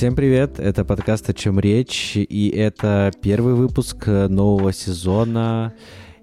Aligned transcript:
Всем 0.00 0.14
привет, 0.16 0.58
это 0.58 0.82
подкаст 0.86 1.28
«О 1.28 1.34
чем 1.34 1.60
речь», 1.60 2.16
и 2.16 2.48
это 2.56 3.12
первый 3.20 3.52
выпуск 3.52 4.06
нового 4.06 4.72
сезона. 4.72 5.74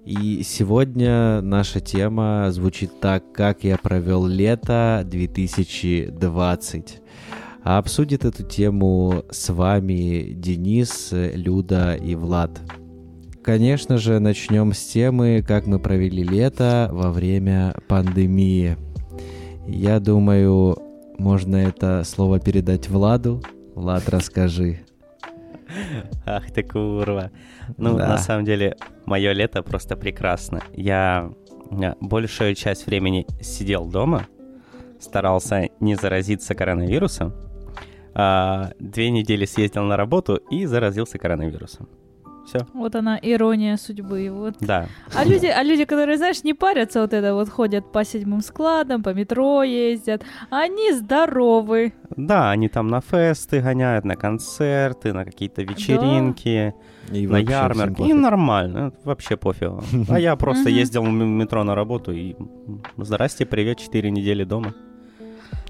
И 0.04 0.42
сегодня 0.42 1.40
наша 1.42 1.78
тема 1.78 2.48
звучит 2.50 2.98
так, 2.98 3.32
как 3.32 3.62
я 3.62 3.76
провел 3.76 4.26
лето 4.26 5.04
2020. 5.06 7.02
А 7.62 7.78
обсудит 7.78 8.24
эту 8.24 8.42
тему 8.42 9.22
с 9.30 9.48
вами 9.48 10.32
Денис, 10.32 11.10
Люда 11.12 11.94
и 11.94 12.16
Влад. 12.16 12.60
Конечно 13.44 13.96
же, 13.96 14.18
начнем 14.18 14.72
с 14.72 14.84
темы, 14.86 15.44
как 15.46 15.68
мы 15.68 15.78
провели 15.78 16.24
лето 16.24 16.88
во 16.90 17.12
время 17.12 17.76
пандемии. 17.86 18.76
Я 19.68 20.00
думаю, 20.00 20.76
можно 21.16 21.54
это 21.54 22.02
слово 22.04 22.40
передать 22.40 22.88
Владу. 22.88 23.40
Влад, 23.78 24.08
расскажи. 24.08 24.80
Ах 26.26 26.50
ты 26.50 26.64
курва. 26.64 27.30
Ну, 27.76 27.96
да. 27.96 28.08
на 28.08 28.18
самом 28.18 28.44
деле, 28.44 28.76
мое 29.06 29.32
лето 29.32 29.62
просто 29.62 29.96
прекрасно. 29.96 30.62
Я 30.72 31.30
большую 32.00 32.56
часть 32.56 32.86
времени 32.86 33.24
сидел 33.40 33.86
дома, 33.86 34.26
старался 34.98 35.68
не 35.78 35.94
заразиться 35.94 36.56
коронавирусом. 36.56 37.32
А, 38.14 38.72
две 38.80 39.10
недели 39.10 39.44
съездил 39.44 39.84
на 39.84 39.96
работу 39.96 40.40
и 40.50 40.66
заразился 40.66 41.18
коронавирусом. 41.18 41.88
Все. 42.48 42.66
Вот 42.72 42.94
она, 42.94 43.18
ирония 43.20 43.76
судьбы. 43.76 44.30
Вот. 44.30 44.54
Да. 44.60 44.86
А 45.14 45.24
люди, 45.24 45.46
а 45.46 45.62
люди, 45.62 45.84
которые, 45.84 46.16
знаешь, 46.16 46.42
не 46.44 46.54
парятся 46.54 47.02
вот 47.02 47.12
это 47.12 47.34
вот, 47.34 47.50
ходят 47.50 47.92
по 47.92 48.04
седьмым 48.04 48.40
складам, 48.40 49.02
по 49.02 49.12
метро 49.12 49.62
ездят, 49.62 50.22
они 50.48 50.92
здоровы. 50.92 51.92
Да, 52.16 52.50
они 52.50 52.68
там 52.68 52.88
на 52.88 53.02
фесты 53.02 53.60
гоняют, 53.60 54.06
на 54.06 54.16
концерты, 54.16 55.12
на 55.12 55.26
какие-то 55.26 55.62
вечеринки, 55.62 56.74
да. 57.08 57.18
и 57.18 57.26
на 57.26 57.36
ярмарки. 57.36 58.02
И 58.02 58.14
нормально, 58.14 58.92
вообще 59.04 59.36
пофиг. 59.36 59.72
А 60.08 60.18
я 60.18 60.34
просто 60.36 60.70
ездил 60.70 61.02
в 61.02 61.10
метро 61.10 61.64
на 61.64 61.74
работу 61.74 62.12
и 62.12 62.34
здрасте, 62.96 63.44
привет, 63.44 63.78
четыре 63.78 64.10
недели 64.10 64.44
дома 64.44 64.74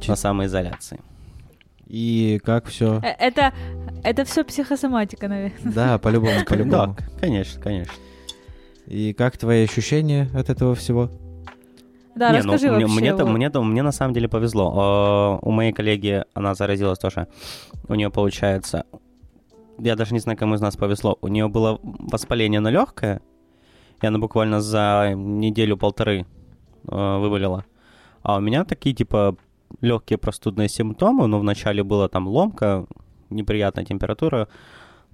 на 0.07 0.15
самоизоляции. 0.15 1.01
И 1.89 2.39
как 2.45 2.67
все? 2.67 3.01
Э, 3.03 3.15
это, 3.19 3.53
это 4.03 4.25
все 4.25 4.45
психосоматика, 4.45 5.29
наверное. 5.29 5.73
Да, 5.73 5.99
по-любому, 5.99 6.45
по-любому. 6.47 6.97
Да, 6.97 6.97
конечно, 7.21 7.61
конечно. 7.61 7.93
И 8.87 9.13
как 9.13 9.37
твои 9.37 9.65
ощущения 9.65 10.29
от 10.35 10.49
этого 10.51 10.75
всего? 10.75 11.11
Да, 12.15 12.33
Не, 12.33 12.43
ну, 12.43 12.53
расскажи 12.53 12.67
ну, 12.67 12.81
вообще. 12.81 13.01
Мне, 13.01 13.13
мне, 13.13 13.25
мне, 13.25 13.61
мне 13.61 13.83
на 13.83 13.93
самом 13.93 14.15
деле 14.15 14.29
повезло. 14.29 15.39
У 15.43 15.51
моей 15.51 15.73
коллеги 15.73 16.25
она 16.35 16.55
заразилась 16.55 16.99
тоже. 16.99 17.29
У 17.89 17.95
нее 17.95 18.11
получается... 18.11 18.85
Я 19.79 19.95
даже 19.95 20.13
не 20.13 20.19
знаю, 20.19 20.37
кому 20.37 20.57
из 20.57 20.61
нас 20.61 20.77
повезло. 20.77 21.17
У 21.21 21.29
нее 21.29 21.47
было 21.49 21.79
воспаление 21.83 22.59
на 22.59 22.69
легкое, 22.69 23.21
и 24.03 24.07
она 24.07 24.19
буквально 24.19 24.61
за 24.61 25.13
неделю-полторы 25.15 26.27
э, 26.89 27.19
выболела. 27.19 27.65
А 28.23 28.39
у 28.39 28.41
меня 28.41 28.65
такие, 28.65 28.95
типа, 28.95 29.37
легкие 29.81 30.19
простудные 30.19 30.69
симптомы, 30.69 31.29
но 31.29 31.39
вначале 31.39 31.85
была 31.85 32.09
там 32.09 32.27
ломка, 32.27 32.87
неприятная 33.31 33.85
температура, 33.85 34.49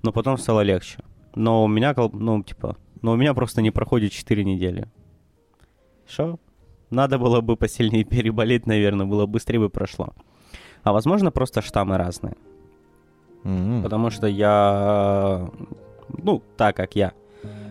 но 0.02 0.12
потом 0.12 0.38
стало 0.38 0.60
легче. 0.60 0.98
Но 1.34 1.64
у 1.64 1.68
меня, 1.68 1.94
ну, 2.12 2.42
типа, 2.42 2.76
но 3.02 3.12
у 3.12 3.16
меня 3.16 3.34
просто 3.34 3.62
не 3.62 3.70
проходит 3.70 4.12
4 4.12 4.44
недели. 4.44 4.88
Что? 6.06 6.38
Надо 6.90 7.18
было 7.18 7.40
бы 7.40 7.56
посильнее 7.56 8.04
переболеть, 8.04 8.66
наверное, 8.66 9.06
было 9.06 9.26
быстрее 9.26 9.58
бы 9.58 9.70
прошло. 9.70 10.14
А 10.82 10.92
возможно, 10.92 11.30
просто 11.30 11.62
штаммы 11.62 11.96
разные. 11.96 12.34
Mm-hmm. 13.44 13.82
Потому 13.82 14.10
что 14.10 14.26
я, 14.26 15.50
ну, 16.08 16.42
так 16.56 16.76
как 16.76 16.96
я, 16.96 17.12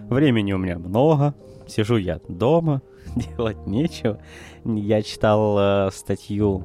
времени 0.09 0.53
у 0.53 0.57
меня 0.57 0.77
много, 0.77 1.33
сижу 1.67 1.97
я 1.97 2.19
дома, 2.27 2.81
делать 3.15 3.65
нечего. 3.65 4.19
Я 4.65 5.01
читал 5.01 5.57
э, 5.59 5.91
статью 5.91 6.63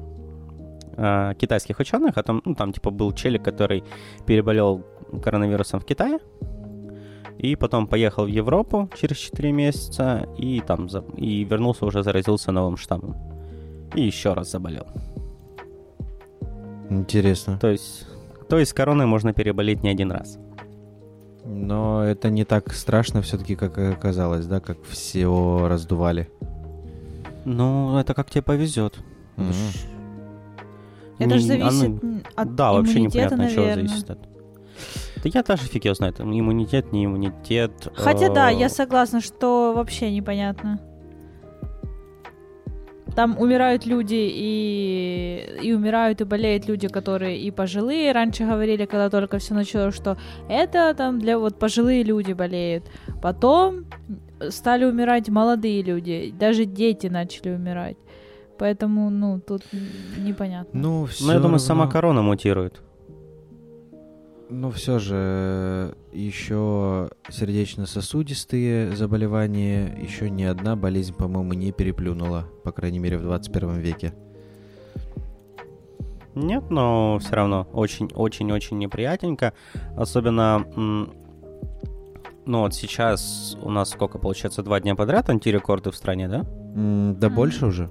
э, 0.99 1.33
китайских 1.37 1.79
ученых, 1.79 2.17
о 2.17 2.23
том, 2.23 2.41
ну, 2.45 2.55
там, 2.55 2.73
типа, 2.73 2.91
был 2.91 3.13
челик, 3.13 3.43
который 3.43 3.83
переболел 4.25 4.83
коронавирусом 5.23 5.79
в 5.79 5.85
Китае, 5.85 6.19
и 7.37 7.55
потом 7.55 7.87
поехал 7.87 8.25
в 8.25 8.27
Европу 8.27 8.89
через 8.99 9.17
4 9.17 9.51
месяца, 9.51 10.27
и 10.37 10.61
там, 10.61 10.89
за... 10.89 11.03
и 11.15 11.45
вернулся 11.45 11.85
уже, 11.85 12.03
заразился 12.03 12.51
новым 12.51 12.77
штаммом. 12.77 13.15
И 13.95 14.01
еще 14.01 14.33
раз 14.33 14.51
заболел. 14.51 14.85
Интересно. 16.89 17.57
То 17.59 17.69
есть, 17.69 18.07
то 18.49 18.59
есть 18.59 18.73
короной 18.73 19.05
можно 19.05 19.33
переболеть 19.33 19.83
не 19.83 19.89
один 19.89 20.11
раз. 20.11 20.37
Но 21.45 22.03
это 22.03 22.29
не 22.29 22.45
так 22.45 22.73
страшно 22.73 23.21
все-таки, 23.21 23.55
как 23.55 23.77
оказалось, 23.77 24.45
да, 24.45 24.59
как 24.59 24.77
все 24.83 25.67
раздували. 25.67 26.29
Ну, 27.45 27.97
это 27.97 28.13
как 28.13 28.29
тебе 28.29 28.41
повезет. 28.41 28.99
Mm-hmm. 29.37 29.98
Это 31.19 31.37
же 31.37 31.45
зависит 31.45 31.83
оно... 31.83 32.21
от 32.35 32.55
Да, 32.55 32.73
вообще 32.73 33.01
непонятно, 33.01 33.45
от 33.45 33.51
чего 33.51 33.65
зависит. 33.65 34.07
Да 34.07 35.29
я 35.33 35.43
даже 35.43 35.63
фиг 35.63 35.85
его 35.85 35.95
знает. 35.95 36.19
Иммунитет, 36.21 36.93
не 36.93 37.05
иммунитет. 37.05 37.71
Хотя 37.93 38.29
да, 38.29 38.49
я 38.49 38.69
согласна, 38.69 39.19
что 39.21 39.73
вообще 39.75 40.11
непонятно. 40.11 40.79
Там 43.15 43.37
умирают 43.37 43.85
люди 43.85 44.15
и, 44.15 45.59
и 45.61 45.73
умирают 45.73 46.21
и 46.21 46.23
болеют 46.23 46.67
люди, 46.67 46.87
которые 46.87 47.37
и 47.37 47.51
пожилые. 47.51 48.13
Раньше 48.13 48.45
говорили, 48.45 48.85
когда 48.85 49.09
только 49.09 49.39
все 49.39 49.53
началось, 49.53 49.95
что 49.95 50.17
это 50.47 50.93
там 50.93 51.19
для 51.19 51.37
вот 51.37 51.59
пожилые 51.59 52.03
люди 52.03 52.31
болеют. 52.31 52.85
Потом 53.21 53.87
стали 54.49 54.85
умирать 54.85 55.27
молодые 55.27 55.81
люди, 55.81 56.33
даже 56.39 56.63
дети 56.63 57.07
начали 57.07 57.49
умирать. 57.49 57.97
Поэтому, 58.59 59.09
ну, 59.09 59.39
тут 59.39 59.63
непонятно. 60.17 60.79
Ну, 60.79 61.05
все 61.05 61.25
Но 61.25 61.33
я 61.33 61.39
думаю, 61.39 61.59
сама 61.59 61.87
корона 61.87 62.21
мутирует. 62.21 62.81
Ну, 64.49 64.69
все 64.71 64.99
же, 64.99 65.95
еще 66.11 67.09
сердечно-сосудистые 67.29 68.95
заболевания, 68.95 69.95
еще 70.01 70.29
ни 70.29 70.43
одна 70.43 70.75
болезнь, 70.75 71.13
по-моему, 71.13 71.53
не 71.53 71.71
переплюнула, 71.71 72.47
по 72.63 72.71
крайней 72.71 72.99
мере, 72.99 73.17
в 73.17 73.21
21 73.21 73.77
веке. 73.77 74.13
Нет, 76.35 76.69
но 76.69 77.17
все 77.19 77.35
равно 77.35 77.67
очень-очень-очень 77.73 78.77
неприятненько. 78.77 79.53
Особенно, 79.95 80.65
ну 80.75 82.59
вот 82.61 82.73
сейчас 82.73 83.57
у 83.61 83.69
нас 83.69 83.89
сколько 83.89 84.17
получается, 84.17 84.63
два 84.63 84.79
дня 84.79 84.95
подряд 84.95 85.29
антирекорды 85.29 85.91
в 85.91 85.95
стране, 85.95 86.27
да? 86.27 86.45
Да 87.19 87.29
больше 87.29 87.67
уже. 87.67 87.89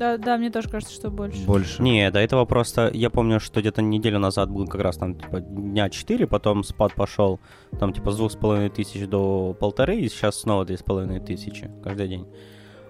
Да, 0.00 0.16
да, 0.16 0.38
мне 0.38 0.50
тоже 0.50 0.70
кажется, 0.70 0.94
что 0.94 1.10
больше. 1.10 1.44
Больше. 1.44 1.82
Не, 1.82 2.10
до 2.10 2.20
этого 2.20 2.46
просто, 2.46 2.90
я 2.90 3.10
помню, 3.10 3.38
что 3.38 3.60
где-то 3.60 3.82
неделю 3.82 4.18
назад 4.18 4.50
был 4.50 4.66
как 4.66 4.80
раз 4.80 4.96
там, 4.96 5.14
типа, 5.14 5.40
дня 5.40 5.90
4, 5.90 6.26
потом 6.26 6.64
спад 6.64 6.94
пошел, 6.94 7.38
там, 7.78 7.92
типа, 7.92 8.10
с 8.10 8.16
двух 8.16 8.32
с 8.32 8.34
половиной 8.34 8.70
тысяч 8.70 9.06
до 9.06 9.52
полторы, 9.52 9.96
и 9.96 10.08
сейчас 10.08 10.40
снова 10.40 10.64
две 10.64 10.78
с 10.78 10.82
половиной 10.82 11.20
тысячи 11.20 11.70
каждый 11.84 12.08
день. 12.08 12.26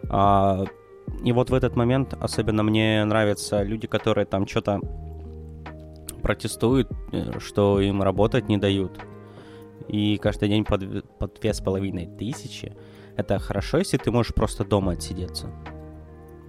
А, 0.09 0.67
и 1.25 1.33
вот 1.33 1.51
в 1.51 1.55
этот 1.55 1.75
момент 1.75 2.15
особенно 2.21 2.63
мне 2.63 3.05
нравятся 3.05 3.65
люди, 3.65 3.89
которые 3.89 4.25
там 4.25 4.47
что-то 4.47 4.81
протестуют, 6.23 6.93
э, 7.11 7.41
что 7.41 7.81
им 7.81 8.03
работать 8.05 8.49
не 8.49 8.57
дают. 8.57 9.01
И 9.89 10.17
каждый 10.19 10.49
день 10.49 10.65
по, 10.65 10.79
по 10.79 11.27
две 11.27 11.55
с 11.55 11.61
половиной 11.61 12.07
тысячи. 12.07 12.73
Это 13.17 13.41
хорошо, 13.41 13.79
если 13.79 13.97
ты 13.97 14.13
можешь 14.13 14.33
просто 14.33 14.65
дома 14.65 14.93
отсидеться. 14.93 15.49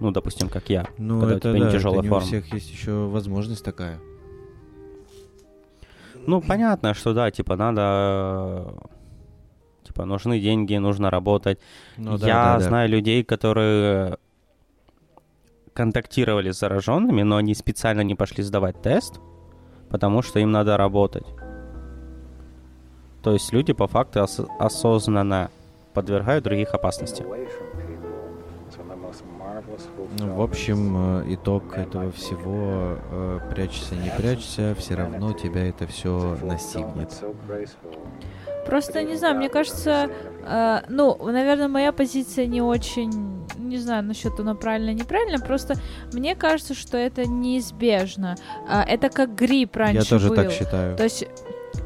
Ну, 0.02 0.10
допустим, 0.10 0.48
как 0.48 0.68
я. 0.68 0.88
Ну, 0.98 1.20
когда 1.20 1.36
это, 1.36 1.50
у 1.50 1.52
тебя 1.52 1.60
да, 1.60 1.66
не 1.66 1.72
тяжелая 1.72 1.98
это 2.00 2.02
не 2.02 2.08
форма. 2.08 2.24
у 2.24 2.26
всех 2.26 2.52
есть 2.52 2.70
еще 2.72 3.06
возможность 3.06 3.64
такая. 3.64 4.00
Ну, 6.26 6.40
понятно, 6.40 6.92
что 6.92 7.14
да, 7.14 7.30
типа, 7.30 7.54
надо... 7.54 8.74
Типа, 9.84 10.04
нужны 10.04 10.40
деньги, 10.40 10.74
нужно 10.74 11.08
работать. 11.08 11.60
Ну, 11.96 12.18
да, 12.18 12.26
я 12.26 12.58
да, 12.58 12.60
знаю 12.60 12.88
да. 12.88 12.96
людей, 12.96 13.22
которые 13.22 14.18
контактировали 15.72 16.50
с 16.50 16.58
зараженными, 16.58 17.22
но 17.22 17.36
они 17.36 17.54
специально 17.54 18.00
не 18.00 18.16
пошли 18.16 18.42
сдавать 18.42 18.82
тест, 18.82 19.20
потому 19.88 20.22
что 20.22 20.40
им 20.40 20.50
надо 20.50 20.76
работать. 20.76 21.26
То 23.22 23.34
есть 23.34 23.52
люди 23.52 23.72
по 23.72 23.86
факту 23.86 24.20
ос- 24.20 24.46
осознанно 24.58 25.52
подвергают 25.94 26.42
других 26.42 26.74
опасности. 26.74 27.24
Ну, 30.18 30.34
в 30.34 30.42
общем, 30.42 31.22
э, 31.22 31.34
итог 31.34 31.76
этого 31.76 32.12
всего, 32.12 32.98
э, 33.10 33.40
прячься, 33.50 33.94
не 33.94 34.10
прячься, 34.16 34.74
все 34.78 34.94
равно 34.94 35.32
тебя 35.32 35.68
это 35.68 35.86
все 35.86 36.36
настигнет. 36.42 37.12
Просто 38.66 39.02
не 39.02 39.16
знаю, 39.16 39.36
мне 39.36 39.48
кажется, 39.48 40.08
э, 40.46 40.80
ну, 40.88 41.16
наверное, 41.20 41.68
моя 41.68 41.92
позиция 41.92 42.46
не 42.46 42.62
очень, 42.62 43.44
не 43.58 43.78
знаю 43.78 44.04
насчет 44.04 44.38
оно 44.38 44.54
правильно, 44.54 44.92
неправильно, 44.92 45.38
просто 45.40 45.74
мне 46.12 46.36
кажется, 46.36 46.74
что 46.74 46.96
это 46.96 47.24
неизбежно. 47.26 48.36
А, 48.68 48.84
это 48.84 49.08
как 49.08 49.34
грипп 49.34 49.76
раньше 49.76 49.98
Я 49.98 50.04
тоже 50.04 50.28
был. 50.28 50.36
так 50.36 50.52
считаю. 50.52 50.96
То 50.96 51.04
есть 51.04 51.26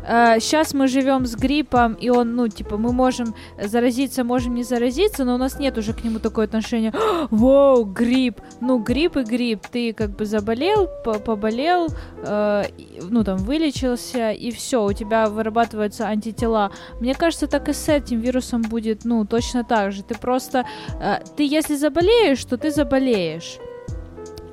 сейчас 0.06 0.75
мы 0.75 0.88
живем 0.88 1.26
с 1.26 1.35
гриппом, 1.35 1.94
и 1.94 2.11
он, 2.11 2.37
ну, 2.37 2.49
типа, 2.49 2.76
мы 2.76 2.93
можем 2.93 3.35
заразиться, 3.62 4.25
можем 4.25 4.55
не 4.55 4.62
заразиться, 4.62 5.25
но 5.25 5.35
у 5.35 5.38
нас 5.38 5.58
нет 5.58 5.79
уже 5.79 5.93
к 5.93 6.05
нему 6.05 6.19
такое 6.19 6.47
отношение. 6.47 6.93
Вау, 7.31 7.85
грипп! 7.85 8.41
Ну, 8.61 8.79
грипп 8.79 9.17
и 9.17 9.23
грипп. 9.23 9.67
Ты 9.70 9.93
как 9.93 10.11
бы 10.11 10.25
заболел, 10.25 10.88
по- 11.05 11.19
поболел, 11.19 11.88
и, 12.26 13.00
ну, 13.11 13.25
там, 13.25 13.38
вылечился, 13.38 14.31
и 14.31 14.50
все, 14.50 14.85
у 14.85 14.93
тебя 14.93 15.29
вырабатываются 15.29 16.06
антитела. 16.06 16.70
Мне 17.00 17.14
кажется, 17.14 17.47
так 17.47 17.69
и 17.69 17.73
с 17.73 17.88
этим 17.88 18.20
вирусом 18.20 18.62
будет, 18.62 19.05
ну, 19.05 19.25
точно 19.25 19.64
так 19.64 19.93
же. 19.93 20.03
Ты 20.03 20.14
просто, 20.14 20.64
э, 21.00 21.19
ты 21.37 21.44
если 21.44 21.76
заболеешь, 21.76 22.44
то 22.44 22.56
ты 22.56 22.70
заболеешь. 22.70 23.58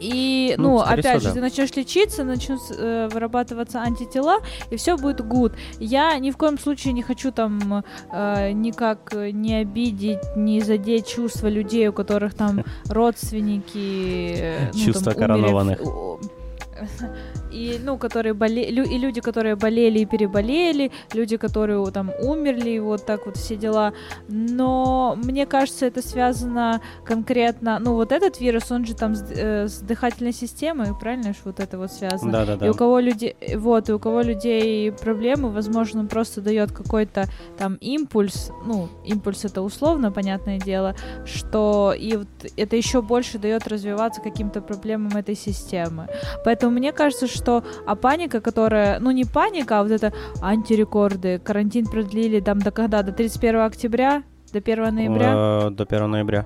И, 0.04 0.56
Ну, 0.58 0.64
ну, 0.64 0.80
опять 0.80 1.22
же, 1.22 1.30
да. 1.30 1.34
ты 1.36 1.42
начнешь 1.42 1.72
лечиться, 1.76 2.24
начнут 2.24 2.60
э, 2.78 3.08
вырабатываться 3.12 3.80
антитела, 3.80 4.40
и 4.70 4.76
все 4.76 4.98
будет 4.98 5.22
good. 5.22 5.54
Я 5.80 6.18
ни 6.20 6.32
в 6.32 6.38
коем 6.38 6.60
случае 6.60 6.94
не 6.94 7.02
хочу 7.04 7.32
там 7.32 7.84
э, 8.12 8.52
никак 8.52 9.14
не 9.14 9.56
обидеть, 9.56 10.20
не 10.36 10.62
задеть 10.62 11.08
чувства 11.08 11.48
людей, 11.48 11.88
у 11.88 11.94
которых 11.94 12.34
там 12.34 12.64
родственники... 12.90 14.36
э, 14.38 14.72
ну, 14.74 14.80
Чувства 14.80 15.14
там, 15.14 15.22
коронованных. 15.22 15.80
И, 17.54 17.80
ну, 17.84 17.98
которые 17.98 18.34
болели, 18.34 18.84
и 18.84 18.98
люди, 18.98 19.22
которые 19.22 19.56
болели 19.56 20.00
и 20.00 20.06
переболели, 20.06 20.92
люди, 21.14 21.38
которые 21.38 21.86
там 21.92 22.12
умерли, 22.22 22.80
вот 22.80 23.06
так 23.06 23.26
вот 23.26 23.38
все 23.38 23.56
дела. 23.56 23.94
Но 24.28 25.16
мне 25.24 25.46
кажется, 25.46 25.86
это 25.86 26.02
связано 26.02 26.82
конкретно, 27.06 27.80
ну, 27.80 27.94
вот 27.94 28.12
этот 28.12 28.40
вирус, 28.40 28.72
он 28.72 28.86
же 28.86 28.96
там 28.96 29.16
с, 29.16 29.24
э, 29.30 29.68
с 29.68 29.80
дыхательной 29.80 30.34
системой, 30.34 30.88
правильно 31.00 31.34
же 31.34 31.40
вот 31.44 31.60
это 31.60 31.78
вот 31.78 31.92
связано? 31.92 32.32
Да-да-да. 32.32 32.66
И 32.66 32.70
у 32.70 32.74
кого 32.74 33.00
людей, 33.00 33.36
вот, 33.56 33.90
и 33.90 33.94
у 33.94 34.00
кого 34.00 34.22
людей 34.22 34.92
проблемы, 34.92 35.50
возможно, 35.50 36.00
он 36.00 36.08
просто 36.08 36.42
дает 36.42 36.72
какой-то 36.72 37.26
там 37.58 37.76
импульс, 37.76 38.52
ну, 38.66 38.90
импульс 39.06 39.46
это 39.46 39.62
условно, 39.62 40.12
понятное 40.12 40.60
дело, 40.60 40.96
что 41.26 41.94
и 41.98 42.18
вот 42.18 42.28
это 42.58 42.76
еще 42.76 43.02
больше 43.02 43.38
дает 43.38 43.68
развиваться 43.68 44.22
каким-то 44.22 44.62
проблемам 44.62 45.16
этой 45.18 45.36
системы. 45.36 46.08
Поэтому 46.46 46.72
мне 46.72 46.92
кажется, 46.92 47.28
что 47.28 47.43
а 47.48 47.95
паника, 47.95 48.42
которая, 48.42 49.00
ну 49.00 49.12
не 49.12 49.25
паника, 49.25 49.80
а 49.80 49.84
вот 49.84 49.92
это 49.92 50.13
антирекорды, 50.42 51.40
карантин 51.40 51.86
продлили 51.86 52.40
там 52.40 52.60
до 52.60 52.72
когда? 52.72 53.04
До 53.04 53.12
31 53.12 53.62
октября? 53.62 54.24
До 54.51 54.60
1 54.60 54.95
ноября? 54.95 55.34
Э, 55.36 55.69
До 55.72 55.84
1 55.84 56.12
ноября. 56.12 56.45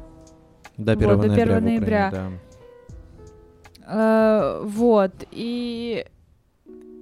До 0.78 0.94
Вот, 0.94 1.02
1 1.04 1.08
до 1.10 1.28
ноября. 1.28 1.44
1 1.44 1.48
в 1.48 1.58
Украине, 1.58 1.80
ноября. 1.80 2.12
да. 2.12 2.30
Э, 3.90 4.62
вот, 4.66 5.12
и 5.32 6.06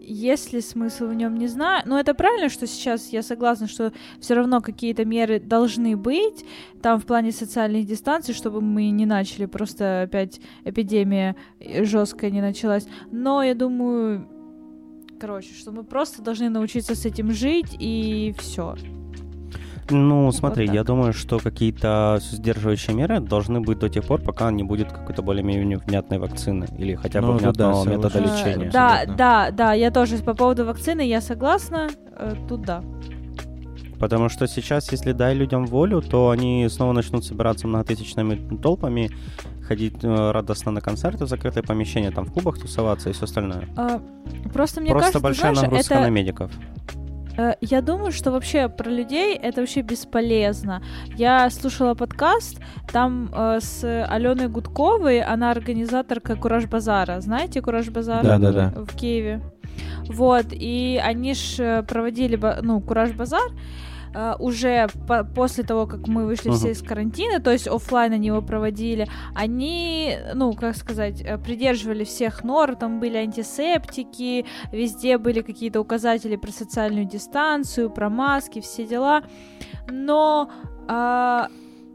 есть 0.06 0.54
ли 0.54 0.62
смысл 0.62 1.08
в 1.08 1.14
нем, 1.14 1.36
не 1.36 1.48
знаю. 1.48 1.84
Но 1.86 2.00
это 2.00 2.14
правильно, 2.14 2.50
что 2.50 2.68
сейчас 2.68 3.10
я 3.10 3.24
согласна, 3.24 3.68
что 3.68 3.92
все 4.20 4.36
равно 4.36 4.62
какие-то 4.62 5.06
меры 5.06 5.40
должны 5.40 5.98
быть 5.98 6.46
там 6.82 7.00
в 7.00 7.06
плане 7.06 7.32
социальных 7.32 7.86
дистанций, 7.86 8.34
чтобы 8.34 8.62
мы 8.62 8.90
не 8.90 9.06
начали 9.06 9.46
просто 9.46 10.04
опять 10.04 10.40
эпидемия 10.64 11.36
жесткая 11.60 12.32
не 12.32 12.42
началась. 12.42 12.88
Но 13.12 13.42
я 13.44 13.56
думаю, 13.56 14.28
короче, 15.20 15.54
что 15.54 15.72
мы 15.72 15.84
просто 15.84 16.22
должны 16.22 16.50
научиться 16.50 16.96
с 16.96 17.06
этим 17.06 17.32
жить 17.32 17.76
и 17.80 18.34
все. 18.38 18.76
Ну, 19.90 20.32
смотри, 20.32 20.66
так. 20.66 20.76
я 20.76 20.84
думаю, 20.84 21.14
что 21.14 21.40
какие-то 21.40 22.20
сдерживающие 22.22 22.96
меры 22.96 23.20
должны 23.20 23.62
быть 23.62 23.80
до 23.80 23.90
тех 23.90 24.04
пор, 24.06 24.22
пока 24.22 24.50
не 24.52 24.64
будет 24.64 24.92
какой-то 24.92 25.22
более-менее 25.22 25.78
внятной 25.78 26.18
вакцины 26.18 26.68
или 26.78 26.96
хотя 26.96 27.22
бы 27.22 27.28
Ну, 27.28 27.40
да, 27.40 27.52
да, 27.52 27.72
внятного 27.72 27.90
метода 27.90 28.20
лечения. 28.20 28.72
Да, 28.72 28.92
Абсолютно. 28.94 29.16
да, 29.16 29.52
да, 29.52 29.74
я 29.74 29.92
тоже 29.92 30.18
по 30.18 30.34
поводу 30.34 30.66
вакцины 30.66 31.02
я 31.02 31.22
согласна. 31.22 31.90
Э, 32.18 32.36
Тут 32.48 32.62
да. 32.62 32.84
Потому 34.00 34.30
что 34.30 34.48
сейчас, 34.48 34.92
если 34.92 35.14
дай 35.14 35.34
людям 35.34 35.66
волю, 35.66 36.02
то 36.02 36.30
они 36.30 36.68
снова 36.70 36.92
начнут 36.92 37.24
собираться 37.24 37.68
многотысячными 37.68 38.58
толпами, 38.58 39.10
ходить 39.68 40.04
э, 40.04 40.32
радостно 40.32 40.72
на 40.72 40.82
концерты 40.82 41.26
в 41.26 41.30
закрытое 41.30 41.64
помещение, 41.64 42.12
там 42.12 42.26
в 42.26 42.34
клубах 42.34 42.60
тусоваться 42.60 43.10
и 43.10 43.14
все 43.14 43.24
остальное. 43.26 43.68
А, 43.78 44.02
Просто 44.54 44.82
мне 44.82 44.92
Просто 44.92 45.20
кажется, 45.20 45.20
большая 45.22 45.54
знаешь, 45.54 45.70
нагрузка 45.70 45.94
это, 45.96 46.04
на 46.04 46.10
медиков. 46.10 46.52
Э, 47.38 47.54
Я 47.62 47.82
думаю, 47.82 48.12
что 48.12 48.32
вообще 48.32 48.70
про 48.70 48.90
людей 48.90 49.36
это 49.36 49.62
вообще 49.62 49.82
бесполезно. 49.82 50.82
Я 51.18 51.50
слушала 51.50 51.94
подкаст 51.96 52.60
там 52.92 53.30
э, 53.34 53.60
с 53.62 53.84
Аленой 54.10 54.48
Гудковой, 54.48 55.22
она 55.22 55.52
организаторка 55.52 56.36
Кураж 56.36 56.66
Базара. 56.66 57.20
Знаете 57.22 57.62
Кураж 57.62 57.90
Базар? 57.90 58.24
Да, 58.24 58.38
да, 58.38 58.52
да. 58.52 58.74
В 58.76 58.96
Киеве. 58.96 59.42
Вот, 60.10 60.46
и 60.52 61.02
они 61.04 61.34
ж 61.34 61.82
проводили, 61.88 62.36
ба- 62.36 62.60
ну, 62.62 62.80
Кураж 62.80 63.12
Базар 63.12 63.42
э, 63.50 63.56
уже 64.40 64.88
по- 65.08 65.24
после 65.24 65.64
того, 65.64 65.88
как 65.88 66.08
мы 66.08 66.26
вышли 66.26 66.50
Мгм. 66.50 66.58
все 66.58 66.72
из 66.72 66.82
карантина, 66.82 67.40
то 67.40 67.52
есть 67.52 67.68
оффлайн 67.68 68.14
они 68.14 68.28
его 68.28 68.42
проводили, 68.42 69.08
они, 69.34 70.18
ну, 70.34 70.54
как 70.54 70.76
сказать, 70.76 71.22
э, 71.22 71.38
придерживали 71.38 72.04
всех 72.04 72.44
норм, 72.44 72.76
там 72.76 73.00
были 73.00 73.18
антисептики, 73.18 74.46
везде 74.72 75.18
были 75.18 75.42
какие-то 75.42 75.82
указатели 75.82 76.36
про 76.36 76.52
социальную 76.52 77.06
дистанцию, 77.06 77.90
про 77.90 78.10
маски, 78.10 78.62
все 78.62 78.86
дела, 78.86 79.24
но 79.90 80.50
а, 80.88 81.48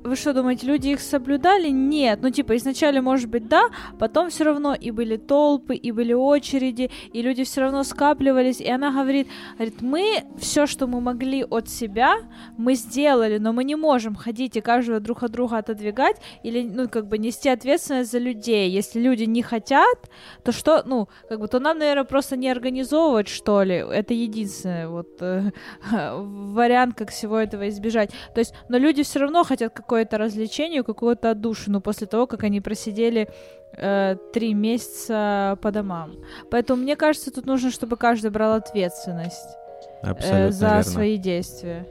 вы 0.03 0.17
что 0.17 0.33
думаете, 0.33 0.67
люди 0.67 0.89
их 0.89 1.01
соблюдали? 1.01 1.69
Нет. 1.69 2.21
Ну, 2.23 2.31
типа, 2.31 2.57
изначально, 2.57 3.03
может 3.03 3.29
быть, 3.29 3.49
да, 3.49 3.65
потом 3.99 4.31
все 4.31 4.45
равно 4.45 4.75
и 4.75 4.91
были 4.91 5.17
толпы, 5.17 5.75
и 5.75 5.93
были 5.93 6.13
очереди, 6.13 6.91
и 7.13 7.23
люди 7.23 7.45
все 7.45 7.61
равно 7.63 7.85
скапливались. 7.85 8.61
И 8.61 8.69
она 8.69 8.91
говорит, 8.91 9.29
говорит, 9.55 9.83
мы 9.83 10.25
все, 10.39 10.67
что 10.67 10.87
мы 10.87 11.01
могли 11.01 11.45
от 11.45 11.69
себя, 11.69 12.17
мы 12.57 12.75
сделали, 12.75 13.39
но 13.39 13.53
мы 13.53 13.65
не 13.65 13.77
можем 13.77 14.15
ходить 14.15 14.57
и 14.57 14.61
каждого 14.61 15.01
друг 15.01 15.23
от 15.23 15.33
друга 15.33 15.59
отодвигать 15.59 16.17
или, 16.43 16.63
ну, 16.63 16.89
как 16.89 17.07
бы 17.07 17.19
нести 17.19 17.49
ответственность 17.49 18.11
за 18.11 18.19
людей. 18.19 18.71
Если 18.71 19.01
люди 19.01 19.25
не 19.25 19.43
хотят, 19.43 20.11
то 20.45 20.53
что, 20.53 20.83
ну, 20.87 21.09
как 21.29 21.41
бы, 21.41 21.49
то 21.49 21.61
нам, 21.61 21.79
наверное, 21.79 22.05
просто 22.05 22.37
не 22.37 22.49
организовывать, 22.51 23.29
что 23.29 23.63
ли. 23.63 23.75
Это 23.75 24.15
единственный 24.15 24.89
вот 24.89 25.09
э, 25.21 25.51
вариант, 25.91 26.95
как 26.97 27.11
всего 27.11 27.39
этого 27.39 27.69
избежать. 27.69 28.11
То 28.35 28.41
есть, 28.41 28.55
но 28.69 28.79
люди 28.79 29.03
все 29.03 29.19
равно 29.19 29.45
хотят 29.45 29.75
какое-то 29.91 30.19
развлечение, 30.19 30.83
какую-то 30.85 31.31
отдушину 31.31 31.81
после 31.81 32.07
того, 32.07 32.27
как 32.27 32.45
они 32.45 32.61
просидели 32.61 33.29
э, 33.77 34.17
три 34.33 34.55
месяца 34.55 35.59
по 35.61 35.73
домам. 35.73 36.13
Поэтому 36.51 36.83
мне 36.83 36.95
кажется, 36.95 37.33
тут 37.33 37.47
нужно, 37.47 37.71
чтобы 37.73 37.97
каждый 37.97 38.31
брал 38.31 38.53
ответственность 38.53 39.57
э, 40.03 40.51
за 40.53 40.67
верно. 40.67 40.83
свои 40.83 41.17
действия. 41.17 41.87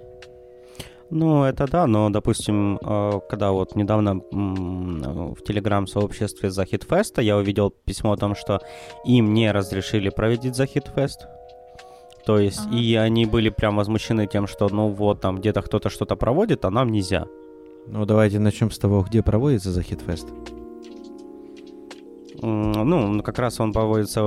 Ну, 1.09 1.43
это 1.43 1.67
да, 1.67 1.87
но, 1.87 2.09
допустим, 2.09 2.77
э, 2.77 3.19
когда 3.29 3.51
вот 3.51 3.75
недавно 3.75 4.21
в 4.31 5.41
телеграм-сообществе 5.43 6.49
Захидфеста 6.51 7.21
я 7.21 7.35
увидел 7.35 7.69
письмо 7.69 8.13
о 8.13 8.17
том, 8.17 8.33
что 8.35 8.61
им 9.05 9.33
не 9.33 9.51
разрешили 9.51 10.09
проводить 10.09 10.55
Захидфест. 10.55 11.27
То 12.25 12.37
есть, 12.37 12.65
Ага. 12.65 12.77
и 12.77 12.95
они 12.95 13.25
были 13.25 13.49
прям 13.49 13.75
возмущены 13.75 14.27
тем, 14.27 14.47
что, 14.47 14.69
ну 14.69 14.87
вот, 14.87 15.19
там 15.19 15.35
где-то 15.37 15.61
кто-то 15.61 15.89
что-то 15.89 16.15
проводит, 16.15 16.63
а 16.63 16.69
нам 16.69 16.91
нельзя. 16.91 17.25
Ну, 17.87 18.05
давайте 18.05 18.39
начнем 18.39 18.71
с 18.71 18.77
того, 18.77 19.03
где 19.07 19.21
проводится 19.23 19.71
Захидфест. 19.71 20.27
М, 22.41 22.71
Ну, 22.71 23.21
как 23.23 23.39
раз 23.39 23.59
он 23.59 23.73
проводится, 23.73 24.21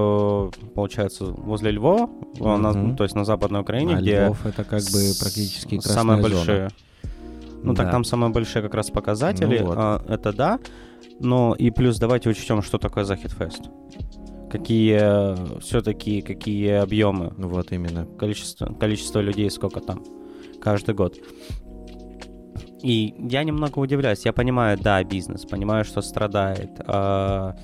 получается, 0.74 1.24
возле 1.26 1.70
Львова, 1.70 2.10
э, 2.38 2.56
на- 2.56 2.96
то 2.96 3.04
есть 3.04 3.14
на 3.14 3.24
Западной 3.24 3.60
Украине, 3.60 3.96
а 3.96 4.00
где 4.00 4.24
Львов 4.26 4.44
это 4.44 4.64
как 4.64 4.82
бы 4.82 5.00
практически 5.20 5.76
красная 5.76 5.94
самые 5.94 6.22
зона. 6.22 6.34
большие. 6.34 6.68
Ну, 7.62 7.74
так 7.74 7.86
Да. 7.86 7.92
там 7.92 8.04
самые 8.04 8.30
большие 8.32 8.62
как 8.62 8.74
раз 8.74 8.90
показатели, 8.90 9.58
Ну 9.60 9.66
вот. 9.66 9.74
а, 9.78 10.04
это 10.08 10.32
да. 10.32 10.58
Но 11.20 11.54
и 11.56 11.70
плюс 11.70 11.98
давайте 11.98 12.28
учтем, 12.28 12.62
что 12.62 12.78
такое 12.78 13.04
Захидфест. 13.04 13.62
Какие 14.50 15.60
все-таки 15.60 16.20
какие 16.20 16.72
объемы, 16.82 17.32
Ну 17.38 17.48
Вот 17.48 17.72
именно. 17.72 18.04
количество, 18.18 18.66
количество 18.74 19.20
людей 19.20 19.48
сколько 19.50 19.80
там 19.80 20.02
каждый 20.60 20.94
год. 20.94 21.16
И 22.82 23.14
я 23.18 23.44
немного 23.44 23.78
удивляюсь. 23.78 24.24
Я 24.26 24.32
понимаю, 24.32 24.78
да, 24.78 25.02
бизнес, 25.04 25.44
понимаю, 25.44 25.84
что 25.84 26.02
страдает. 26.02 26.70
А, 26.86 27.54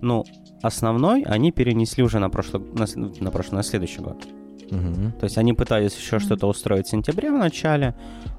ну, 0.00 0.24
основной 0.62 1.22
они 1.22 1.52
перенесли 1.52 2.04
уже 2.04 2.18
на 2.18 2.30
прошлый, 2.30 2.62
на, 2.72 2.86
на 3.20 3.30
прошлый, 3.30 3.56
на 3.56 3.62
следующий 3.62 4.00
год. 4.00 4.24
Мгм. 4.70 5.12
То 5.18 5.24
есть 5.24 5.38
они 5.38 5.52
пытались 5.52 5.96
еще 5.96 6.16
Мгм. 6.16 6.24
что-то 6.24 6.46
устроить 6.46 6.86
в 6.86 6.90
сентябре 6.90 7.30
в 7.30 7.38
начале, 7.38 7.94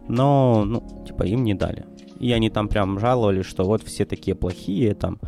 но, 0.08 0.64
ну, 0.66 1.04
типа, 1.06 1.24
им 1.24 1.44
не 1.44 1.54
дали. 1.54 1.86
И 2.20 2.32
они 2.32 2.50
там 2.50 2.68
прям 2.68 3.00
жаловались, 3.00 3.46
что 3.46 3.66
вот 3.66 3.84
все 3.84 4.06
такие 4.06 4.36
плохие, 4.36 4.94
там, 4.94 5.20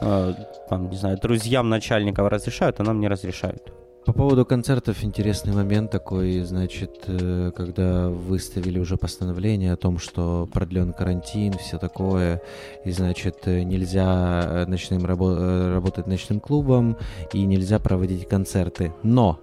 э, 0.00 0.34
там, 0.70 0.88
не 0.88 0.96
знаю, 0.96 1.18
друзьям 1.20 1.68
начальников 1.68 2.28
разрешают, 2.30 2.80
а 2.80 2.84
нам 2.84 3.00
не 3.00 3.08
разрешают. 3.08 3.72
По 4.04 4.12
поводу 4.12 4.44
концертов 4.44 5.04
интересный 5.04 5.52
момент 5.52 5.92
такой, 5.92 6.40
значит, 6.40 7.04
э, 7.06 7.52
когда 7.54 8.08
выставили 8.08 8.80
уже 8.80 8.96
постановление 8.96 9.72
о 9.72 9.76
том, 9.76 9.98
что 9.98 10.48
продлен 10.52 10.92
карантин, 10.92 11.52
все 11.52 11.78
такое, 11.78 12.42
и, 12.84 12.90
значит, 12.90 13.36
э, 13.44 13.62
нельзя 13.62 14.42
э, 14.44 14.66
ночным 14.66 15.04
рабо- 15.04 15.72
работать 15.74 16.08
ночным 16.08 16.40
клубом, 16.40 16.96
и 17.32 17.44
нельзя 17.44 17.78
проводить 17.78 18.28
концерты. 18.28 18.92
Но 19.04 19.38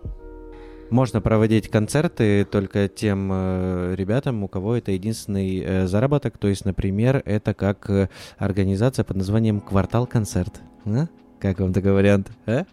можно 0.89 1.22
проводить 1.22 1.70
концерты 1.70 2.44
только 2.44 2.89
тем 2.89 3.30
э, 3.32 3.96
ребятам, 3.96 4.44
у 4.44 4.50
кого 4.50 4.75
это 4.75 4.92
единственный 4.92 5.60
э, 5.60 5.88
заработок. 5.88 6.38
То 6.38 6.50
есть, 6.50 6.66
например, 6.66 7.22
это 7.25 7.54
как 7.54 7.89
э, 7.89 8.10
организация 8.38 9.06
под 9.06 9.18
названием 9.18 9.62
«Квартал 9.62 10.06
концерт». 10.06 10.60
А? 10.86 11.08
Как 11.39 11.60
вам 11.60 11.72
такой 11.72 11.94
вариант? 11.94 12.32
А? 12.46 12.66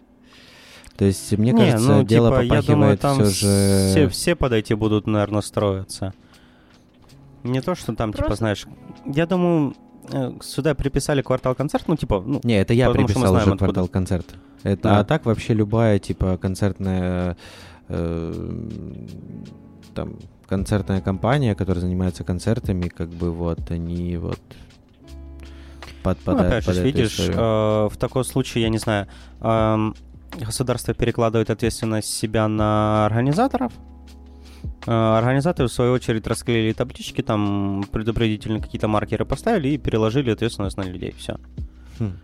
То 0.97 1.05
есть, 1.05 1.37
мне 1.37 1.51
Не, 1.51 1.59
кажется, 1.59 1.87
ну, 1.97 2.03
дело 2.03 2.29
типа, 2.41 2.55
я 2.55 2.61
думаю, 2.63 2.97
попахивает 2.97 2.99
там 3.01 3.15
все 3.15 3.25
же... 3.25 3.89
все, 3.91 4.09
все 4.09 4.35
под 4.35 4.51
эти 4.53 4.73
будут, 4.73 5.05
наверное, 5.07 5.41
строиться. 5.41 6.13
Не 7.43 7.61
то, 7.61 7.75
что 7.75 7.93
там, 7.95 8.11
типа, 8.11 8.25
Просто- 8.25 8.37
знаешь... 8.43 8.65
Я 9.05 9.27
думаю, 9.27 9.75
э, 10.11 10.31
сюда 10.41 10.73
приписали 10.73 11.21
квартал-концерт, 11.21 11.85
ну, 11.87 11.95
типа, 11.97 12.23
ну, 12.25 12.41
Не, 12.43 12.59
это 12.61 12.73
я 12.73 12.89
приписал 12.89 13.27
знаем, 13.27 13.35
уже 13.35 13.41
откуда. 13.43 13.57
«Квартал 13.57 13.87
концерт». 13.87 14.35
Это, 14.63 14.81
Да. 14.83 14.99
А 14.99 15.03
так 15.03 15.25
вообще 15.25 15.53
любая, 15.53 15.99
типа, 15.99 16.37
концертная... 16.37 17.37
э, 17.89 18.67
там, 19.93 20.15
концертная 20.47 21.01
компания, 21.01 21.53
которая 21.55 21.81
занимается 21.81 22.23
концертами, 22.23 22.87
как 22.87 23.09
бы 23.09 23.31
вот, 23.31 23.69
они 23.69 24.17
вот 24.17 24.39
Ну, 25.09 25.15
подпадают 26.03 26.53
опять 26.53 26.63
же, 26.63 26.69
под 26.69 26.77
эту 26.77 26.85
видишь, 26.85 27.11
историю. 27.19 27.35
э, 27.37 27.89
в 27.89 27.97
таком 27.97 28.23
случае, 28.23 28.63
я 28.63 28.69
не 28.69 28.77
знаю, 28.79 29.07
эм, 29.41 29.95
государство 30.45 30.93
перекладывает 30.93 31.49
ответственность 31.49 32.13
себя 32.13 32.47
на 32.47 33.05
организаторов. 33.05 33.71
Э, 34.85 35.17
Организаторы, 35.17 35.67
в 35.67 35.71
свою 35.71 35.93
очередь, 35.93 36.27
расклеили 36.27 36.73
таблички, 36.73 37.21
там 37.21 37.83
предупредительные 37.91 38.61
какие-то 38.61 38.87
маркеры 38.87 39.25
поставили 39.25 39.69
и 39.69 39.77
переложили 39.77 40.31
ответственность 40.31 40.77
на 40.77 40.83
людей. 40.83 41.13
Все. 41.17 41.37
Хм. 41.99 42.17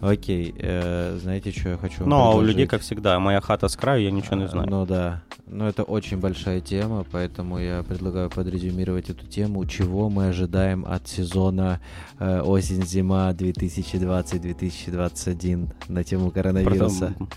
Окей, 0.00 0.54
э, 0.58 1.18
знаете, 1.22 1.50
что 1.52 1.70
я 1.70 1.76
хочу 1.78 2.04
Ну, 2.06 2.16
а 2.16 2.34
у 2.34 2.42
людей, 2.42 2.66
как 2.66 2.82
всегда, 2.82 3.18
моя 3.18 3.40
хата 3.40 3.68
с 3.68 3.76
краю, 3.76 4.02
я 4.02 4.10
ничего 4.10 4.36
не 4.36 4.44
А, 4.44 4.48
знаю. 4.48 4.68
Ну 4.68 4.84
да, 4.86 5.22
но 5.46 5.66
это 5.68 5.82
очень 5.84 6.18
большая 6.18 6.60
тема, 6.60 7.04
поэтому 7.10 7.58
я 7.58 7.82
предлагаю 7.82 8.28
подрезюмировать 8.30 9.08
эту 9.10 9.26
тему. 9.26 9.64
Чего 9.64 10.10
мы 10.10 10.28
ожидаем 10.28 10.84
от 10.86 11.08
сезона 11.08 11.80
э, 12.18 12.40
осень-зима 12.40 13.30
2020-2021 13.32 15.68
на 15.88 16.04
тему 16.04 16.30
коронавируса? 16.30 17.14
Продол- 17.18 17.28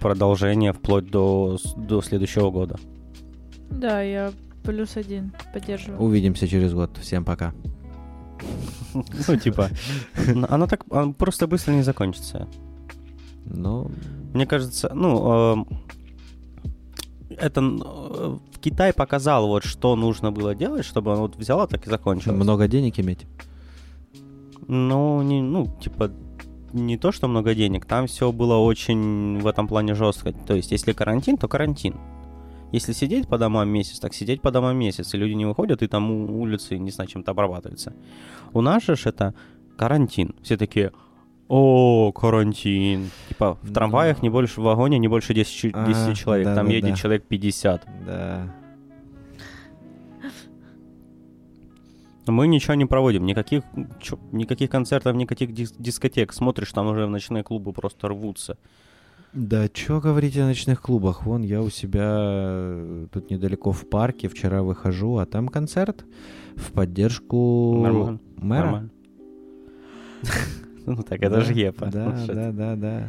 Продолжение 0.00 0.72
вплоть 0.72 1.10
до, 1.10 1.56
до 1.76 2.02
следующего 2.02 2.50
года. 2.50 2.76
Да, 3.70 4.02
я 4.02 4.32
плюс 4.62 4.96
один 4.96 5.32
поддерживаю. 5.54 6.00
Увидимся 6.02 6.46
через 6.46 6.74
год. 6.74 6.90
Всем 7.00 7.24
пока. 7.24 7.54
Ну, 9.28 9.36
типа, 9.36 9.70
оно 10.48 10.66
так 10.66 10.84
оно 10.90 11.12
просто 11.12 11.46
быстро 11.46 11.72
не 11.72 11.82
закончится. 11.82 12.46
Ну, 13.44 13.90
Мне 14.32 14.46
кажется, 14.46 14.90
ну, 14.94 15.52
эм, 15.52 15.66
это 17.30 17.60
э, 17.60 18.38
Китай 18.60 18.92
показал 18.92 19.46
вот, 19.48 19.64
что 19.64 19.96
нужно 19.96 20.32
было 20.32 20.54
делать, 20.54 20.84
чтобы 20.84 21.12
оно 21.12 21.22
вот 21.22 21.36
взяло 21.36 21.66
так 21.66 21.86
и 21.86 21.90
закончилось. 21.90 22.36
много 22.36 22.68
денег 22.68 22.98
иметь. 23.00 23.26
Ну, 24.66 25.22
не, 25.22 25.42
ну, 25.42 25.68
типа, 25.80 26.10
не 26.72 26.96
то, 26.96 27.12
что 27.12 27.28
много 27.28 27.54
денег, 27.54 27.84
там 27.86 28.06
все 28.06 28.32
было 28.32 28.56
очень 28.56 29.38
в 29.40 29.46
этом 29.46 29.68
плане 29.68 29.94
жестко. 29.94 30.32
То 30.32 30.54
есть, 30.54 30.72
если 30.72 30.92
карантин, 30.92 31.36
то 31.36 31.48
карантин. 31.48 31.94
Если 32.74 32.92
сидеть 32.92 33.28
по 33.28 33.38
домам 33.38 33.68
месяц, 33.68 34.00
так 34.00 34.14
сидеть 34.14 34.42
по 34.42 34.50
домам 34.50 34.76
месяц, 34.76 35.14
и 35.14 35.16
люди 35.16 35.34
не 35.34 35.46
выходят, 35.46 35.80
и 35.82 35.86
там 35.86 36.10
улицы, 36.10 36.76
не 36.76 36.90
знаю, 36.90 37.08
чем-то 37.08 37.30
обрабатываются. 37.30 37.92
У 38.52 38.60
нас 38.62 38.82
же 38.82 38.96
это 39.04 39.32
карантин. 39.76 40.34
Все 40.42 40.56
такие, 40.56 40.90
о, 41.46 42.10
карантин. 42.10 43.10
Типа, 43.28 43.54
в 43.62 43.68
Ну. 43.68 43.74
трамваях 43.74 44.22
не 44.22 44.28
больше, 44.28 44.60
в 44.60 44.64
вагоне 44.64 44.98
не 44.98 45.06
больше 45.06 45.34
10, 45.34 45.52
ч- 45.54 45.68
10 45.86 46.08
А, 46.10 46.14
человек, 46.16 46.46
там 46.46 46.54
да-да-да. 46.66 46.72
едет 46.74 46.96
человек 46.98 47.24
50. 47.28 47.86
Да. 48.06 48.52
Мы 52.26 52.48
ничего 52.48 52.74
не 52.74 52.86
проводим, 52.86 53.24
никаких, 53.26 53.62
чё- 54.00 54.18
никаких 54.32 54.68
концертов, 54.70 55.14
никаких 55.14 55.50
дис- 55.50 55.74
дискотек. 55.78 56.32
Смотришь, 56.32 56.72
там 56.72 56.88
уже 56.88 57.06
в 57.06 57.10
ночные 57.10 57.44
клубы 57.44 57.72
просто 57.72 58.08
рвутся. 58.08 58.56
Да, 59.34 59.66
что 59.72 60.00
говорить 60.00 60.36
о 60.36 60.44
ночных 60.46 60.80
клубах? 60.80 61.26
Вон, 61.26 61.42
я 61.42 61.60
у 61.60 61.68
себя 61.68 62.04
э, 62.06 63.06
тут 63.12 63.30
недалеко 63.30 63.72
в 63.72 63.88
парке 63.88 64.28
вчера 64.28 64.62
выхожу, 64.62 65.16
а 65.16 65.26
там 65.26 65.48
концерт 65.48 66.04
в 66.54 66.70
поддержку 66.70 67.80
Нормально. 67.82 68.20
мэра. 68.36 68.64
Нормально. 68.64 68.90
Ну 70.86 71.02
так, 71.02 71.22
это 71.22 71.40
же 71.40 71.52
ЕПА. 71.54 71.86
Да, 71.86 72.16
да, 72.28 72.52
да, 72.52 72.76
да. 72.76 73.08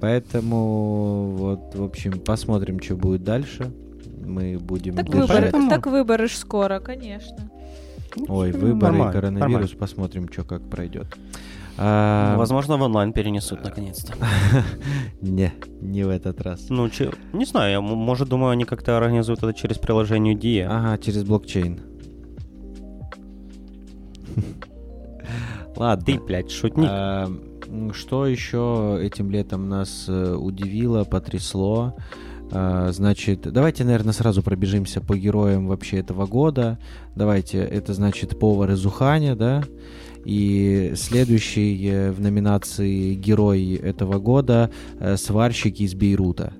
Поэтому 0.00 1.34
вот, 1.36 1.74
в 1.74 1.82
общем, 1.84 2.18
посмотрим, 2.18 2.80
что 2.80 2.96
будет 2.96 3.22
дальше. 3.22 3.70
Мы 4.24 4.58
будем 4.58 4.96
Так 4.96 5.08
выборы, 5.08 5.52
так 5.68 5.86
выборы 5.86 6.28
ж 6.28 6.32
скоро, 6.32 6.80
конечно. 6.80 7.36
Ой, 8.28 8.52
Ну, 8.52 8.58
выборы 8.58 8.96
и 8.96 9.12
коронавирус, 9.12 9.72
посмотрим, 9.72 10.28
что 10.32 10.44
как 10.44 10.62
пройдет. 10.62 11.06
А, 11.76 12.36
Возможно, 12.36 12.76
в 12.76 12.82
онлайн 12.82 13.12
перенесут 13.12 13.64
наконец-то. 13.64 14.14
Не, 15.20 15.52
не 15.80 16.04
в 16.04 16.08
этот 16.08 16.40
раз. 16.40 16.66
Ну, 16.68 16.88
че- 16.88 17.12
не 17.32 17.44
знаю, 17.44 17.72
я, 17.72 17.80
может, 17.80 18.28
думаю, 18.28 18.50
они 18.52 18.64
как-то 18.64 18.96
организуют 18.96 19.42
это 19.42 19.52
через 19.52 19.78
приложение 19.78 20.34
Dia. 20.34 20.66
Ага, 20.70 20.98
через 20.98 21.24
блокчейн. 21.24 21.80
Ладно. 25.76 26.04
Ты, 26.04 26.20
блядь, 26.20 26.50
шутник. 26.50 26.86
А, 26.88 27.28
Что 27.92 28.26
еще 28.26 28.98
этим 29.02 29.30
летом 29.30 29.68
нас 29.68 30.04
э, 30.08 30.34
удивило, 30.34 31.04
потрясло? 31.04 31.96
А, 32.52 32.92
Значит, 32.92 33.50
давайте, 33.52 33.84
наверное, 33.84 34.12
сразу 34.12 34.42
пробежимся 34.42 35.00
по 35.00 35.16
героям 35.16 35.66
вообще 35.66 35.98
этого 35.98 36.26
года. 36.26 36.78
Давайте, 37.16 37.58
это 37.58 37.92
значит 37.94 38.38
повар 38.38 38.70
из 38.70 38.86
Уханя, 38.86 39.34
да? 39.34 39.64
И 40.24 40.92
следующий 40.96 41.86
э, 41.88 42.10
в 42.12 42.20
номинации 42.20 43.14
герой 43.14 43.74
этого 43.74 44.18
года 44.18 44.70
э, 44.98 45.16
сварщики 45.16 45.82
из 45.82 45.94
Бейрута. 45.94 46.52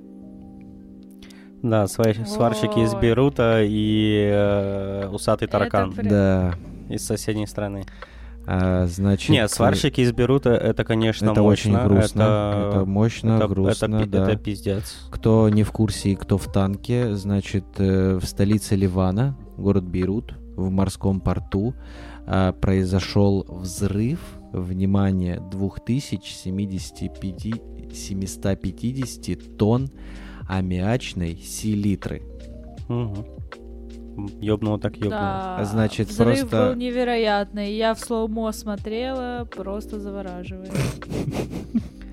Да, 1.62 1.84
свар- 1.84 2.26
сварщики 2.26 2.80
из. 2.84 2.94
Бейрута 2.94 3.62
и 3.62 4.28
э, 4.30 5.08
усатый 5.10 5.48
таракан 5.48 5.90
Это 5.92 5.96
Прям- 5.96 6.08
Да. 6.10 6.54
из 6.90 7.04
соседней 7.06 7.46
страны. 7.46 7.84
А, 8.46 8.84
значит, 8.86 9.30
Нет, 9.30 9.50
сварщики 9.50 10.02
из 10.02 10.12
Бейрута, 10.12 10.50
это, 10.50 10.84
конечно, 10.84 11.30
это 11.30 11.42
очень 11.42 11.72
мощно. 11.72 11.88
грустно. 11.88 12.22
Это, 12.22 12.68
Это, 12.76 12.84
мощно, 12.84 13.32
это- 13.38 13.48
грустно, 13.48 13.96
это 13.96 14.06
да. 14.10 14.28
это 14.30 14.36
пиздец. 14.36 15.06
Кто 15.10 15.48
не 15.48 15.62
в 15.62 15.72
курсе 15.72 16.10
и 16.10 16.14
кто 16.14 16.36
в 16.36 16.52
танке, 16.52 17.14
значит, 17.14 17.64
э, 17.78 18.18
в 18.20 18.26
столице 18.26 18.76
Ливана, 18.76 19.34
город 19.56 19.84
Бейрут, 19.84 20.34
в 20.56 20.68
морском 20.70 21.20
порту, 21.20 21.74
а, 22.26 22.52
произошел 22.52 23.44
взрыв, 23.48 24.20
внимание, 24.52 25.40
2075 25.50 27.54
750 27.92 29.56
тонн 29.56 29.88
аммиачной 30.48 31.36
селитры. 31.36 32.22
Угу. 32.88 33.26
Ёбнуло 34.40 34.78
так 34.78 34.96
ёбнуло. 34.96 35.56
Да, 35.58 35.64
Значит, 35.64 36.08
взрыв 36.08 36.40
просто- 36.40 36.68
был 36.68 36.74
невероятный. 36.76 37.74
Я 37.74 37.94
в 37.94 37.98
слоумо 37.98 38.52
смотрела, 38.52 39.48
просто 39.54 39.98
завораживает. 39.98 40.72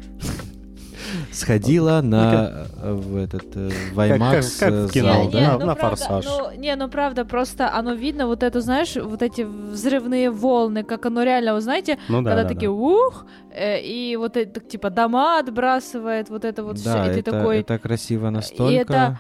Сходила 1.31 2.01
на 2.01 2.67
э, 2.81 2.93
в 2.93 3.15
этот 3.15 3.55
э, 3.55 3.69
в 3.93 3.99
IMAX 3.99 4.37
э, 4.61 4.87
зал, 5.01 5.29
да? 5.29 5.57
на- 5.57 5.75
правда, 5.75 6.05
«Форсаж». 6.05 6.25
ну, 6.25 6.51
не, 6.57 6.75
ну 6.75 6.89
правда, 6.89 7.25
просто 7.25 7.73
оно 7.73 7.93
видно, 7.93 8.27
вот 8.27 8.43
это, 8.43 8.61
знаешь, 8.61 8.95
вот 8.95 9.21
эти 9.21 9.41
взрывные 9.41 10.29
волны, 10.31 10.83
как 10.83 11.05
оно 11.05 11.23
реально, 11.23 11.53
вы 11.53 11.61
знаете, 11.61 11.97
Ну 12.09 12.21
да, 12.21 12.31
когда 12.31 12.43
да, 12.43 12.49
такие 12.49 12.69
ух, 12.69 13.25
и 13.55 14.15
вот 14.19 14.37
это, 14.37 14.59
типа, 14.59 14.89
дома 14.89 15.39
отбрасывает, 15.39 16.29
вот 16.29 16.45
это 16.45 16.63
вот 16.63 16.77
все, 16.77 17.03
и 17.05 17.13
ты 17.13 17.19
это, 17.19 17.31
такой... 17.31 17.59
это 17.59 17.79
красиво 17.79 18.29
настолько. 18.29 19.19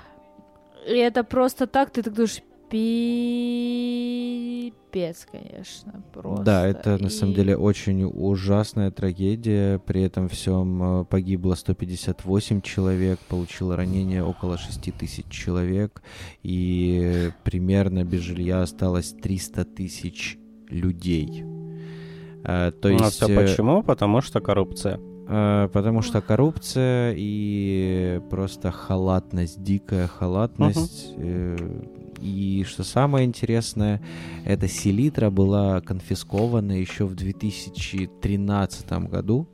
И 0.87 0.97
это 0.97 1.23
просто 1.23 1.67
так, 1.67 1.91
ты 1.91 2.01
так 2.01 2.13
думаешь, 2.13 2.41
пипец, 4.91 5.27
конечно, 5.31 6.03
просто. 6.13 6.43
Да, 6.43 6.67
это 6.67 6.97
на 6.97 7.09
самом 7.09 7.33
И- 7.33 7.35
деле 7.35 7.55
очень 7.57 8.03
ужасная 8.03 8.91
трагедия. 8.91 9.79
При 9.79 10.01
этом 10.01 10.27
всем 10.29 11.01
э, 11.01 11.05
погибло 11.05 11.55
158 11.55 12.61
человек, 12.61 13.19
получило 13.29 13.75
ранение 13.75 14.23
около 14.23 14.57
6 14.57 14.91
тысяч 14.91 15.25
человек, 15.29 16.01
и 16.43 17.29
примерно 17.43 18.03
без 18.03 18.21
жилья 18.21 18.61
осталось 18.61 19.13
300 19.21 19.65
тысяч 19.65 20.37
людей. 20.69 21.43
А, 22.43 22.71
то 22.71 22.89
Ну, 22.89 22.95
а 22.99 23.05
есть, 23.05 23.15
всё 23.17 23.27
э, 23.29 23.35
почему? 23.35 23.83
Потому 23.83 24.21
что 24.21 24.39
коррупция. 24.41 24.99
э, 25.27 25.69
потому 25.71 26.01
что 26.01 26.21
коррупция 26.21 27.13
и 27.17 28.19
просто 28.29 28.71
халатность, 28.71 29.61
дикая 29.63 30.07
халатность. 30.07 31.13
э, 31.17 31.55
И 32.21 32.63
что 32.67 32.83
самое 32.83 33.25
интересное, 33.25 34.01
эта 34.45 34.67
селитра 34.67 35.29
была 35.29 35.81
конфискована 35.81 36.73
еще 36.73 37.05
в 37.05 37.15
2013 37.15 38.91
году. 39.09 39.47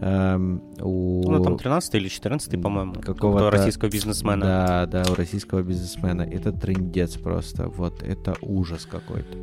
Эм, 0.00 0.62
у 0.80 1.22
Ну, 1.30 1.42
там 1.42 1.56
13 1.58 1.94
или 1.96 2.08
14 2.08 2.60
по-моему, 2.62 2.94
Какого-то- 2.94 3.50
российского 3.50 3.88
бизнесмена. 3.88 4.44
Да, 4.44 4.86
да, 4.86 5.10
у 5.10 5.14
российского 5.14 5.62
бизнесмена. 5.62 6.22
Это 6.22 6.52
трындец 6.52 7.16
просто. 7.16 7.68
Вот 7.68 8.02
это 8.02 8.34
ужас 8.40 8.86
какой-то. 8.86 9.36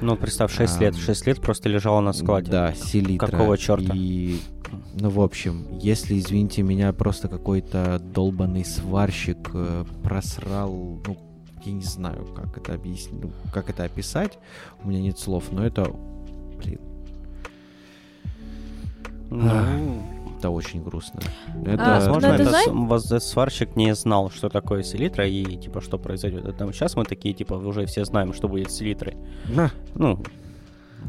Ну, 0.00 0.16
представь, 0.16 0.52
6 0.54 0.80
лет. 0.80 0.94
Ам, 0.94 1.00
6 1.00 1.26
лет 1.26 1.40
просто 1.40 1.68
лежало 1.68 2.00
на 2.00 2.12
складе. 2.12 2.50
Да, 2.50 2.74
селитра. 2.74 3.26
Какого 3.28 3.56
чёрта? 3.56 3.92
И, 3.94 4.38
ну, 5.00 5.08
в 5.08 5.20
общем, 5.20 5.66
если, 5.80 6.18
извините 6.18 6.62
меня, 6.62 6.92
просто 6.92 7.28
какой-то 7.28 7.98
долбанный 7.98 8.64
сварщик 8.64 9.50
э, 9.54 9.84
просрал, 10.02 11.00
ну, 11.06 11.16
я 11.64 11.72
не 11.72 11.82
знаю, 11.82 12.26
как 12.36 12.56
это 12.58 12.74
объяснить, 12.74 13.22
ну, 13.22 13.30
как 13.52 13.70
это 13.70 13.84
описать, 13.84 14.38
у 14.84 14.88
меня 14.88 15.00
нет 15.00 15.18
слов, 15.18 15.44
но 15.50 15.64
это, 15.66 15.90
блин, 16.58 16.78
Ну, 19.30 20.02
это 20.38 20.50
очень 20.50 20.82
грустно. 20.82 21.20
А, 21.66 21.70
Это, 21.70 21.84
Возможно, 21.84 22.28
ну, 22.30 22.36
ты 22.36 22.42
это 22.44 22.96
этот 23.06 23.22
сварщик 23.22 23.76
не 23.76 23.94
знал, 23.94 24.30
что 24.30 24.48
такое 24.48 24.82
селитра 24.82 25.26
и, 25.26 25.56
типа, 25.56 25.80
что 25.80 25.98
произойдет. 25.98 26.44
Это 26.46 26.72
сейчас 26.72 26.96
мы 26.96 27.04
такие, 27.04 27.34
типа, 27.34 27.54
уже 27.54 27.84
все 27.86 28.04
знаем, 28.04 28.32
что 28.32 28.48
будет 28.48 28.70
с 28.70 28.76
селитрой. 28.76 29.16
На. 29.48 29.70
Ну, 29.94 30.18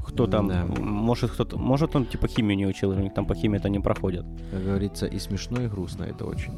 кто 0.06 0.28
там, 0.28 0.48
Да. 0.48 0.66
может, 0.80 1.32
кто-то, 1.32 1.58
может, 1.58 1.96
он, 1.96 2.06
типа, 2.06 2.28
химию 2.28 2.58
не 2.58 2.66
учил, 2.68 2.90
у 2.90 2.96
них 2.96 3.14
там 3.14 3.26
по 3.26 3.36
химии 3.36 3.58
это 3.58 3.70
не 3.70 3.80
проходит. 3.80 4.26
как 4.52 4.64
говорится, 4.64 5.06
и 5.06 5.20
смешно, 5.20 5.62
и 5.62 5.68
грустно 5.68 6.04
это 6.04 6.26
очень. 6.26 6.54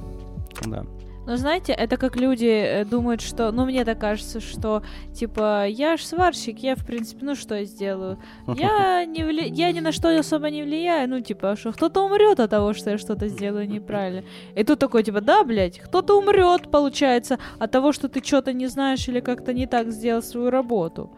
Да. 0.65 0.85
Но 1.25 1.37
знаете, 1.37 1.73
это 1.73 1.97
как 1.97 2.15
люди 2.15 2.45
э, 2.45 2.85
думают, 2.85 3.21
что, 3.21 3.51
ну 3.51 3.65
мне 3.65 3.85
так 3.85 3.99
кажется, 3.99 4.39
что 4.39 4.81
типа 5.13 5.67
я 5.67 5.97
ж 5.97 6.03
сварщик, 6.03 6.59
я 6.59 6.75
в 6.75 6.85
принципе, 6.85 7.25
ну 7.25 7.35
что 7.35 7.55
я 7.55 7.65
сделаю? 7.65 8.17
Я 8.47 9.05
не 9.07 9.23
вли... 9.23 9.47
я 9.49 9.71
ни 9.71 9.79
на 9.81 9.91
что 9.91 10.17
особо 10.17 10.49
не 10.49 10.63
влияю, 10.63 11.09
ну 11.09 11.21
типа, 11.21 11.55
что 11.55 11.71
кто-то 11.71 12.03
умрет 12.05 12.39
от 12.39 12.49
того, 12.49 12.73
что 12.73 12.91
я 12.91 12.97
что-то 12.97 13.27
сделаю 13.27 13.69
неправильно. 13.69 14.23
И 14.55 14.63
тут 14.63 14.79
такой 14.79 15.03
типа, 15.03 15.21
да, 15.21 15.43
блядь, 15.43 15.79
кто-то 15.79 16.17
умрет, 16.17 16.71
получается, 16.71 17.37
от 17.59 17.71
того, 17.71 17.91
что 17.93 18.09
ты 18.09 18.23
что-то 18.23 18.53
не 18.53 18.67
знаешь 18.67 19.07
или 19.07 19.19
как-то 19.19 19.53
не 19.53 19.67
так 19.67 19.91
сделал 19.91 20.23
свою 20.23 20.49
работу. 20.49 21.11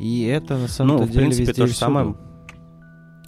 И 0.00 0.24
это 0.24 0.56
на 0.56 0.68
самом 0.68 0.96
Ну, 0.96 1.02
в 1.02 1.10
деле 1.10 1.20
принципе, 1.20 1.44
везде 1.44 1.62
то 1.62 1.66
же 1.66 1.74
самое. 1.74 2.16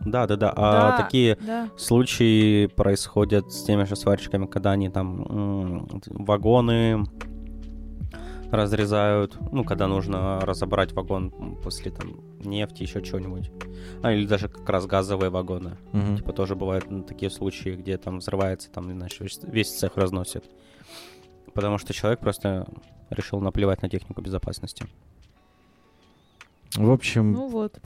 Да, 0.04 0.26
да, 0.26 0.36
да. 0.36 0.52
А 0.56 0.90
Да. 0.90 1.02
такие 1.04 1.36
Да. 1.40 1.68
случаи 1.76 2.66
происходят 2.66 3.52
с 3.52 3.64
теми 3.64 3.84
же 3.84 3.96
сварщиками, 3.96 4.46
когда 4.46 4.72
они 4.72 4.88
там 4.90 5.86
вагоны 6.06 7.04
разрезают, 8.50 9.36
ну, 9.52 9.64
когда 9.64 9.88
нужно 9.88 10.40
разобрать 10.40 10.92
вагон 10.92 11.30
после 11.62 11.90
там 11.90 12.20
нефти, 12.40 12.82
еще 12.82 13.02
чего-нибудь. 13.02 13.50
А, 14.02 14.12
или 14.12 14.26
даже 14.26 14.48
как 14.48 14.68
раз 14.68 14.86
газовые 14.86 15.30
вагоны. 15.30 15.76
Мгм. 15.92 16.16
Типа 16.18 16.32
тоже 16.32 16.54
бывают 16.54 16.88
ну, 16.90 17.02
такие 17.02 17.30
случаи, 17.30 17.70
где 17.70 17.96
там 17.96 18.18
взрывается, 18.18 18.70
там, 18.70 18.92
иначе 18.92 19.24
весь, 19.24 19.40
весь 19.42 19.76
цех 19.76 19.96
разносит. 19.96 20.44
Потому 21.52 21.78
что 21.78 21.92
человек 21.92 22.20
просто 22.20 22.66
решил 23.10 23.40
наплевать 23.40 23.82
на 23.82 23.88
технику 23.88 24.20
безопасности. 24.20 24.86
В 26.76 26.90
общем, 26.90 27.32
Ну 27.32 27.48
вот. 27.48 27.78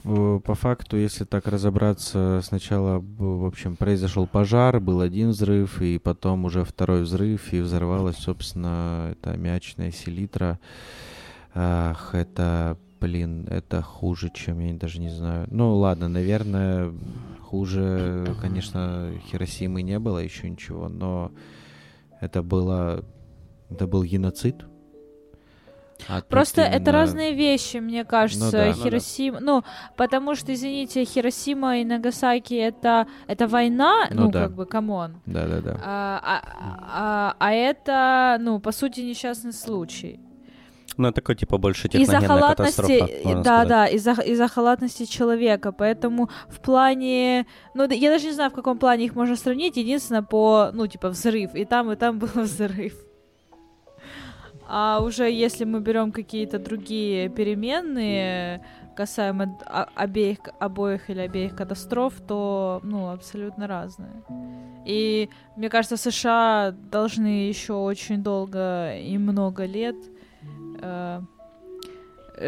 По 0.43 0.55
факту, 0.55 0.97
если 0.97 1.23
так 1.23 1.47
разобраться, 1.47 2.41
сначала, 2.43 2.99
в 2.99 3.45
общем, 3.45 3.75
произошел 3.75 4.25
пожар, 4.25 4.79
был 4.79 5.01
один 5.01 5.29
взрыв, 5.29 5.81
и 5.81 5.99
потом 5.99 6.45
уже 6.45 6.63
второй 6.63 7.03
взрыв, 7.03 7.53
и 7.53 7.59
взорвалась, 7.59 8.17
собственно, 8.17 9.09
эта 9.11 9.31
аммиачная 9.31 9.91
селитра. 9.91 10.59
Ах, 11.53 12.15
это, 12.15 12.77
блин, 12.99 13.47
это 13.47 13.81
хуже, 13.83 14.31
чем, 14.33 14.59
я 14.59 14.73
даже 14.73 14.99
не 14.99 15.09
знаю. 15.09 15.47
Ну, 15.51 15.75
ладно, 15.75 16.07
наверное, 16.07 16.91
хуже, 17.41 18.35
конечно, 18.41 19.11
Хиросимы 19.29 19.83
не 19.83 19.99
было 19.99 20.17
еще 20.17 20.49
ничего, 20.49 20.89
но 20.89 21.31
это 22.21 22.41
было, 22.41 23.05
это 23.69 23.85
был 23.85 24.03
геноцид. 24.03 24.65
А 26.07 26.21
Просто 26.21 26.61
это 26.61 26.77
именно- 26.77 26.91
разные 26.91 27.33
вещи, 27.33 27.77
мне 27.77 28.05
кажется, 28.05 28.51
да. 28.51 28.65
Ну 28.67 28.73
да. 28.73 28.83
Хиросима. 28.83 29.39
Ну, 29.41 29.63
потому 29.97 30.35
что, 30.35 30.53
извините, 30.53 31.03
Хиросима 31.05 31.79
и 31.79 31.83
Нагасаки 31.85 32.53
это, 32.53 33.07
это 33.27 33.47
война, 33.47 34.07
Ну 34.11 34.23
ну, 34.25 34.31
да. 34.31 34.43
как 34.43 34.53
бы, 34.55 34.65
come 34.65 34.97
on. 34.97 35.21
Да-да-да. 35.25 35.77
А, 35.83 36.19
а, 36.23 36.41
а, 36.81 37.35
а 37.39 37.51
это, 37.53 38.37
ну, 38.39 38.59
по 38.59 38.71
сути, 38.71 39.01
несчастный 39.01 39.53
случай. 39.53 40.19
Ну, 40.97 41.07
это 41.07 41.15
такой, 41.21 41.35
типа, 41.35 41.57
больше 41.57 41.87
Из-за 41.87 41.97
техногенная 41.99 42.27
халатности, 42.27 42.81
катастрофа, 42.81 43.11
э, 43.13 43.23
можно 43.23 43.43
да, 43.43 43.51
сказать. 43.61 43.67
да, 43.69 43.87
из-за 43.87 44.11
из-за 44.21 44.47
халатности 44.49 45.05
человека, 45.05 45.71
поэтому 45.71 46.29
в 46.49 46.59
плане, 46.59 47.45
ну 47.73 47.87
да, 47.87 47.95
я 47.95 48.09
даже 48.09 48.25
не 48.25 48.33
знаю, 48.33 48.51
в 48.51 48.53
каком 48.53 48.77
плане 48.77 49.05
их 49.05 49.15
можно 49.15 49.37
сравнить, 49.37 49.77
единственное 49.77 50.23
по, 50.23 50.71
ну 50.73 50.87
типа 50.87 51.07
взрыв, 51.09 51.55
и 51.55 51.63
там 51.63 51.89
и 51.91 51.95
там 51.95 52.19
был 52.19 52.27
взрыв. 52.35 52.93
А 54.71 54.99
уже 55.03 55.31
если 55.31 55.65
мы 55.65 55.79
берем 55.79 56.11
какие-то 56.11 56.59
другие 56.59 57.27
переменные 57.29 58.61
касаемо 58.95 59.57
о- 59.65 59.87
обеих 59.95 60.37
обоих 60.59 61.09
или 61.09 61.21
обеих 61.21 61.55
катастроф, 61.55 62.13
то 62.27 62.79
ну 62.83 63.09
абсолютно 63.11 63.65
разные. 63.67 64.21
И 64.85 65.29
мне 65.55 65.69
кажется, 65.69 65.97
США 65.97 66.71
должны 66.91 67.47
еще 67.49 67.73
очень 67.73 68.21
долго 68.23 68.95
и 68.97 69.17
много 69.17 69.65
лет 69.65 69.95
э, 70.81 71.21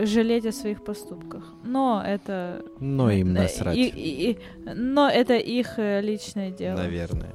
жалеть 0.04 0.46
о 0.46 0.52
своих 0.52 0.84
поступках. 0.84 1.44
Но 1.64 2.04
это... 2.06 2.62
Но 2.80 3.10
им 3.12 3.30
э, 3.36 3.42
насрать. 3.42 3.76
и- 3.78 3.88
и- 3.88 4.32
и- 4.32 4.38
но 4.76 5.10
это 5.10 5.36
их 5.36 5.80
э, 5.80 6.02
личное 6.02 6.52
дело. 6.52 6.78
Наверное. 6.78 7.32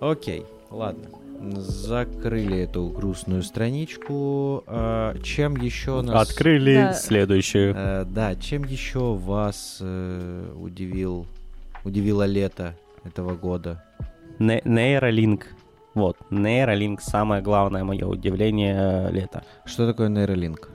Окей, 0.00 0.44
ладно. 0.70 1.06
Закрыли 1.40 2.58
эту 2.58 2.86
грустную 2.88 3.42
страничку. 3.42 4.62
А, 4.66 5.16
чем 5.22 5.56
еще 5.56 6.02
нас... 6.02 6.28
Открыли 6.30 6.74
Да. 6.74 6.92
следующую. 6.92 7.74
Э, 7.74 8.04
да, 8.04 8.34
чем 8.36 8.64
еще 8.64 9.14
вас 9.14 9.78
э, 9.80 10.52
удивил, 10.56 11.26
удивило 11.84 12.26
лето 12.26 12.74
этого 13.04 13.34
года? 13.36 13.82
Не- 14.38 14.60
Нейролинк. 14.64 15.46
Вот, 15.94 16.16
нейролинк 16.30 17.00
самое 17.00 17.42
главное 17.42 17.84
мое 17.84 18.06
удивление 18.06 19.08
э, 19.08 19.10
лета. 19.10 19.42
Что 19.64 19.86
такое 19.86 20.08
нейролинк? 20.08 20.68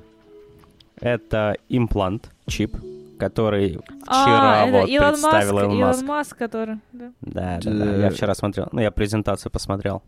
Это 1.00 1.56
имплант, 1.70 2.32
чип, 2.48 2.76
который 3.20 3.80
А, 4.08 4.24
вчера 4.24 4.66
это 4.68 4.78
вот 4.80 4.90
Илон 4.90 5.12
представил 5.12 5.54
Маск, 5.54 5.64
Илон 5.64 5.72
Илон 5.72 5.88
Маск. 5.88 6.04
Маск, 6.06 6.38
который... 6.38 6.80
да. 6.92 7.12
Да, 7.22 7.60
да, 7.64 7.72
да, 7.72 7.96
я 7.98 8.10
вчера 8.10 8.34
смотрел. 8.34 8.68
Ну, 8.72 8.82
я 8.82 8.92
презентацию 8.92 9.52
посмотрел. 9.52 10.02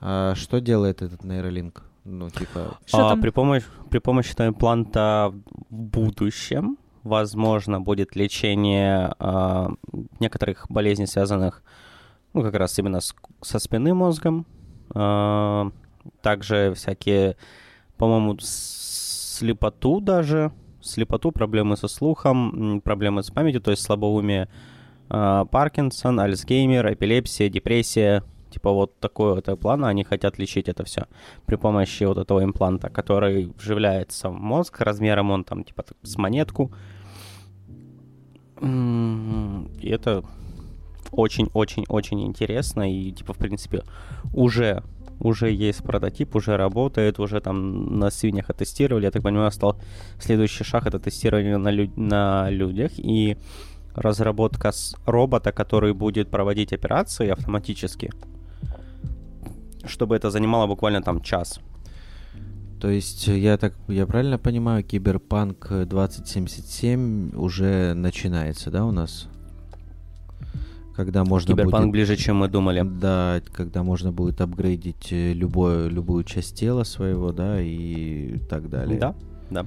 А 0.00 0.34
что 0.34 0.60
делает 0.60 1.02
этот 1.02 1.24
нейролинк? 1.24 1.82
Ну, 2.04 2.30
типа... 2.30 2.78
Что 2.86 3.08
А, 3.10 3.16
при, 3.16 3.30
помощи, 3.30 3.66
при 3.90 3.98
помощи 3.98 4.32
этого 4.32 4.48
импланта 4.48 5.32
в 5.68 5.72
будущем, 5.72 6.78
возможно, 7.02 7.80
будет 7.80 8.16
лечение 8.16 9.12
а, 9.18 9.70
некоторых 10.18 10.66
болезней, 10.70 11.06
связанных, 11.06 11.62
ну, 12.32 12.42
как 12.42 12.54
раз 12.54 12.78
именно 12.78 13.00
с- 13.00 13.14
со 13.42 13.58
спинным 13.58 13.98
мозгом. 13.98 14.46
А, 14.94 15.70
также 16.22 16.72
всякие, 16.74 17.36
по-моему, 17.98 18.38
слепоту 18.40 20.00
даже, 20.00 20.52
слепоту, 20.80 21.32
проблемы 21.32 21.76
со 21.76 21.88
слухом, 21.88 22.80
проблемы 22.82 23.22
с 23.22 23.30
памятью, 23.30 23.60
то 23.60 23.70
есть 23.70 23.82
слабоумие, 23.82 24.48
а, 25.10 25.44
Паркинсон, 25.44 26.18
Альцгеймер, 26.20 26.92
эпилепсия, 26.94 27.48
депрессия, 27.50 28.22
типа 28.50 28.70
вот 28.72 28.98
такой 29.00 29.34
вот 29.34 29.60
плана, 29.60 29.88
они 29.88 30.04
хотят 30.04 30.38
лечить 30.38 30.68
это 30.68 30.84
все 30.84 31.06
при 31.46 31.56
помощи 31.56 32.04
вот 32.04 32.18
этого 32.18 32.42
импланта, 32.44 32.88
который 32.90 33.52
вживляется 33.56 34.28
в 34.28 34.34
мозг, 34.34 34.80
размером 34.80 35.30
он 35.30 35.44
там 35.44 35.64
типа 35.64 35.84
с 36.02 36.16
монетку. 36.18 36.70
М, 38.62 39.68
И 39.80 39.88
это 39.88 40.22
очень-очень-очень 41.12 42.20
интересно, 42.22 42.92
и 42.92 43.12
типа 43.12 43.32
в 43.32 43.38
принципе 43.38 43.82
уже 44.34 44.82
уже 45.22 45.50
есть 45.50 45.82
прототип, 45.82 46.36
уже 46.36 46.56
работает, 46.56 47.18
уже 47.20 47.40
там 47.40 47.98
на 47.98 48.10
свиньях 48.10 48.50
оттестировали. 48.50 49.04
Я 49.04 49.10
так 49.10 49.22
понимаю, 49.22 49.50
стал 49.50 49.76
следующий 50.18 50.64
шаг 50.64 50.86
это 50.86 50.98
тестирование 50.98 51.58
на, 51.58 51.70
лю- 51.70 51.92
на 51.96 52.50
людях 52.50 52.92
и 52.96 53.36
разработка 53.94 54.70
робота, 55.06 55.52
который 55.52 55.92
будет 55.92 56.30
проводить 56.30 56.72
операции 56.72 57.28
автоматически, 57.28 58.10
чтобы 59.84 60.16
это 60.16 60.30
занимало 60.30 60.66
буквально 60.66 61.02
там 61.02 61.20
час. 61.20 61.60
То 62.80 62.88
есть, 62.88 63.26
я 63.26 63.58
так, 63.58 63.74
я 63.88 64.06
правильно 64.06 64.38
понимаю, 64.38 64.82
Киберпанк 64.82 65.68
2077 65.70 67.36
уже 67.36 67.92
начинается, 67.94 68.70
да, 68.70 68.86
у 68.86 68.90
нас? 68.90 69.28
Когда 70.96 71.24
можно 71.24 71.54
Киберпанк 71.54 71.86
будет... 71.86 71.92
ближе, 71.92 72.16
чем 72.16 72.36
мы 72.36 72.48
думали. 72.48 72.82
Да, 72.82 73.42
когда 73.52 73.82
можно 73.82 74.12
будет 74.12 74.40
апгрейдить 74.40 75.12
э, 75.12 75.32
любое, 75.34 75.88
любую 75.88 76.24
часть 76.24 76.58
тела 76.58 76.84
своего, 76.84 77.32
да, 77.32 77.60
и 77.60 78.38
так 78.48 78.68
далее. 78.70 78.98
Да, 78.98 79.14
да. 79.50 79.66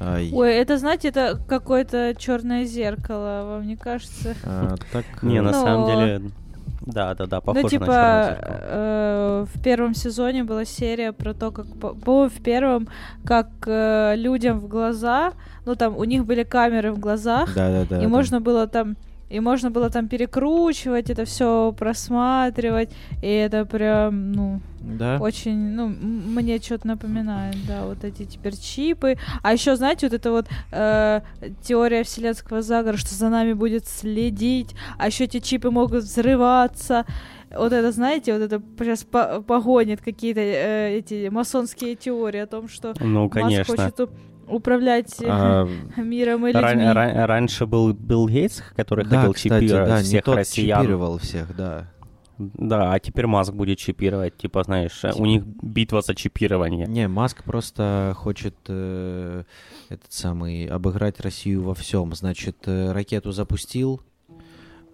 Ай. 0.00 0.30
Ой, 0.32 0.52
это, 0.52 0.78
знаете, 0.78 1.08
это 1.08 1.40
какое-то 1.48 2.14
черное 2.16 2.64
зеркало, 2.64 3.44
вам 3.46 3.66
не 3.66 3.76
кажется? 3.76 4.34
А, 4.44 4.76
так, 4.92 5.04
Не, 5.22 5.42
на 5.42 5.52
самом 5.52 5.86
деле, 5.86 6.30
да, 6.80 7.14
да, 7.14 7.26
да, 7.26 7.40
похоже 7.40 7.62
ну, 7.62 7.68
типа, 7.68 7.86
на 7.86 8.38
э, 8.40 9.46
в 9.54 9.62
первом 9.62 9.94
сезоне 9.94 10.44
была 10.44 10.64
серия 10.64 11.12
про 11.12 11.34
то, 11.34 11.50
как, 11.50 11.66
по- 11.66 11.94
по-моему, 11.94 12.30
в 12.30 12.42
первом, 12.42 12.88
как 13.24 13.48
э, 13.66 14.14
людям 14.16 14.60
в 14.60 14.68
глаза, 14.68 15.32
ну, 15.66 15.74
там, 15.74 15.96
у 15.96 16.04
них 16.04 16.24
были 16.24 16.44
камеры 16.44 16.92
в 16.92 16.98
глазах, 16.98 17.54
Да-да-да. 17.54 17.98
и 17.98 18.02
да. 18.02 18.08
можно 18.08 18.40
было 18.40 18.66
там 18.66 18.96
и 19.30 19.40
можно 19.40 19.70
было 19.70 19.90
там 19.90 20.08
перекручивать 20.08 21.10
это 21.10 21.24
все 21.24 21.72
просматривать 21.78 22.90
и 23.22 23.26
это 23.28 23.64
прям 23.66 24.32
ну 24.32 24.60
Да? 24.80 25.18
очень 25.20 25.56
ну 25.74 25.88
мне 25.88 26.58
что-то 26.58 26.86
напоминает 26.88 27.56
да 27.66 27.84
вот 27.84 28.04
эти 28.04 28.24
теперь 28.24 28.56
чипы 28.56 29.16
а 29.42 29.52
еще 29.52 29.76
знаете 29.76 30.06
вот 30.06 30.14
это 30.14 30.30
вот 30.30 30.46
э, 30.72 31.20
теория 31.62 32.02
вселенского 32.04 32.62
заговора 32.62 32.96
что 32.96 33.14
за 33.14 33.28
нами 33.28 33.52
будет 33.52 33.86
следить 33.86 34.74
а 34.98 35.06
еще 35.08 35.24
эти 35.24 35.40
чипы 35.40 35.70
могут 35.70 36.04
взрываться 36.04 37.04
вот 37.50 37.72
это, 37.72 37.92
знаете, 37.92 38.34
вот 38.34 38.42
это 38.42 38.62
сейчас 38.78 39.04
по- 39.04 39.40
погонит 39.40 40.02
какие-то 40.02 40.40
э, 40.40 40.98
эти 40.98 41.28
масонские 41.30 41.94
теории 41.96 42.40
о 42.40 42.46
том, 42.46 42.68
что 42.68 42.92
Ну, 43.00 43.22
Маск 43.22 43.32
конечно. 43.32 43.74
хочет 43.74 44.00
у- 44.00 44.10
управлять 44.50 45.20
э, 45.20 45.26
А, 45.28 45.68
миром 45.96 46.46
и 46.46 46.52
Ран- 46.52 46.78
людьми. 46.78 46.92
ран- 46.92 47.24
раньше 47.26 47.66
был 47.66 47.92
Билл 47.92 48.28
Гейтс, 48.28 48.62
который 48.76 49.04
да, 49.04 49.18
хотел 49.20 49.34
кстати, 49.34 49.64
чипировать 49.64 49.88
да, 49.88 49.98
не 49.98 50.04
всех 50.04 50.24
тот 50.24 50.36
россиян. 50.36 50.80
чипировал 50.80 51.18
всех, 51.18 51.56
да. 51.56 51.86
Да, 52.38 52.92
а 52.92 53.00
теперь 53.00 53.26
Маск 53.26 53.52
будет 53.52 53.78
чипировать. 53.78 54.36
Типа, 54.36 54.62
знаешь, 54.62 55.02
у 55.16 55.26
них 55.26 55.44
битва 55.44 56.02
за 56.02 56.14
чипирование. 56.14 56.86
Не, 56.86 57.08
Маск 57.08 57.42
просто 57.42 58.12
хочет 58.16 58.54
э, 58.68 59.42
этот 59.88 60.12
самый 60.12 60.66
обыграть 60.66 61.20
Россию 61.20 61.64
во 61.64 61.74
всем. 61.74 62.14
Значит, 62.14 62.58
э, 62.66 62.92
ракету 62.92 63.32
запустил, 63.32 64.00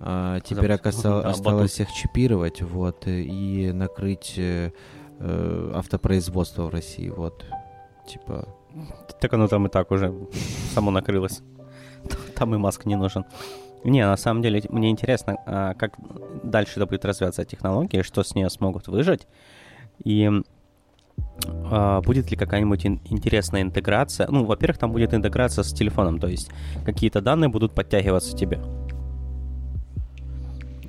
а 0.01 0.41
теперь 0.41 0.73
Запустил, 0.73 1.11
оказа- 1.11 1.23
да, 1.23 1.29
осталось 1.31 1.57
батут. 1.57 1.71
всех 1.73 1.93
чипировать, 1.93 2.63
вот, 2.63 3.07
э, 3.07 3.21
и 3.21 3.73
накрыть 3.73 4.35
э, 4.39 4.71
э, 5.21 5.73
автопроизводство 5.75 6.63
в 6.65 6.71
России, 6.71 7.11
вот. 7.11 7.45
Типа, 8.09 8.49
Так 9.21 9.33
оно 9.33 9.49
там 9.49 9.67
и 9.67 9.69
так 9.71 9.91
уже 9.91 10.13
само 10.75 10.91
накрылось. 10.91 11.43
Там 12.35 12.55
и 12.55 12.59
Маск 12.59 12.87
не 12.87 12.97
нужен. 12.97 13.25
Не, 13.85 14.07
на 14.07 14.17
самом 14.17 14.43
деле, 14.43 14.63
мне 14.71 14.91
интересно, 14.91 15.37
а, 15.47 15.75
как 15.75 15.99
дальше 16.43 16.73
это 16.77 16.87
будет 16.87 17.05
развиваться 17.05 17.45
технология, 17.45 18.03
что 18.03 18.23
с 18.23 18.35
нее 18.35 18.49
смогут 18.49 18.89
выжить, 18.89 19.27
и 20.03 20.31
а, 21.47 22.01
будет 22.01 22.31
ли 22.31 22.37
какая-нибудь 22.37 22.87
ин- 22.87 23.01
интересная 23.11 23.61
интеграция. 23.63 24.27
Ну, 24.31 24.45
во-первых, 24.47 24.79
там 24.79 24.93
будет 24.93 25.13
интеграция 25.13 25.63
с 25.63 25.73
телефоном, 25.73 26.19
то 26.19 26.29
есть 26.29 26.51
какие-то 26.85 27.21
данные 27.21 27.51
будут 27.51 27.75
подтягиваться 27.75 28.35
тебе. 28.35 28.61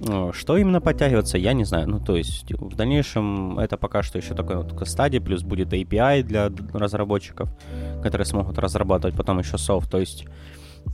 Э, 0.02 0.32
Что 0.34 0.58
именно 0.58 0.82
подтягиваться, 0.82 1.38
я 1.38 1.54
не 1.54 1.64
знаю. 1.66 1.88
Ну, 1.90 2.00
то 2.00 2.16
есть 2.16 2.52
в 2.52 2.76
дальнейшем 2.76 3.60
это 3.60 3.78
пока 3.78 4.04
что 4.04 4.18
еще 4.18 4.34
такой 4.34 4.58
вот 4.58 4.88
стадии, 4.88 5.20
плюс 5.20 5.44
будет 5.44 5.74
API 5.74 6.24
для 6.24 6.52
разработчиков, 6.74 7.50
которые 8.04 8.26
смогут 8.26 8.58
разрабатывать 8.58 9.16
потом 9.16 9.40
еще 9.40 9.58
софт. 9.58 9.90
То 9.90 10.00
есть, 10.00 10.26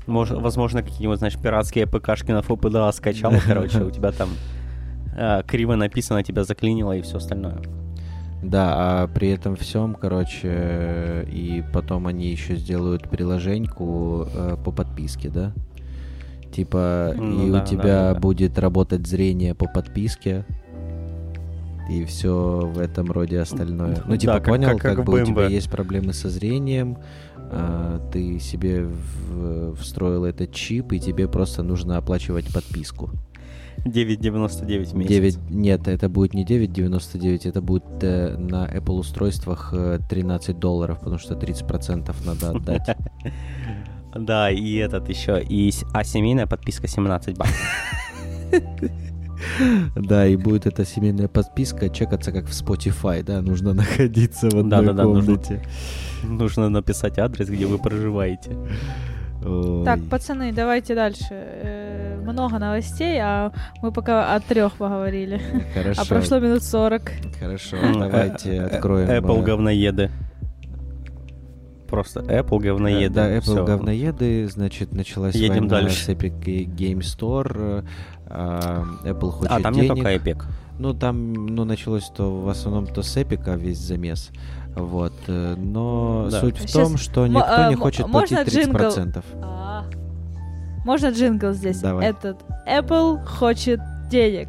мож- 0.08 0.40
возможно, 0.40 0.82
какие-нибудь, 0.84 1.18
знаешь, 1.20 1.38
пиратские 1.38 1.88
ПКшки 1.88 2.32
на 2.32 2.40
FPDA 2.40 2.92
скачал, 2.92 3.34
короче, 3.48 3.84
у 3.84 3.92
тебя 3.92 4.12
там 4.12 4.30
э, 5.16 5.42
криво 5.48 5.76
написано, 5.76 6.24
тебя 6.24 6.44
заклинило 6.44 6.94
и 6.96 7.02
все 7.02 7.18
остальное. 7.18 7.58
да, 8.44 9.04
а 9.04 9.08
при 9.08 9.30
этом 9.30 9.56
всем, 9.56 9.96
короче, 9.96 11.28
и 11.32 11.64
потом 11.74 12.08
они 12.08 12.28
еще 12.30 12.56
сделают 12.56 13.10
приложеньку 13.10 14.28
э, 14.34 14.58
по 14.64 14.72
подписке, 14.72 15.30
да? 15.30 15.54
Типа, 16.52 17.14
Ну 17.18 17.48
и 17.48 17.52
да, 17.52 17.58
у 17.58 17.60
да, 17.62 17.66
тебя 17.66 17.84
да, 17.84 18.14
да. 18.14 18.20
будет 18.20 18.60
работать 18.60 19.08
зрение 19.08 19.56
по 19.56 19.68
подписке, 19.68 20.46
и 21.90 22.04
все 22.06 22.70
в 22.74 22.80
этом 22.80 23.12
роде 23.12 23.40
остальное. 23.40 23.98
Ну, 24.06 24.12
Да, 24.14 24.18
типа, 24.18 24.34
как- 24.34 24.46
понял, 24.46 24.70
как- 24.70 24.82
как, 24.82 24.96
как 24.98 25.06
бы 25.06 25.22
у 25.22 25.26
тебя 25.26 25.44
BMW. 25.48 25.52
есть 25.52 25.70
проблемы 25.70 26.14
со 26.14 26.30
зрением, 26.30 26.98
а, 27.38 28.00
ты 28.12 28.40
себе 28.40 28.84
в- 28.86 29.76
встроил 29.76 30.26
этот 30.26 30.52
чип, 30.54 30.92
и 30.94 31.00
тебе 31.00 31.28
просто 31.28 31.64
нужно 31.64 31.98
оплачивать 31.98 32.54
подписку. 32.54 33.10
9,99 33.86 34.92
в 34.92 34.96
месяц. 34.96 35.10
9, 35.10 35.38
нет, 35.50 35.88
это 35.88 36.08
будет 36.08 36.34
не 36.36 36.46
9,99, 36.46 37.46
это 37.48 37.62
будет 37.62 37.84
э, 38.02 38.38
на 38.38 38.68
Apple 38.68 39.00
устройствах 39.00 39.74
э, 39.74 40.00
13 40.08 40.60
долларов, 40.60 41.00
потому 41.00 41.18
что 41.18 41.34
30% 41.34 42.14
надо 42.26 42.52
отдать. 42.52 42.96
Да, 44.16 44.50
и 44.52 44.76
этот 44.76 45.10
еще, 45.10 45.42
и, 45.42 45.72
а 45.94 46.04
семейная 46.04 46.48
подписка 46.48 46.88
17 46.88 47.38
баксов. 47.38 47.58
Да, 49.96 50.28
и 50.28 50.36
будет 50.36 50.68
эта 50.68 50.86
семейная 50.86 51.28
подписка 51.28 51.90
чекаться 51.90 52.32
как 52.32 52.46
в 52.46 52.52
Spotify, 52.52 53.24
да, 53.24 53.42
нужно 53.42 53.74
находиться 53.74 54.48
в 54.50 54.54
одной 54.54 54.70
Да-да-да, 54.86 55.04
нужно. 55.04 55.36
комнате. 55.36 55.64
Нужно 56.24 56.70
написать 56.70 57.18
адрес, 57.18 57.50
где 57.50 57.66
вы 57.66 57.80
проживаете. 57.80 58.52
Ой. 59.44 59.84
Так, 59.84 60.00
пацаны, 60.10 60.54
давайте 60.54 60.94
дальше. 60.94 61.26
Э, 61.32 62.22
Много 62.24 62.60
новостей, 62.60 63.18
а 63.20 63.52
мы 63.82 63.92
пока 63.92 64.36
о 64.36 64.40
трех 64.40 64.74
поговорили. 64.74 65.42
Хорошо, 65.74 66.02
А 66.04 66.06
прошло 66.06 66.40
минут 66.40 66.62
40. 66.62 67.12
хорошо, 67.40 67.78
М, 67.78 68.00
давайте 68.00 68.58
э, 68.58 68.66
откроем. 68.66 69.10
Apple 69.10 69.40
э, 69.40 69.44
говноеды. 69.44 70.12
Просто 71.92 72.22
Apple 72.22 72.60
говноеды. 72.60 73.14
Да, 73.14 73.30
Apple 73.38 73.42
Всё. 73.42 73.66
говноеды, 73.66 74.48
значит, 74.48 74.94
началась 74.94 75.36
Едем 75.36 75.68
война 75.68 75.82
дальше. 75.82 76.06
с 76.06 76.10
Epic 76.10 76.40
Game 76.42 77.00
Store. 77.02 77.84
э, 77.84 77.84
а, 78.28 78.86
Apple 79.04 79.30
хочет 79.32 79.52
А, 79.52 79.60
там 79.60 79.74
денег. 79.76 79.94
не 79.94 80.02
только 80.02 80.16
Epic. 80.16 80.44
Ну, 80.80 80.94
там, 80.96 81.34
ну, 81.48 81.66
началось 81.66 82.10
то 82.16 82.42
в 82.42 82.50
основном 82.50 82.88
то 82.88 83.04
с 83.04 83.16
Эпика 83.18 83.52
весь 83.56 83.78
замес. 83.78 84.32
Вот. 84.74 85.14
э, 85.28 85.56
Но 85.58 86.30
Да. 86.32 86.40
суть 86.40 86.58
в 86.58 86.72
том, 86.74 86.98
что 86.98 87.28
никто 87.28 87.44
а, 87.46 87.68
не 87.68 87.74
м- 87.76 87.80
хочет 87.82 88.08
можно 88.08 88.38
платить 88.38 88.54
джингл? 88.56 88.78
30%. 88.80 89.24
А. 89.44 89.84
Можно 90.86 91.10
джингл 91.10 91.52
здесь? 91.52 91.80
Давай. 91.82 92.08
Этот. 92.08 92.38
Apple 92.68 93.24
хочет 93.26 93.80
денег. 94.10 94.48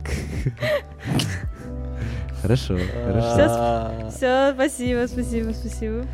Хорошо, 2.41 2.77
хорошо. 3.05 3.37
А, 3.39 4.09
Все, 4.11 4.53
спасибо, 4.55 5.07
спасибо, 5.07 5.53
спасибо. 5.53 6.05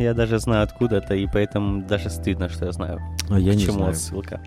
Я 0.00 0.14
даже 0.14 0.38
знаю 0.38 0.64
откуда 0.64 0.96
это, 0.96 1.14
и 1.14 1.26
поэтому 1.26 1.82
даже 1.82 2.08
стыдно, 2.08 2.48
что 2.48 2.64
я 2.64 2.72
знаю. 2.72 3.00
А 3.28 3.38
я 3.38 3.54
не 3.54 3.60
чему 3.60 3.74
знаю. 3.74 3.90
отсылка. 3.90 4.40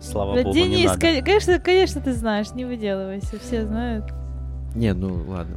Слава 0.00 0.34
Бля, 0.34 0.44
богу, 0.44 0.56
не 0.56 0.62
Денис, 0.64 0.90
надо. 0.90 1.00
кон- 1.00 1.24
конечно, 1.24 1.58
конечно, 1.58 2.00
ты 2.00 2.12
знаешь, 2.12 2.52
не 2.54 2.64
выделывайся, 2.64 3.38
все 3.40 3.66
знают. 3.66 4.04
Не, 4.76 4.94
ну 4.94 5.24
ладно. 5.26 5.56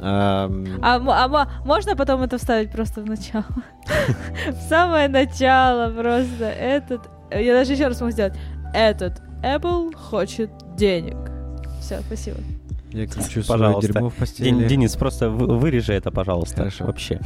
А, 0.00 0.48
а 0.82 1.26
м- 1.26 1.48
можно 1.66 1.96
потом 1.96 2.22
это 2.22 2.38
вставить 2.38 2.70
просто 2.70 3.00
в 3.00 3.06
начало? 3.06 3.44
В 4.48 4.68
самое 4.68 5.08
начало 5.08 5.90
просто. 5.90 6.44
Этот... 6.44 7.02
Я 7.32 7.54
даже 7.54 7.72
еще 7.72 7.88
раз 7.88 8.00
могу 8.00 8.12
сделать. 8.12 8.34
Этот 8.72 9.20
Apple 9.42 9.94
хочет 9.96 10.50
денег. 10.76 11.16
Все, 11.80 11.98
спасибо. 12.06 12.38
Я 12.94 13.08
кручу 13.08 13.42
Пожалуйста. 13.46 13.92
дерьмо 13.92 14.08
в 14.08 14.14
постели. 14.14 14.68
Денис, 14.68 14.94
просто 14.94 15.28
вы- 15.28 15.58
вырежи 15.58 15.92
это, 15.92 16.12
пожалуйста. 16.12 16.58
Хорошо. 16.58 16.84
Вообще. 16.84 17.20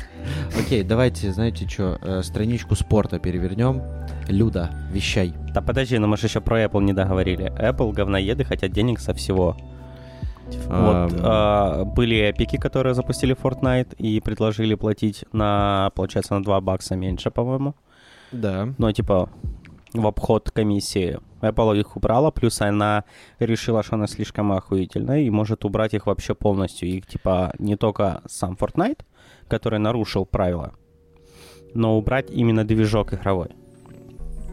Окей, 0.58 0.82
давайте, 0.82 1.32
знаете 1.32 1.66
что, 1.66 2.22
страничку 2.22 2.74
спорта 2.74 3.18
перевернем. 3.18 3.82
Люда, 4.28 4.70
вещай. 4.92 5.32
Да 5.54 5.62
подожди, 5.62 5.96
но 5.98 6.06
мы 6.08 6.18
же 6.18 6.26
еще 6.26 6.40
про 6.40 6.62
Apple 6.64 6.82
не 6.82 6.92
договорили. 6.92 7.46
Apple 7.58 7.92
говноеды 7.92 8.44
хотят 8.44 8.72
денег 8.72 9.00
со 9.00 9.14
всего. 9.14 9.56
Вот 10.66 11.12
а, 11.22 11.84
были 11.84 12.16
эпики, 12.18 12.56
которые 12.58 12.92
запустили 12.94 13.34
Fortnite 13.34 13.96
и 13.96 14.20
предложили 14.20 14.74
платить 14.74 15.24
на, 15.32 15.90
получается, 15.94 16.34
на 16.34 16.42
2 16.44 16.60
бакса 16.60 16.96
меньше, 16.96 17.30
по-моему. 17.30 17.74
Да. 18.30 18.68
Ну, 18.76 18.92
типа, 18.92 19.30
в 19.94 20.06
обход 20.06 20.50
комиссии. 20.50 21.18
Apple 21.44 21.78
их 21.80 21.96
убрала, 21.96 22.30
плюс 22.30 22.60
она 22.60 23.04
решила, 23.38 23.82
что 23.82 23.96
она 23.96 24.06
слишком 24.06 24.52
охуительная 24.52 25.20
и 25.20 25.30
может 25.30 25.64
убрать 25.64 25.94
их 25.94 26.06
вообще 26.06 26.34
полностью. 26.34 26.88
Их, 26.88 27.06
типа, 27.06 27.52
не 27.58 27.76
только 27.76 28.22
сам 28.26 28.54
Fortnite, 28.60 29.00
который 29.48 29.78
нарушил 29.78 30.24
правила, 30.26 30.72
но 31.74 31.96
убрать 31.98 32.30
именно 32.30 32.64
движок 32.64 33.12
игровой. 33.14 33.48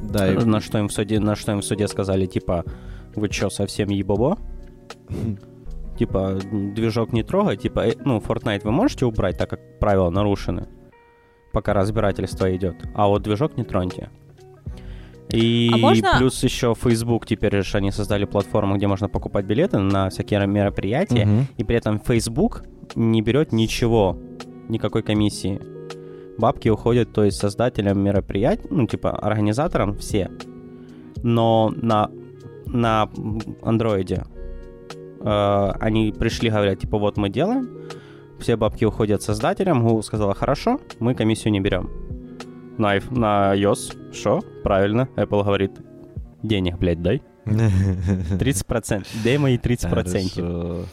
Да, 0.03 0.31
и- 0.31 0.45
На 0.45 0.59
что 0.61 0.79
им 0.79 0.87
в 0.87 0.93
суде, 0.93 1.19
на 1.19 1.35
что 1.35 1.51
им 1.51 1.59
в 1.59 1.65
суде 1.65 1.87
сказали, 1.87 2.25
типа, 2.25 2.63
вы 3.15 3.29
чё, 3.29 3.49
совсем 3.49 3.89
ебобо? 3.89 4.37
Типа, 5.97 6.39
движок 6.51 7.13
не 7.13 7.21
трогай, 7.21 7.57
типа, 7.57 7.81
э, 7.87 7.93
ну, 8.05 8.17
Fortnite 8.17 8.61
вы 8.63 8.71
можете 8.71 9.05
убрать, 9.05 9.37
так 9.37 9.49
как 9.51 9.59
правила 9.79 10.09
нарушены, 10.09 10.67
пока 11.51 11.73
разбирательство 11.73 12.55
идет, 12.55 12.75
а 12.95 13.07
вот 13.07 13.21
движок 13.21 13.55
не 13.57 13.63
троньте. 13.63 14.09
И 15.33 15.69
А 15.73 15.77
можно- 15.77 16.15
плюс 16.17 16.43
еще 16.43 16.73
Facebook 16.75 17.25
теперь 17.25 17.61
же 17.63 17.77
они 17.77 17.91
создали 17.91 18.25
платформу, 18.25 18.75
где 18.77 18.87
можно 18.87 19.07
покупать 19.09 19.45
билеты 19.45 19.77
на 19.79 20.09
всякие 20.09 20.45
мероприятия, 20.47 21.25
Мгм. 21.25 21.47
и 21.57 21.63
при 21.63 21.75
этом 21.77 21.99
Facebook 21.99 22.63
не 22.95 23.21
берет 23.21 23.51
ничего, 23.53 24.17
никакой 24.69 25.01
комиссии. 25.03 25.59
Бабки 26.37 26.69
уходят, 26.69 27.13
то 27.13 27.23
есть 27.23 27.37
создателям 27.37 27.99
мероприятий, 27.99 28.67
ну, 28.69 28.87
типа, 28.87 29.11
организаторам 29.11 29.95
все. 29.95 30.29
Но 31.23 31.71
на, 31.75 32.09
на 32.65 33.09
андроиде 33.61 34.23
э, 35.23 35.71
они 35.79 36.11
пришли, 36.17 36.49
говорят, 36.49 36.79
типа, 36.79 36.97
вот 36.97 37.17
мы 37.17 37.29
делаем, 37.29 37.69
все 38.39 38.55
бабки 38.55 38.85
уходят 38.85 39.21
создателям, 39.21 39.83
Google 39.83 40.01
сказала, 40.03 40.33
хорошо, 40.33 40.79
мы 40.99 41.13
комиссию 41.13 41.51
не 41.51 41.59
берем. 41.59 41.89
На, 42.77 42.95
на 43.11 43.55
iOS, 43.55 44.13
что? 44.13 44.41
Правильно, 44.63 45.07
Apple 45.15 45.43
говорит, 45.43 45.71
денег, 46.43 46.77
блядь, 46.77 47.01
дай. 47.01 47.21
30%, 47.45 49.07
дай 49.23 49.37
мои 49.37 49.57
30%. 49.57 49.89
Хорошо. 49.89 50.85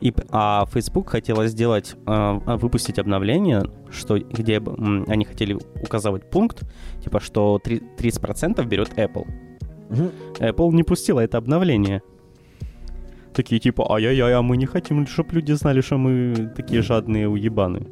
И, 0.00 0.12
а 0.30 0.64
Facebook 0.72 1.10
хотела 1.10 1.46
сделать, 1.46 1.94
э, 2.06 2.38
выпустить 2.56 2.98
обновление, 2.98 3.62
что, 3.90 4.18
где 4.18 4.54
м, 4.56 5.04
они 5.06 5.24
хотели 5.24 5.56
указывать 5.82 6.28
пункт, 6.30 6.62
типа, 7.04 7.20
что 7.20 7.58
три- 7.62 7.82
30% 7.98 8.64
берет 8.66 8.88
Apple. 8.98 9.26
Apple 10.40 10.72
не 10.72 10.82
пустила 10.82 11.20
это 11.20 11.38
обновление. 11.38 12.02
Такие 13.34 13.60
типа, 13.60 13.92
ай-яй-яй, 13.94 14.32
а 14.32 14.40
мы 14.42 14.56
не 14.56 14.66
хотим, 14.66 15.06
чтобы 15.06 15.34
люди 15.34 15.52
знали, 15.52 15.82
что 15.82 15.98
мы 15.98 16.52
такие 16.56 16.80
жадные 16.82 17.28
уебаны. 17.28 17.86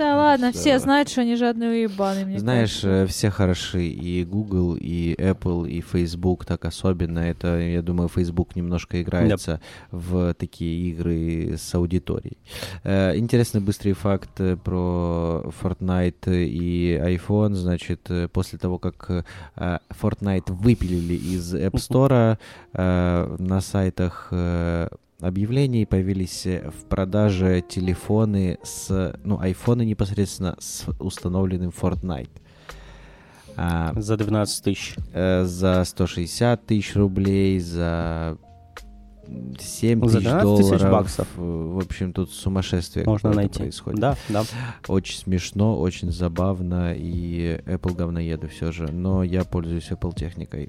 Да 0.00 0.16
ладно, 0.16 0.50
Да. 0.50 0.58
все 0.58 0.78
знают, 0.78 1.10
что 1.10 1.20
они 1.20 1.36
жадные 1.36 1.70
уебаны, 1.70 2.24
мне 2.24 2.38
Знаешь, 2.38 2.70
кажется. 2.80 2.88
э, 2.88 3.06
все 3.06 3.30
хороши, 3.30 3.86
и 3.86 4.24
Google, 4.24 4.74
и 4.80 5.14
Apple, 5.18 5.68
и 5.68 5.82
Facebook 5.82 6.46
так 6.46 6.64
особенно. 6.64 7.18
Это, 7.18 7.58
я 7.60 7.82
думаю, 7.82 8.08
Facebook 8.08 8.56
немножко 8.56 9.02
играется 9.02 9.60
в 9.90 10.32
такие 10.32 10.90
игры 10.90 11.56
с 11.58 11.74
аудиторией. 11.74 12.38
Э, 12.82 13.14
Интересный 13.14 13.60
быстрый 13.60 13.92
факт 13.92 14.40
э, 14.40 14.56
про 14.56 15.44
Fortnite 15.60 16.46
и 16.46 16.98
iPhone. 16.98 17.52
Значит, 17.52 18.08
после 18.32 18.58
того, 18.58 18.78
как 18.78 19.10
Fortnite 19.56 20.50
выпилили 20.52 21.12
из 21.14 21.54
App 21.54 21.74
Store, 21.74 22.38
на 22.72 23.60
сайтах 23.60 24.32
объявлений 25.20 25.86
появились 25.86 26.46
э, 26.46 26.70
в 26.70 26.84
продаже 26.88 27.62
телефоны 27.68 28.58
с, 28.62 29.14
ну, 29.24 29.38
айфоны 29.40 29.84
непосредственно 29.84 30.56
с 30.58 30.84
установленным 30.98 31.70
Fortnite. 31.70 32.30
А, 33.56 33.92
За 33.96 34.16
12 34.16 34.64
тысяч. 34.64 34.94
э, 35.12 35.44
за 35.44 35.84
160 35.84 36.66
тысяч 36.66 36.94
рублей, 36.96 37.58
за 37.60 38.38
7 39.58 40.00
За 40.08 40.18
тысяч 40.18 40.28
12 40.28 40.56
тысяч 40.58 40.68
долларов. 40.80 40.92
баксов. 40.92 41.28
В 41.36 41.78
общем, 41.84 42.12
тут 42.12 42.30
сумасшествие 42.32 43.04
Можно 43.06 43.32
найти. 43.32 43.58
происходит. 43.60 44.00
Да, 44.00 44.16
да. 44.28 44.44
Очень 44.88 45.18
смешно, 45.18 45.78
очень 45.78 46.10
забавно, 46.10 46.94
и 46.96 47.60
Apple 47.66 47.94
говноеды 47.94 48.48
все 48.48 48.72
же, 48.72 48.90
но 48.90 49.22
я 49.22 49.44
пользуюсь 49.44 49.90
Apple 49.90 50.14
техникой. 50.16 50.68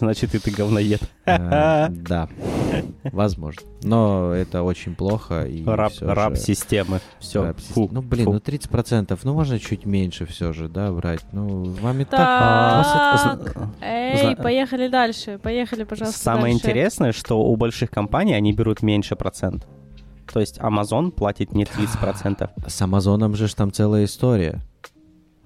Значит, 0.00 0.34
и 0.34 0.38
ты 0.38 0.50
говноед. 0.50 1.00
э, 1.26 1.88
Да, 1.90 2.28
возможно. 3.04 3.62
Но 3.82 4.32
это 4.32 4.62
очень 4.62 4.94
плохо. 4.94 5.44
И 5.44 5.64
Раб, 5.64 5.92
же- 5.92 6.06
раб 6.06 6.36
системы. 6.36 7.00
Все. 7.18 7.44
раб 7.44 7.60
систем- 7.60 7.88
Ну, 7.92 8.02
блин, 8.02 8.24
ну 8.24 8.38
30%, 8.38 9.18
ну 9.24 9.34
можно 9.34 9.58
чуть 9.58 9.84
меньше 9.86 10.24
все 10.26 10.52
же, 10.52 10.68
да, 10.68 10.90
брать. 10.90 11.20
Ну, 11.32 11.64
вам 11.64 12.00
и 12.00 12.04
так... 12.04 13.40
Так, 13.44 13.56
эй, 13.80 14.34
поехали 14.36 14.88
дальше, 14.88 15.38
поехали, 15.42 15.84
пожалуйста, 15.84 16.18
Самое 16.18 16.54
дальше. 16.54 16.66
интересное, 16.66 17.12
что 17.12 17.40
у 17.40 17.56
больших 17.56 17.90
компаний 17.90 18.34
они 18.34 18.52
берут 18.52 18.82
меньше 18.82 19.16
процент. 19.16 19.66
То 20.32 20.40
есть 20.40 20.58
Amazon 20.58 21.10
платит 21.10 21.52
не 21.52 21.64
30%. 21.64 22.48
С 22.68 22.82
Амазоном 22.82 23.34
же 23.36 23.48
ж 23.48 23.54
там 23.54 23.72
целая 23.72 24.04
история. 24.04 24.62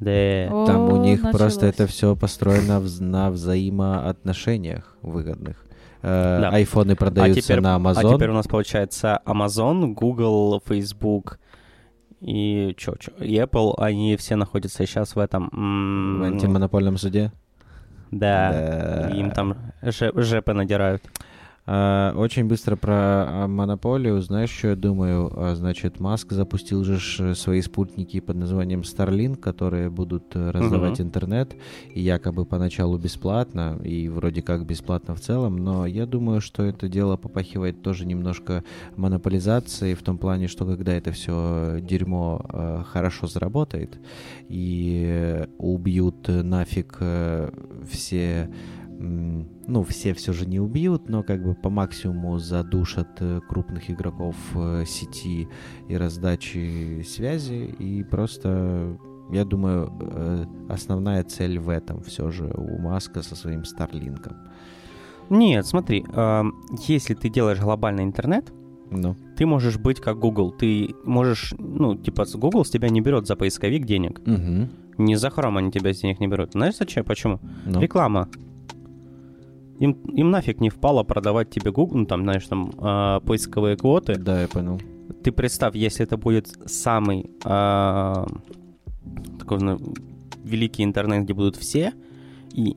Да. 0.05 0.67
Там 0.67 0.93
у 0.93 0.97
них 0.97 1.23
просто 1.23 1.67
началось. 1.67 1.75
это 1.75 1.87
все 1.87 2.17
построено 2.17 2.81
вз- 2.81 3.03
на 3.03 3.31
взаимоотношениях 3.31 4.97
выгодных. 5.03 5.57
Э, 6.03 6.39
Да. 6.43 6.51
Айфоны 6.51 6.93
А 6.93 6.97
продаются 6.97 7.41
теперь, 7.43 7.61
на 7.61 7.77
а 7.77 7.79
Amazon. 7.79 8.15
теперь 8.15 8.31
у 8.31 8.35
нас 8.35 8.47
получается 8.47 9.21
Amazon, 9.25 9.95
Google, 9.95 10.61
Facebook 10.67 11.39
и 12.21 12.75
чё, 12.77 12.95
чё, 12.99 13.13
и 13.21 13.35
Apple, 13.37 13.75
они 13.79 14.17
все 14.17 14.37
находятся 14.37 14.87
сейчас 14.87 15.15
в 15.17 15.19
этом... 15.19 15.49
м, 15.53 16.21
В 16.21 16.25
антимонопольном 16.25 16.97
суде. 16.99 17.33
Да. 18.11 18.51
Да. 18.53 19.17
Им 19.17 19.31
там 19.31 19.57
же- 19.83 20.13
жепы 20.15 20.53
надирают. 20.53 21.03
А, 21.67 22.13
Очень 22.15 22.45
быстро 22.45 22.77
про 22.77 22.93
а, 22.95 23.47
монополию. 23.49 24.21
Знаешь, 24.21 24.51
что 24.51 24.69
я 24.69 24.77
думаю? 24.77 25.33
А, 25.35 25.55
Значит, 25.55 25.99
Маск 25.99 26.33
запустил 26.33 26.85
же 26.85 27.35
свои 27.35 27.63
спутники 27.63 28.21
под 28.21 28.37
названием 28.37 28.81
Starlink, 28.81 29.37
которые 29.37 29.89
будут 29.89 30.37
э, 30.37 30.51
раздавать 30.51 30.99
Мгм. 30.99 31.09
интернет, 31.09 31.57
и 31.95 32.03
якобы 32.03 32.45
поначалу 32.45 32.99
бесплатно, 32.99 33.81
и 33.83 34.11
вроде 34.11 34.43
как 34.43 34.67
бесплатно 34.67 35.15
в 35.15 35.21
целом, 35.21 35.57
но 35.57 35.87
я 35.87 36.05
думаю, 36.05 36.43
что 36.43 36.63
это 36.65 36.89
дело 36.89 37.17
попахивает 37.17 37.83
тоже 37.83 38.05
немножко 38.05 38.63
монополизацией 38.97 39.95
в 39.95 40.03
том 40.03 40.19
плане, 40.19 40.49
что 40.49 40.67
когда 40.67 40.93
это 40.93 41.13
все 41.13 41.79
дерьмо 41.81 42.45
э, 42.53 42.83
хорошо 42.87 43.27
заработает 43.27 43.99
и 44.51 45.05
э, 45.07 45.47
убьют 45.57 46.29
нафиг 46.29 46.99
все 47.91 48.51
ну, 48.99 49.83
все 49.83 50.15
все 50.15 50.33
же 50.33 50.47
не 50.47 50.61
убьют, 50.61 51.09
но 51.09 51.23
как 51.23 51.43
бы 51.43 51.55
по 51.55 51.71
максимуму 51.71 52.39
задушат 52.39 53.09
э, 53.21 53.41
крупных 53.49 53.91
игроков 53.91 54.37
э, 54.55 54.85
сети 54.87 55.49
и 55.89 55.97
раздачи 55.97 57.03
связи, 57.07 57.75
и 57.79 58.05
просто, 58.05 58.97
я 59.33 59.45
думаю, 59.45 59.93
э, 60.01 60.45
основная 60.69 61.25
цель 61.25 61.59
в 61.59 61.69
этом 61.69 62.03
все 62.03 62.31
же 62.31 62.53
у 62.57 62.79
Маска 62.79 63.23
со 63.23 63.35
своим 63.37 63.65
Старлинком. 63.65 64.37
Нет, 65.31 65.67
смотри, 65.67 66.05
эм, 66.15 66.55
если 66.87 67.15
ты 67.15 67.29
делаешь 67.31 67.61
глобальный 67.61 68.05
интернет, 68.05 68.53
Ну, 68.91 69.17
ты 69.37 69.47
можешь 69.47 69.79
быть 69.79 69.99
как 69.99 70.19
Google. 70.19 70.53
Ты 70.53 70.95
можешь, 71.05 71.55
ну, 71.59 71.97
типа, 71.97 72.27
с 72.27 72.37
Google 72.37 72.65
с 72.65 72.71
тебя 72.71 72.91
не 72.91 73.01
берет 73.01 73.27
за 73.27 73.35
поисковик 73.35 73.87
денег. 73.87 74.21
Мгм. 74.27 74.69
Не 74.99 75.17
за 75.17 75.29
Chrome 75.29 75.59
они 75.59 75.73
тебя 75.73 75.93
с 75.93 76.01
денег 76.01 76.21
не 76.21 76.29
берут. 76.29 76.53
Знаешь 76.53 76.77
зачем? 76.77 77.05
Почему? 77.05 77.41
Ну. 77.67 77.81
Реклама. 77.81 78.29
Им, 79.81 79.93
им 80.17 80.31
нафиг 80.31 80.61
не 80.61 80.71
впало 80.71 81.03
продавать 81.03 81.51
тебе 81.51 81.71
Google, 81.73 81.99
ну, 81.99 82.07
там, 82.07 82.23
знаешь, 82.23 82.47
там, 82.47 82.71
э, 82.79 83.21
поисковые 83.27 83.77
квоты. 83.77 84.15
Да, 84.17 84.41
я 84.43 84.49
понял. 84.49 84.81
Ты 85.23 85.33
представь, 85.33 85.75
если 85.75 86.05
это 86.07 86.17
будет 86.17 86.49
самый 86.67 87.31
э, 87.45 88.25
такой, 89.39 89.59
ну, 89.59 89.79
великий 90.45 90.85
интернет, 90.85 91.25
где 91.25 91.35
будут 91.35 91.57
все, 91.57 91.93
и 92.53 92.77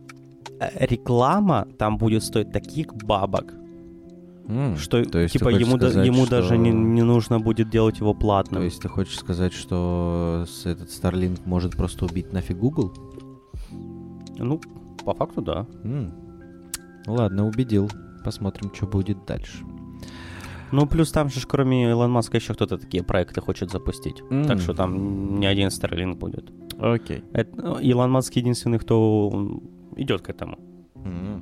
э, 0.59 0.85
реклама 0.85 1.67
там 1.77 1.97
будет 1.97 2.23
стоить 2.23 2.51
таких 2.51 2.93
бабок, 2.95 3.53
М, 4.49 4.77
что 4.77 5.03
то 5.03 5.19
есть 5.19 5.33
типа 5.33 5.49
ему, 5.49 5.77
да- 5.77 5.89
сказать, 5.89 6.07
ему 6.07 6.25
что- 6.25 6.31
даже 6.37 6.57
не, 6.57 6.71
не 6.71 7.03
нужно 7.03 7.39
будет 7.39 7.69
делать 7.69 7.99
его 7.99 8.13
платным. 8.13 8.61
То 8.61 8.65
есть 8.65 8.81
ты 8.81 8.87
хочешь 8.87 9.19
сказать, 9.19 9.53
что 9.53 10.45
этот 10.63 10.87
Starlink 10.89 11.41
может 11.45 11.75
просто 11.75 12.05
убить 12.05 12.31
нафиг 12.33 12.57
Google? 12.57 12.93
Ну, 14.39 14.59
по 15.05 15.13
факту, 15.13 15.41
да. 15.41 15.65
М. 15.83 16.11
Ладно, 17.07 17.47
убедил. 17.47 17.89
Посмотрим, 18.23 18.73
что 18.73 18.85
будет 18.85 19.25
дальше. 19.25 19.63
Ну, 20.71 20.85
плюс 20.85 21.11
там 21.13 21.29
же, 21.29 21.39
кроме 21.47 21.89
Илон 21.89 22.11
Маска, 22.11 22.37
еще 22.37 22.53
кто-то 22.53 22.77
такие 22.77 23.01
проекты 23.01 23.39
хочет 23.39 23.71
запустить. 23.71 24.21
М. 24.29 24.45
Так 24.45 24.59
что 24.59 24.73
там 24.73 25.39
не 25.39 25.45
один 25.45 25.69
Starlink 25.69 26.15
будет. 26.15 26.51
Окей. 26.77 27.23
Это, 27.31 27.55
ну, 27.55 27.79
Илон 27.79 28.11
Маск 28.11 28.33
единственный, 28.35 28.77
кто 28.77 29.61
идет 29.95 30.21
к 30.21 30.29
этому. 30.29 30.59
М. 30.95 31.41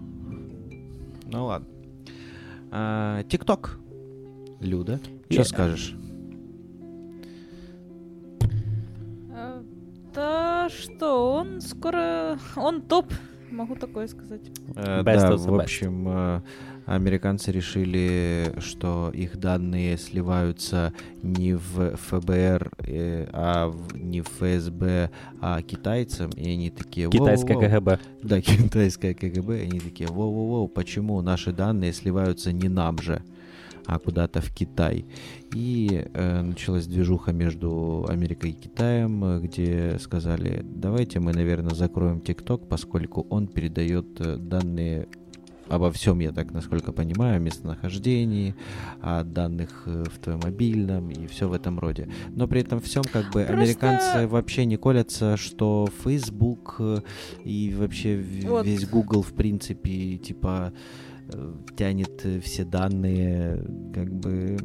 Ну 1.25 1.45
ладно. 1.45 1.67
А, 2.71 3.23
ТикТок. 3.23 3.79
Люда, 4.61 4.99
что 5.29 5.43
скажешь? 5.43 5.95
Э, 9.31 9.61
Да 10.13 10.69
что, 10.69 11.33
он 11.33 11.61
скоро... 11.61 12.37
Он 12.55 12.81
топ, 12.81 13.07
могу 13.55 13.75
такое 13.75 14.07
сказать. 14.07 14.41
Э, 14.75 15.01
Best 15.01 15.21
да, 15.21 15.31
of 15.31 15.37
the 15.37 15.51
в 15.51 15.59
общем, 15.59 16.07
э, 16.07 16.41
американцы 16.85 17.51
решили, 17.51 18.53
что 18.59 19.09
их 19.13 19.37
данные 19.37 19.97
сливаются 19.97 20.93
не 21.23 21.53
в 21.55 21.95
ФБР, 21.97 22.71
э, 22.79 23.27
а 23.31 23.67
в- 23.69 23.97
не 23.97 24.21
в 24.21 24.27
ФСБ, 24.27 25.09
а 25.41 25.61
китайцам, 25.61 26.29
и 26.31 26.49
они 26.51 26.69
такие... 26.69 27.09
Китайское. 27.09 27.57
КГБ. 27.57 27.99
Да, 28.23 28.41
китайское 28.41 29.13
КГБ, 29.13 29.59
и 29.59 29.63
они 29.63 29.79
такие, 29.79 30.07
воу-воу-воу, 30.09 30.67
почему 30.67 31.21
наши 31.21 31.51
данные 31.51 31.93
сливаются 31.93 32.51
не 32.51 32.69
нам 32.69 32.99
же? 32.99 33.21
А 33.85 33.99
куда-то 33.99 34.41
в 34.41 34.51
Китай. 34.51 35.05
И 35.53 36.05
э, 36.13 36.41
началась 36.41 36.87
движуха 36.87 37.31
между 37.33 38.05
Америкой 38.09 38.51
и 38.51 38.53
Китаем, 38.53 39.23
э, 39.23 39.39
где 39.41 39.97
сказали, 39.99 40.61
давайте 40.63 41.19
мы, 41.19 41.33
наверное, 41.33 41.75
закроем 41.75 42.21
ТикТок, 42.21 42.67
поскольку 42.67 43.25
он 43.29 43.47
передает 43.47 44.05
э, 44.19 44.37
данные 44.37 45.07
обо 45.67 45.91
всем, 45.91 46.19
я 46.19 46.31
так 46.31 46.51
насколько 46.51 46.91
понимаю, 46.91 47.37
о 47.37 47.39
местонахождении, 47.39 48.53
о 49.01 49.23
данных 49.23 49.83
э, 49.87 50.03
в 50.03 50.19
твоем 50.19 50.41
мобильном 50.43 51.09
и 51.09 51.25
все 51.27 51.47
в 51.47 51.53
этом 51.53 51.79
роде. 51.79 52.07
Но 52.29 52.47
при 52.47 52.61
этом 52.61 52.79
всем 52.81 53.03
как 53.03 53.25
бы 53.31 53.43
Просто- 53.43 53.53
американцы 53.53 54.27
вообще 54.27 54.65
не 54.65 54.77
колятся, 54.77 55.37
что 55.37 55.87
Facebook 56.03 56.79
и 57.43 57.75
вообще 57.77 58.23
Вот. 58.43 58.65
весь 58.65 58.87
Google 58.87 59.23
в 59.23 59.33
принципе 59.33 60.17
типа 60.17 60.71
тянет 61.77 62.25
э, 62.25 62.39
все 62.39 62.63
данные, 62.65 63.63
как 63.93 64.13
бы 64.13 64.57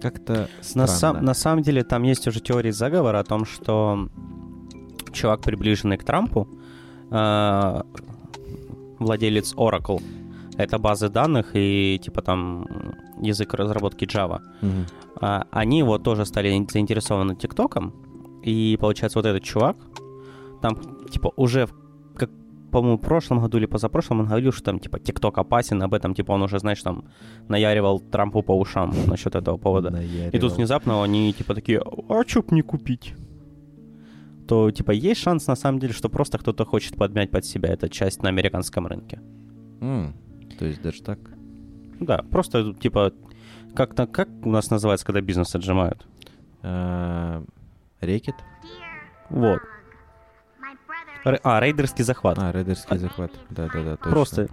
как-то 0.00 0.48
На, 0.74 0.86
сам- 0.86 1.24
на 1.24 1.34
самом 1.34 1.62
деле 1.62 1.84
там 1.84 2.02
есть 2.02 2.26
уже 2.26 2.40
теории 2.40 2.70
заговора 2.72 3.20
о 3.20 3.24
том, 3.24 3.44
что 3.44 4.08
чувак, 5.12 5.42
приближенный 5.42 5.96
к 5.98 6.04
Трампу, 6.04 6.48
э, 7.10 7.82
владелец 8.98 9.54
Oracle, 9.54 10.02
это 10.56 10.78
базы 10.78 11.08
данных 11.08 11.50
и 11.54 12.00
типа 12.02 12.22
там 12.22 12.66
язык 13.20 13.54
разработки 13.54 14.04
Java, 14.04 14.40
а, 15.20 15.46
они 15.50 15.82
вот 15.82 16.02
тоже 16.02 16.24
стали 16.26 16.66
заинтересованы 16.72 17.36
ТикТоком, 17.36 17.92
и 18.42 18.76
получается 18.80 19.18
вот 19.18 19.26
этот 19.26 19.42
чувак, 19.44 19.76
там 20.60 20.76
типа 21.10 21.32
уже 21.36 21.66
в- 21.66 21.74
по-моему, 22.72 22.96
в 22.98 23.00
прошлом 23.02 23.40
году 23.40 23.58
или 23.58 23.66
позапрошлом 23.66 24.20
он 24.20 24.26
говорил, 24.26 24.50
что 24.52 24.64
там, 24.64 24.80
типа, 24.80 24.98
ТикТок 24.98 25.38
опасен, 25.38 25.80
об 25.82 25.94
этом, 25.94 26.14
типа, 26.14 26.32
он 26.32 26.42
уже, 26.42 26.58
знаешь, 26.58 26.82
там, 26.82 27.04
наяривал 27.48 28.00
Трампу 28.00 28.42
по 28.42 28.58
ушам 28.58 28.92
насчет 29.06 29.36
этого 29.36 29.58
повода. 29.58 29.88
И 29.88 29.92
тут 29.92 30.02
Наяривал. 30.32 30.48
внезапно 30.56 31.04
они 31.04 31.32
типа 31.32 31.54
такие, 31.54 31.80
а 32.08 32.24
чё 32.24 32.42
б 32.42 32.48
не 32.50 32.62
купить? 32.62 33.14
То 34.48 34.70
типа 34.70 34.90
есть 34.90 35.20
шанс 35.20 35.46
на 35.46 35.54
самом 35.56 35.78
деле, 35.78 35.92
что 35.92 36.08
просто 36.08 36.36
кто-то 36.38 36.64
хочет 36.64 36.96
подмять 36.96 37.30
под 37.30 37.44
себя 37.44 37.68
эту 37.72 37.88
часть 37.88 38.22
на 38.22 38.28
американском 38.28 38.86
рынке. 38.86 39.20
М, 39.80 40.14
То 40.58 40.64
есть 40.66 40.82
даже 40.82 41.02
так? 41.02 41.18
Да, 42.00 42.22
просто 42.30 42.74
типа 42.74 43.12
как-то 43.74 44.06
как 44.06 44.28
у 44.42 44.50
нас 44.50 44.70
называется, 44.70 45.06
когда 45.06 45.20
бизнес 45.20 45.54
отжимают? 45.54 46.06
А, 46.62 47.42
Рекет? 48.00 48.34
Вот. 49.30 49.60
А, 51.24 51.60
рейдерский 51.60 52.04
захват. 52.04 52.38
А, 52.38 52.52
рейдерский 52.52 52.98
захват. 52.98 53.32
Да-да-да, 53.50 53.96
точно. 53.96 54.10
Просто 54.10 54.48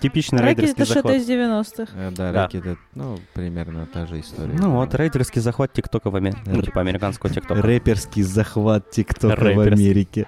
типичный 0.00 0.40
Рэкет 0.40 0.58
рейдерский 0.58 0.82
это 0.82 0.90
что-то 0.92 1.08
захват. 1.08 1.22
из 1.22 1.28
90-х. 1.28 1.92
Э, 1.96 2.10
Да, 2.10 2.32
Да. 2.32 2.44
рекет 2.46 2.66
это, 2.66 2.80
ну, 2.94 3.18
примерно 3.34 3.86
та 3.86 4.06
же 4.06 4.20
история. 4.20 4.54
Ну 4.58 4.70
вот, 4.72 4.94
рейдерский 4.94 5.40
захват 5.40 5.72
ТикТока 5.72 6.10
в 6.10 6.16
Америке. 6.16 6.40
Ну, 6.46 6.58
Р- 6.58 6.64
типа 6.64 6.80
американского 6.80 7.32
ТикТока. 7.32 7.60
Рэперский 7.62 8.22
захват 8.22 8.90
ТикТока 8.90 9.36
в. 9.40 9.60
Америке. 9.60 10.26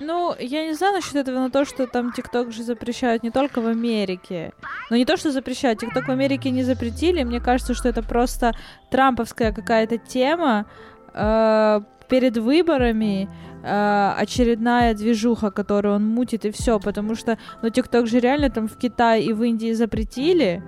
Ну, 0.00 0.34
я 0.40 0.66
не 0.66 0.74
знаю 0.74 0.94
насчет 0.94 1.14
этого, 1.14 1.36
но 1.38 1.48
то, 1.50 1.64
что 1.64 1.86
там 1.86 2.12
ТикТок 2.12 2.52
же 2.52 2.64
запрещают 2.64 3.22
не 3.22 3.30
только 3.30 3.60
в 3.60 3.66
Америке. 3.68 4.52
Но 4.90 4.96
не 4.96 5.04
то, 5.04 5.16
что 5.16 5.30
запрещают. 5.30 5.78
ТикТок 5.78 6.08
в 6.08 6.10
Америке 6.10 6.50
не 6.50 6.64
запретили. 6.64 7.22
Мне 7.22 7.40
кажется, 7.40 7.72
что 7.74 7.88
это 7.88 8.02
просто 8.02 8.52
трамповская 8.90 9.52
какая-то 9.52 9.98
тема 9.98 10.66
э, 11.14 11.80
перед 12.08 12.36
выборами. 12.36 13.28
э, 13.64 14.12
очередная 14.18 14.92
движуха, 14.94 15.50
которую 15.52 15.94
он 15.94 16.04
мутит, 16.04 16.44
и 16.44 16.50
все. 16.50 16.80
Потому 16.80 17.14
что, 17.14 17.38
ну, 17.62 17.70
ТикТок 17.70 18.08
же 18.08 18.18
реально 18.18 18.50
там 18.50 18.66
в 18.66 18.76
Китае 18.76 19.24
и 19.24 19.32
в 19.32 19.42
Индии 19.42 19.72
запретили. 19.72 20.62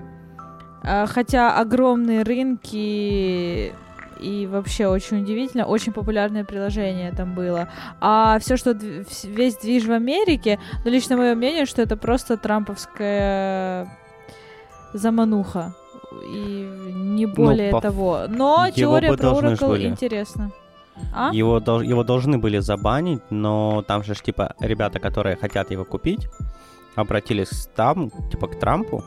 э, 0.84 1.06
хотя 1.06 1.58
огромные 1.58 2.22
рынки 2.22 3.72
и 4.20 4.46
вообще 4.46 4.86
очень 4.86 5.22
удивительно, 5.22 5.66
очень 5.66 5.92
популярное 5.92 6.44
приложение 6.44 7.10
там 7.12 7.34
было. 7.34 7.68
А 8.00 8.38
все, 8.38 8.56
что 8.56 8.70
дв- 8.70 9.06
весь 9.28 9.56
движ 9.56 9.84
в 9.86 9.92
Америке, 9.92 10.58
ну, 10.84 10.90
лично 10.90 11.16
мое 11.16 11.34
мнение, 11.34 11.66
что 11.66 11.82
это 11.82 11.96
просто 11.96 12.36
трамповская 12.36 13.88
замануха. 14.92 15.74
И 16.22 16.68
не 16.94 17.26
более 17.26 17.70
по- 17.72 17.80
того. 17.80 18.22
Но 18.28 18.70
теория 18.70 19.12
про 19.16 19.28
Oracle 19.30 19.68
были. 19.68 19.86
интересна. 19.88 20.50
А? 21.12 21.30
Его, 21.32 21.58
дол- 21.60 21.80
его 21.82 22.04
должны 22.04 22.38
были 22.38 22.60
забанить, 22.60 23.20
но 23.30 23.82
там 23.86 24.04
же 24.04 24.14
ж, 24.14 24.20
типа, 24.22 24.54
ребята, 24.60 25.00
которые 25.00 25.36
хотят 25.36 25.70
его 25.72 25.84
купить, 25.84 26.28
обратились 26.96 27.68
там, 27.74 28.10
типа, 28.30 28.46
к 28.46 28.58
Трампу, 28.60 29.02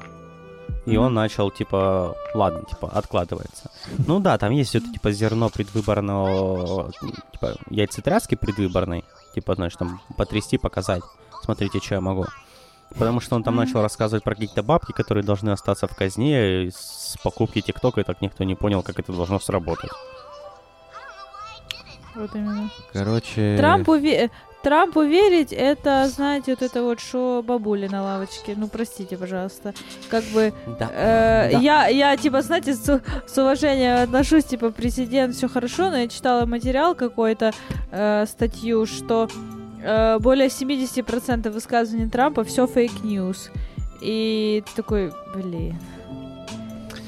и 0.85 0.91
Мгм. 0.97 1.05
он 1.05 1.13
начал, 1.13 1.49
типа, 1.49 2.13
ладно, 2.33 2.63
типа, 2.69 2.89
откладывается. 2.89 3.71
Ну 4.07 4.19
да, 4.19 4.37
там 4.37 4.51
есть 4.51 4.75
это, 4.75 4.85
типа, 4.91 5.11
зерно 5.11 5.49
предвыборного, 5.49 6.91
типа, 7.31 7.55
яйцетряски 7.69 8.35
предвыборной, 8.35 9.03
типа, 9.33 9.55
знаешь, 9.55 9.75
там, 9.75 10.01
потрясти, 10.17 10.57
показать, 10.57 11.03
смотрите, 11.43 11.79
что 11.79 11.95
я 11.95 12.01
могу. 12.01 12.25
Потому 12.95 13.19
что 13.19 13.35
он 13.35 13.43
там 13.43 13.55
начал 13.55 13.81
рассказывать 13.81 14.23
про 14.23 14.33
какие-то 14.33 14.63
бабки, 14.63 14.91
которые 14.91 15.23
должны 15.23 15.49
остаться 15.51 15.87
в 15.87 15.95
казне 15.95 16.63
и 16.65 16.71
с 16.71 17.15
покупки 17.23 17.61
ТикТока, 17.61 18.01
и 18.01 18.03
так 18.03 18.21
никто 18.21 18.43
не 18.43 18.55
понял, 18.55 18.81
как 18.81 18.97
это 18.99 19.11
должно 19.13 19.39
сработать. 19.39 19.91
Вот 22.15 22.33
именно. 22.33 22.69
Короче... 22.93 23.55
Трампу, 23.57 23.95
ве- 23.95 24.31
Трампу 24.63 25.03
верить, 25.03 25.53
это, 25.53 26.07
знаете, 26.09 26.51
вот 26.53 26.63
это 26.63 26.81
вот, 26.81 26.99
что 26.99 27.43
бабули 27.45 27.87
на 27.87 28.01
лавочке. 28.01 28.53
Ну, 28.57 28.67
простите, 28.67 29.15
пожалуйста. 29.15 29.73
Как 30.09 30.23
бы 30.33 30.51
Да. 30.79 30.89
Э, 30.91 31.51
Да. 31.51 31.59
я, 31.59 31.87
я, 31.87 32.17
типа, 32.17 32.41
знаете, 32.41 32.73
с, 32.73 33.01
с 33.27 33.37
уважением 33.37 34.01
отношусь, 34.03 34.45
типа, 34.45 34.71
президент, 34.71 35.35
все 35.35 35.47
хорошо, 35.47 35.91
но 35.91 35.97
я 35.97 36.07
читала 36.07 36.45
материал 36.45 36.95
какой-то, 36.95 37.51
э, 37.91 38.25
статью, 38.25 38.87
что 38.87 39.29
э, 39.81 40.19
более 40.19 40.47
70% 40.47 41.49
высказываний 41.49 42.09
Трампа 42.09 42.43
все 42.43 42.67
fake 42.67 43.05
news. 43.05 43.51
И 44.01 44.63
ты 44.65 44.75
такой, 44.75 45.11
блин, 45.33 45.75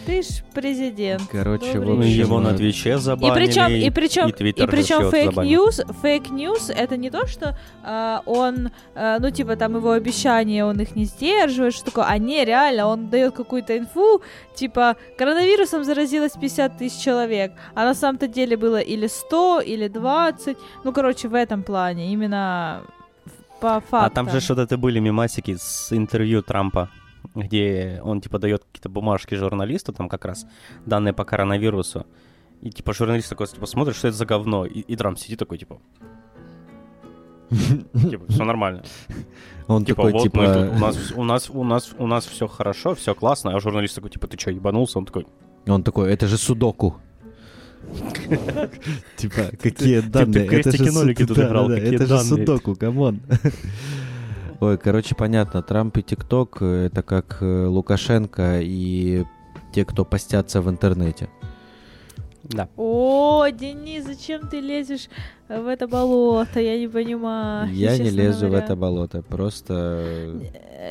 ты 0.10 0.24
ж 0.24 0.44
президент. 0.54 1.22
Короче, 1.32 1.74
Добрый 1.74 1.96
в 1.96 2.00
Ну, 2.00 2.04
его 2.04 2.40
на 2.40 2.50
э, 2.50 2.58
Твиче 2.58 2.94
И 2.94 2.98
забанили. 2.98 3.46
причем, 3.46 3.68
и 3.68 3.90
причем, 3.92 4.30
и 4.30 4.50
и, 4.50 4.68
причем 4.68 5.12
fake 5.12 5.38
news, 5.38 5.82
fake 6.02 6.30
news 6.32 6.72
это 6.72 6.98
не 6.98 7.12
то, 7.12 7.28
что 7.28 7.56
э, 7.84 8.18
он, 8.26 8.72
э, 8.96 9.18
ну 9.20 9.30
типа 9.30 9.56
там 9.56 9.76
его 9.76 9.92
обещания, 9.92 10.66
он 10.66 10.82
их 10.82 10.96
не 10.96 11.06
сдерживает, 11.06 11.76
что 11.76 11.86
такое, 11.86 12.06
а 12.06 12.18
не 12.18 12.44
реально, 12.44 12.88
он 12.88 13.10
дает 13.10 13.36
какую-то 13.36 13.78
инфу, 13.78 14.22
типа 14.56 14.96
коронавирусом 15.18 15.84
заразилось 15.84 16.32
50 16.32 16.80
тысяч 16.80 17.04
человек, 17.04 17.52
а 17.76 17.86
на 17.86 17.94
самом-то 17.94 18.28
деле 18.28 18.58
было 18.58 18.80
или 18.80 19.06
100, 19.08 19.62
или 19.62 19.88
20, 19.88 20.58
ну 20.84 20.92
короче 20.92 21.28
в 21.28 21.36
этом 21.36 21.62
плане, 21.62 22.12
именно 22.12 22.82
по 23.62 23.80
фактам. 23.80 24.06
А 24.06 24.10
там 24.10 24.30
же 24.30 24.40
что-то 24.40 24.78
были 24.78 25.00
мемасики 25.00 25.56
с 25.60 25.94
интервью 25.94 26.42
Трампа, 26.42 26.90
где 27.36 28.00
он 28.04 28.22
типа 28.22 28.40
дает 28.40 28.64
какие-то 28.66 28.90
бумажки 28.90 29.36
журналисту, 29.36 29.94
там 29.94 30.10
как 30.10 30.26
раз 30.26 30.46
данные 30.86 31.14
по 31.14 31.26
коронавирусу. 31.26 32.06
И 32.62 32.72
типа 32.72 32.94
журналист 32.94 33.30
такой 33.30 33.48
типа 33.48 33.66
смотрит, 33.66 33.96
что 33.96 34.08
это 34.08 34.18
за 34.18 34.26
говно. 34.26 34.66
И, 34.66 34.80
и 34.80 34.96
Трамп 34.96 35.18
сидит 35.18 35.40
такой, 35.40 35.58
типа. 35.58 35.80
Типа, 37.50 38.26
все 38.30 38.44
нормально. 38.44 38.84
Он 39.68 39.86
Типа, 39.86 40.04
такой, 40.04 40.14
вот 40.14 40.24
типа... 40.24 40.38
мы 40.38 40.54
тут, 40.54 40.72
у 40.72 40.80
нас, 40.80 41.12
у 41.16 41.24
нас, 41.24 41.50
у 41.50 41.64
нас, 41.64 41.96
у 41.98 42.08
нас 42.08 42.26
все 42.26 42.48
хорошо, 42.48 42.96
все 42.96 43.14
классно, 43.14 43.56
а 43.56 43.60
журналист 43.60 43.96
такой, 43.96 44.10
типа, 44.10 44.28
ты 44.28 44.38
что, 44.38 44.52
ебанулся? 44.52 44.98
Он 44.98 45.06
такой, 45.06 45.28
Он 45.68 45.84
такой, 45.84 46.12
это 46.12 46.28
же 46.28 46.38
судоку. 46.38 46.98
Типа, 49.18 49.52
какие 49.62 50.02
данные? 50.02 50.48
Это 50.48 52.06
же 52.06 52.20
судоку, 52.20 52.76
come 52.76 53.02
on. 53.02 53.22
Ой, 54.60 54.78
короче, 54.78 55.16
понятно, 55.16 55.62
Трамп 55.62 55.98
и 55.98 56.04
ТикТок 56.04 56.58
э, 56.62 56.88
это 56.88 57.02
как 57.02 57.38
э, 57.42 57.66
Лукашенко 57.66 58.60
и 58.62 59.24
те, 59.74 59.86
кто 59.86 60.04
постятся 60.04 60.62
в 60.62 60.70
интернете. 60.70 61.30
да. 62.44 62.68
О, 62.76 63.48
Денис, 63.50 64.06
зачем 64.06 64.50
ты 64.50 64.60
лезешь 64.60 65.08
в 65.50 65.68
это 65.68 65.88
болото? 65.88 66.60
Я 66.60 66.78
не 66.78 66.88
понимаю. 66.88 67.74
Я 67.74 67.98
не 67.98 68.12
лезу 68.12 68.46
в 68.46 68.50
говоря. 68.50 68.66
это 68.66 68.76
болото, 68.76 69.24
просто... 69.24 70.04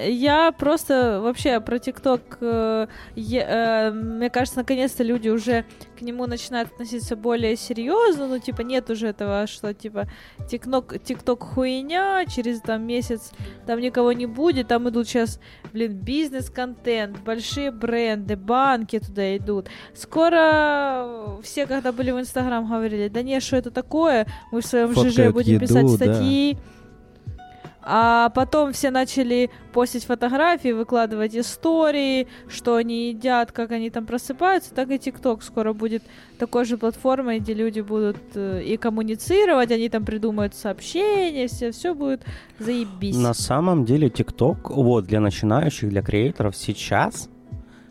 Я 0.06 0.52
просто 0.52 1.20
вообще 1.22 1.60
про 1.60 1.78
ТикТок, 1.78 2.36
э, 2.40 2.86
э, 3.16 3.90
мне 3.90 4.28
кажется, 4.28 4.58
наконец-то 4.58 5.02
люди 5.02 5.30
уже 5.30 5.64
к 5.98 6.02
нему 6.02 6.26
начинают 6.26 6.70
относиться 6.70 7.16
более 7.16 7.56
серьезно, 7.56 8.28
ну, 8.28 8.38
типа, 8.38 8.60
нет 8.60 8.90
уже 8.90 9.08
этого, 9.08 9.46
что, 9.46 9.72
типа, 9.72 10.06
ТикТок, 10.48 11.02
ТикТок 11.02 11.42
хуйня, 11.42 12.26
через 12.26 12.60
там 12.60 12.82
месяц 12.86 13.32
там 13.66 13.80
никого 13.80 14.12
не 14.12 14.26
будет, 14.26 14.68
там 14.68 14.88
идут 14.90 15.08
сейчас, 15.08 15.40
блин, 15.72 15.94
бизнес-контент, 15.94 17.18
большие 17.20 17.70
бренды, 17.70 18.36
банки 18.36 18.98
туда 18.98 19.36
идут. 19.38 19.68
Скоро 19.94 21.38
все, 21.42 21.66
когда 21.66 21.92
были 21.92 22.10
в 22.10 22.20
Инстаграм, 22.20 22.68
говорили, 22.68 23.08
да 23.08 23.22
не, 23.22 23.40
что 23.40 23.56
это 23.56 23.70
такое, 23.70 24.26
мы 24.50 24.60
в 24.60 24.66
своем 24.66 24.92
ЖЖ 24.92 25.32
будем 25.32 25.54
еду, 25.54 25.66
писать 25.66 25.86
да. 25.86 25.96
статьи, 25.96 26.58
А 27.90 28.28
потом 28.30 28.72
все 28.72 28.90
начали 28.90 29.50
постить 29.72 30.04
фотографии, 30.04 30.72
выкладывать 30.72 31.34
истории, 31.34 32.26
что 32.48 32.74
они 32.76 33.08
едят, 33.08 33.50
как 33.52 33.70
они 33.70 33.88
там 33.88 34.04
просыпаются, 34.04 34.74
так 34.74 34.90
и 34.90 34.98
ТикТок 34.98 35.42
скоро 35.42 35.72
будет 35.72 36.02
такой 36.38 36.66
же 36.66 36.76
платформой, 36.76 37.38
где 37.38 37.54
люди 37.54 37.80
будут 37.80 38.18
э, 38.34 38.62
и 38.62 38.76
коммуницировать, 38.76 39.70
они 39.70 39.88
там 39.88 40.04
придумают 40.04 40.54
сообщения, 40.54 41.46
все, 41.48 41.70
все 41.70 41.94
будет 41.94 42.26
заебись. 42.58 43.16
На 43.16 43.32
самом 43.32 43.86
деле 43.86 44.10
ТикТок, 44.10 44.70
вот, 44.70 45.06
для 45.06 45.20
начинающих, 45.20 45.88
для 45.88 46.02
креаторов 46.02 46.56
сейчас, 46.56 47.30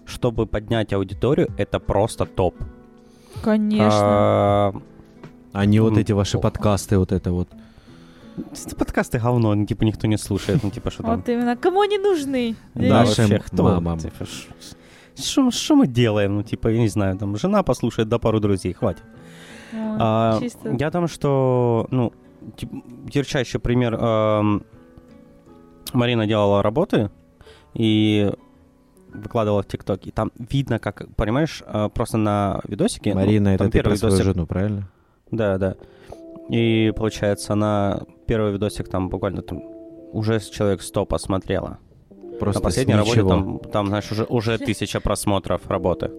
чтобы 0.06 0.46
поднять 0.46 0.94
аудиторию, 0.94 1.50
это 1.58 1.80
просто 1.80 2.26
топ. 2.26 2.56
Конечно. 3.42 3.90
А, 3.92 4.74
А 5.58 5.66
не 5.66 5.80
вот 5.80 5.98
эти 5.98 6.12
ваши 6.12 6.38
подкасты, 6.40 6.98
вот 6.98 7.12
это 7.12 7.32
вот. 7.32 7.48
это 8.38 8.76
подкасты 8.76 9.18
говно, 9.20 9.56
ну, 9.56 9.66
типа 9.66 9.84
никто 9.86 10.08
не 10.08 10.18
слушает, 10.18 10.64
ну 10.64 10.70
типа 10.70 10.92
что 10.92 11.04
там. 11.04 11.16
Вот 11.18 11.30
именно. 11.30 11.56
Кому 11.56 11.82
они 11.82 11.98
нужны? 11.98 12.56
Да, 12.76 12.84
Э, 12.86 12.90
Нашим 12.90 13.30
вообще, 13.30 13.40
кто? 13.40 13.64
мамам. 13.64 13.98
Типа, 14.00 14.26
Что 15.52 15.76
мы 15.76 15.88
делаем? 15.88 16.36
Ну, 16.36 16.44
типа, 16.44 16.68
я 16.68 16.80
не 16.80 16.90
знаю, 16.90 17.18
там, 17.18 17.36
жена 17.38 17.64
послушает, 17.64 18.08
да 18.08 18.20
пару 18.20 18.40
друзей, 18.40 18.74
хватит. 18.74 19.04
А, 19.74 20.40
чисто. 20.40 20.76
Я 20.80 20.88
о 20.88 20.92
том, 20.92 21.08
что, 21.08 21.88
ну, 21.90 22.14
тип- 22.56 22.84
ярчайший 23.16 23.60
пример. 23.60 23.96
эм, 23.96 24.64
Марина 25.94 26.28
делала 26.28 26.62
работы 26.62 27.10
и 27.74 28.32
выкладывала 29.12 29.64
в 29.64 29.66
ТикТок. 29.66 30.06
И 30.06 30.12
там 30.12 30.32
видно, 30.38 30.78
как, 30.80 31.08
понимаешь, 31.16 31.64
э, 31.66 31.90
просто 31.94 32.18
на 32.18 32.60
видосике... 32.68 33.14
ну, 33.16 33.22
Марина, 33.22 33.50
это 33.50 33.64
там 33.64 33.72
ты 33.72 33.80
первый 33.80 33.94
про 33.94 33.98
свою 33.98 34.14
видосик- 34.16 34.24
жену, 34.24 34.46
правильно? 34.46 34.88
Да, 35.32 35.58
да. 35.58 35.76
И, 36.50 36.94
получается, 36.96 37.54
она 37.54 38.02
первый 38.26 38.54
видосик 38.54 38.88
там 38.88 39.10
буквально 39.10 39.42
там 39.42 39.62
уже 40.14 40.40
человек 40.40 40.82
100 40.82 41.06
посмотрела. 41.06 41.80
Просто 42.40 42.62
на 42.62 42.64
последней 42.64 42.96
работе 42.96 43.28
там, 43.28 43.60
там, 43.60 43.88
знаешь, 43.88 44.12
уже, 44.12 44.26
уже 44.26 44.58
тысяча 44.58 45.00
просмотров 45.00 45.68
работы. 45.68 46.12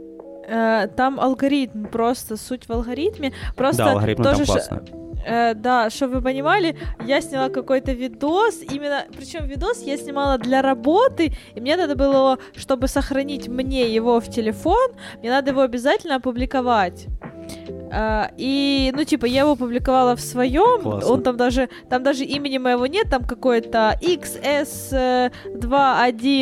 Э, 0.48 0.88
Там 0.88 1.20
алгоритм, 1.20 1.84
просто 1.86 2.36
суть 2.36 2.68
в 2.68 2.72
алгоритме. 2.72 3.32
Просто 3.56 3.84
да, 3.84 3.92
алгоритмы 3.92 4.24
тоже 4.24 4.36
там 4.38 4.46
классно. 4.46 4.82
Э, 5.26 5.54
да, 5.54 5.90
чтобы 5.90 6.14
вы 6.16 6.22
понимали, 6.22 6.76
я 7.06 7.20
сняла 7.20 7.50
какой-то 7.50 7.92
видос, 7.92 8.62
именно, 8.62 9.04
причем 9.16 9.46
видос 9.46 9.82
я 9.82 9.96
снимала 9.96 10.38
для 10.38 10.62
работы, 10.62 11.32
и 11.54 11.60
мне 11.60 11.76
надо 11.76 11.96
было, 11.96 12.38
чтобы 12.56 12.88
сохранить 12.88 13.48
мне 13.48 13.94
его 13.94 14.20
в 14.20 14.28
телефон, 14.30 14.90
мне 15.20 15.30
надо 15.30 15.50
его 15.50 15.60
обязательно 15.60 16.16
опубликовать. 16.16 17.06
А, 17.90 18.30
и, 18.36 18.92
ну, 18.94 19.04
типа, 19.04 19.26
я 19.26 19.40
его 19.42 19.56
публиковала 19.56 20.14
в 20.16 20.20
своем, 20.20 20.82
Классно. 20.82 21.12
он 21.12 21.22
там 21.22 21.36
даже, 21.36 21.68
там 21.88 22.02
даже 22.02 22.24
имени 22.24 22.58
моего 22.58 22.86
нет, 22.86 23.08
там 23.10 23.24
какой-то 23.24 23.98
XS21H, 24.02 25.32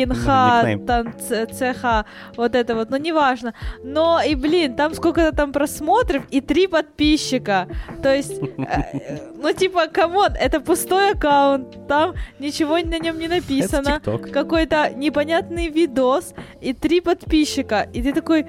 Никнейм. 0.05 0.85
там 0.85 1.07
CH, 1.07 2.05
вот 2.35 2.55
это 2.55 2.75
вот, 2.75 2.89
но 2.89 2.97
неважно. 2.97 3.53
Но, 3.83 4.21
и, 4.21 4.35
блин, 4.35 4.75
там 4.75 4.93
сколько-то 4.93 5.35
там 5.35 5.51
просмотров 5.51 6.23
и 6.29 6.41
три 6.41 6.67
подписчика. 6.67 7.67
То 8.03 8.13
есть, 8.13 8.39
э, 8.41 9.19
ну, 9.41 9.53
типа, 9.53 9.87
come 9.87 10.12
on, 10.12 10.31
это 10.39 10.59
пустой 10.59 11.11
аккаунт, 11.11 11.87
там 11.87 12.13
ничего 12.39 12.77
на 12.77 12.99
нем 12.99 13.17
не 13.19 13.27
написано. 13.27 14.01
Какой-то 14.33 14.91
непонятный 14.95 15.69
видос 15.69 16.33
и 16.61 16.73
три 16.73 17.01
подписчика. 17.01 17.87
И 17.93 18.01
ты 18.01 18.13
такой, 18.13 18.45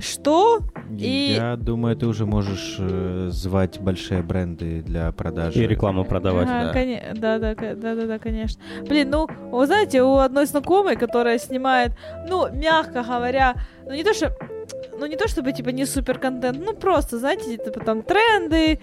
что? 0.00 0.60
И- 0.98 1.34
Я 1.36 1.56
думаю, 1.56 1.96
ты 1.96 2.06
уже 2.06 2.26
можешь 2.26 2.76
э, 2.78 3.28
звать 3.30 3.78
большие 3.80 4.22
бренды 4.22 4.82
для 4.82 5.12
продажи. 5.12 5.62
И 5.62 5.66
рекламу 5.66 6.04
продавать. 6.04 6.48
Ага, 6.48 6.72
да. 6.72 6.72
коне- 6.80 7.12
да, 7.14 7.38
да, 7.38 7.54
да, 7.54 7.74
да, 7.94 8.06
да, 8.06 8.18
конечно. 8.18 8.60
Блин, 8.88 9.10
ну, 9.10 9.28
вы 9.52 9.66
знаете, 9.66 10.02
у 10.02 10.16
одной 10.16 10.46
знакомой, 10.46 10.96
которая 10.96 11.38
снимает, 11.38 11.92
ну, 12.28 12.48
мягко 12.52 13.02
говоря, 13.02 13.54
ну 13.86 13.94
не 13.94 14.02
то 14.04 14.12
что, 14.14 14.32
ну 14.98 15.06
не 15.06 15.16
то 15.16 15.28
чтобы 15.28 15.52
типа 15.52 15.70
не 15.70 15.86
супер 15.86 16.18
контент, 16.18 16.58
ну 16.64 16.74
просто, 16.74 17.18
знаете, 17.18 17.56
типа 17.56 17.80
там 17.80 18.02
тренды, 18.02 18.78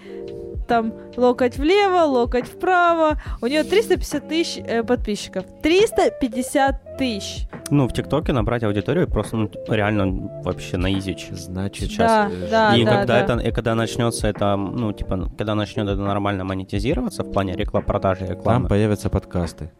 там 0.68 0.92
локоть 1.16 1.56
влево, 1.56 2.04
локоть 2.04 2.46
вправо. 2.46 3.20
У 3.40 3.46
нее 3.46 3.64
350 3.64 4.28
тысяч 4.28 4.62
э, 4.64 4.84
подписчиков. 4.84 5.44
350 5.62 6.96
тысяч. 6.98 7.48
Ну, 7.70 7.88
в 7.88 7.92
ТикТоке 7.92 8.32
набрать 8.32 8.62
аудиторию 8.62 9.08
просто 9.08 9.36
ну, 9.36 9.50
реально 9.68 10.42
вообще 10.44 10.76
на 10.76 10.92
изич. 10.96 11.28
Значит, 11.30 11.90
Сейчас. 11.90 12.30
Да, 12.30 12.30
э, 12.30 12.50
да, 12.50 12.76
и 12.76 12.84
да, 12.84 12.98
когда 12.98 13.06
да. 13.06 13.20
это, 13.20 13.48
и 13.48 13.52
когда 13.52 13.74
начнется 13.74 14.28
это, 14.28 14.56
ну, 14.56 14.92
типа, 14.92 15.32
когда 15.36 15.54
начнет 15.54 15.88
это 15.88 16.00
нормально 16.00 16.44
монетизироваться 16.44 17.24
в 17.24 17.32
плане 17.32 17.54
реклам, 17.54 17.82
продажи 17.82 18.26
Там 18.26 18.36
рекламы. 18.36 18.68
появятся 18.68 19.10
подкасты. 19.10 19.70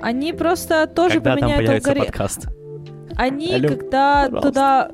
Они 0.00 0.32
просто 0.32 0.86
тоже 0.86 1.14
когда 1.14 1.30
там 1.30 1.40
поменяют 1.40 1.66
появится 1.66 1.90
алгоритм. 1.90 2.12
подкаст? 2.12 2.48
Они, 3.16 3.54
Алло, 3.54 3.68
когда 3.68 4.24
пожалуйста. 4.26 4.48
туда... 4.48 4.90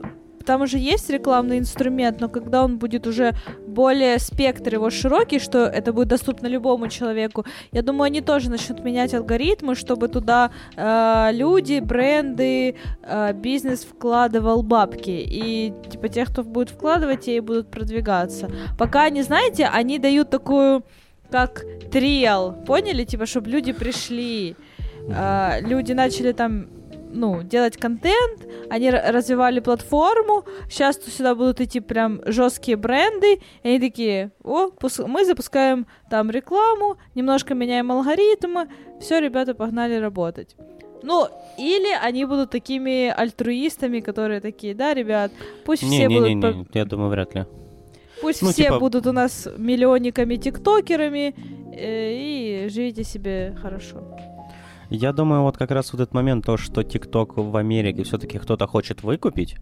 Там 0.47 0.63
уже 0.63 0.79
есть 0.79 1.11
рекламный 1.11 1.59
инструмент, 1.59 2.21
но 2.21 2.29
когда 2.29 2.65
он 2.65 2.79
будет 2.79 3.07
уже 3.07 3.35
более 3.67 4.19
спектр 4.19 4.75
его 4.75 4.91
широкий, 4.91 5.39
что 5.39 5.67
это 5.67 5.93
будет 5.93 6.09
доступно 6.09 6.47
любому 6.47 6.89
человеку, 6.89 7.45
я 7.73 7.83
думаю, 7.83 8.07
они 8.07 8.21
тоже 8.21 8.51
начнут 8.51 8.85
менять 8.85 9.15
алгоритмы, 9.15 9.75
чтобы 9.75 10.09
туда 10.09 10.51
э, 10.77 11.31
люди, 11.33 11.81
бренды, 11.81 12.77
э, 13.03 13.33
бизнес 13.33 13.85
вкладывал 13.85 14.63
бабки. 14.63 15.11
И 15.11 15.73
типа 15.91 16.09
те, 16.09 16.25
кто 16.25 16.43
будет 16.43 16.71
вкладывать, 16.71 17.23
те 17.23 17.37
и 17.37 17.41
будут 17.41 17.71
продвигаться. 17.71 18.51
Пока 18.79 19.05
они, 19.05 19.23
знаете, 19.23 19.67
они 19.67 19.99
дают 19.99 20.31
такую 20.31 20.85
как 21.31 21.65
триал, 21.91 22.53
поняли? 22.53 23.05
Типа, 23.05 23.27
чтобы 23.27 23.51
люди 23.51 23.73
пришли, 23.73 24.57
а, 25.11 25.59
люди 25.61 25.93
начали 25.93 26.33
там 26.33 26.69
ну, 27.15 27.43
делать 27.43 27.77
контент, 27.77 28.47
они 28.71 28.91
развивали 28.91 29.61
платформу, 29.61 30.45
сейчас 30.69 30.99
сюда 31.17 31.35
будут 31.35 31.61
идти 31.61 31.81
прям 31.81 32.21
жесткие 32.27 32.77
бренды, 32.77 33.41
и 33.63 33.69
они 33.69 33.79
такие, 33.81 34.31
о, 34.43 34.71
мы 35.07 35.25
запускаем 35.25 35.87
там 36.11 36.31
рекламу, 36.31 36.97
немножко 37.15 37.55
меняем 37.55 37.91
алгоритмы, 37.93 38.67
все, 39.01 39.21
ребята, 39.21 39.55
погнали 39.55 39.95
работать. 39.97 40.57
Ну, 41.03 41.29
или 41.59 41.95
они 42.03 42.25
будут 42.25 42.51
такими 42.51 43.09
альтруистами, 43.09 44.01
которые 44.01 44.41
такие, 44.41 44.75
да, 44.75 44.95
ребят, 44.95 45.31
пусть 45.65 45.83
все 45.83 46.09
будут... 46.09 46.23
по- 46.41 46.47
Не-не-не, 46.47 46.67
я 46.75 46.85
думаю, 46.85 47.11
вряд 47.11 47.35
ли. 47.35 47.45
Пусть 48.23 48.43
Ну, 48.43 48.51
все 48.53 48.65
типа- 48.65 48.79
будут 48.79 49.07
у 49.07 49.13
нас 49.13 49.49
миллионниками, 49.59 50.37
тиктокерами, 50.37 51.35
э, 51.77 52.13
и 52.15 52.69
живите 52.71 53.05
себе 53.05 53.55
хорошо. 53.61 54.17
Я 54.91 55.13
думаю, 55.13 55.43
вот 55.43 55.57
как 55.57 55.71
раз 55.71 55.93
вот 55.93 56.01
этот 56.03 56.15
момент, 56.15 56.45
то, 56.45 56.57
что 56.57 56.83
ТикТок 56.83 57.37
в 57.37 57.57
Америке 57.57 58.03
все-таки 58.05 58.39
кто-то 58.39 58.67
хочет 58.67 59.03
выкупить, 59.03 59.57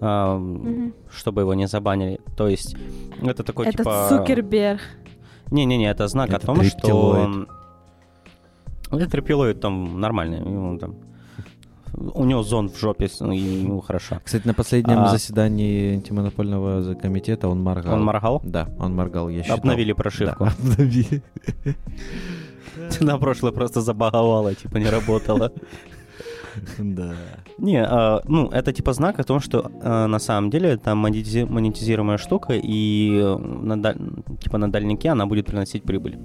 ам, 0.00 0.54
Мгм. 0.54 0.94
чтобы 1.10 1.42
его 1.42 1.54
не 1.54 1.66
забанили. 1.66 2.20
То 2.36 2.48
есть 2.48 2.76
это 3.22 3.42
такой 3.42 3.66
Это 3.66 3.78
типа... 3.78 4.06
Цукерберг. 4.08 4.80
Не-не-не, 5.50 5.90
это 5.90 6.08
знак 6.08 6.30
о 6.32 6.36
Это 6.36 6.46
том, 6.46 6.56
что... 6.62 6.64
рептилоид. 6.76 7.48
Это 8.90 9.16
рептилоид 9.16 9.60
там 9.60 10.00
нормальный. 10.00 10.38
ему 10.38 10.78
там... 10.78 10.94
У 12.14 12.24
него 12.24 12.42
зон 12.42 12.70
в 12.70 12.78
жопе, 12.78 13.04
и 13.06 13.36
ему 13.36 13.80
хорошо. 13.82 14.16
Кстати, 14.24 14.46
на 14.46 14.54
последнем 14.54 15.00
А. 15.00 15.08
заседании 15.08 15.92
антимонопольного 15.94 16.94
комитета 16.94 17.48
он 17.48 17.62
моргал. 17.62 17.92
Он 17.94 18.02
моргал? 18.04 18.40
Да, 18.44 18.66
он 18.78 18.94
моргал, 18.94 19.28
я 19.28 19.42
считал. 19.42 19.58
Обновили 19.58 19.92
прошивку. 19.92 20.44
Да, 20.46 20.52
обновили. 20.52 21.22
На 23.00 23.18
прошлое 23.18 23.52
просто 23.52 23.80
забаговало, 23.80 24.54
типа 24.54 24.78
не 24.78 24.90
работало. 24.90 25.52
Да. 26.78 27.14
Не, 27.58 27.82
а, 27.82 28.20
ну, 28.28 28.48
это 28.48 28.72
типа 28.74 28.92
знак 28.92 29.18
о 29.18 29.24
том, 29.24 29.40
что 29.40 29.70
а, 29.82 30.06
на 30.06 30.18
самом 30.18 30.50
деле 30.50 30.68
это 30.68 30.90
монетизи- 30.90 31.46
монетизируемая 31.50 32.18
штука, 32.18 32.52
и 32.52 33.18
э, 33.18 33.36
на, 33.38 33.76
даль- 33.82 33.96
типа 34.38 34.58
на 34.58 34.70
дальнике 34.70 35.08
она 35.08 35.24
будет 35.24 35.46
приносить 35.46 35.82
прибыль. 35.82 36.18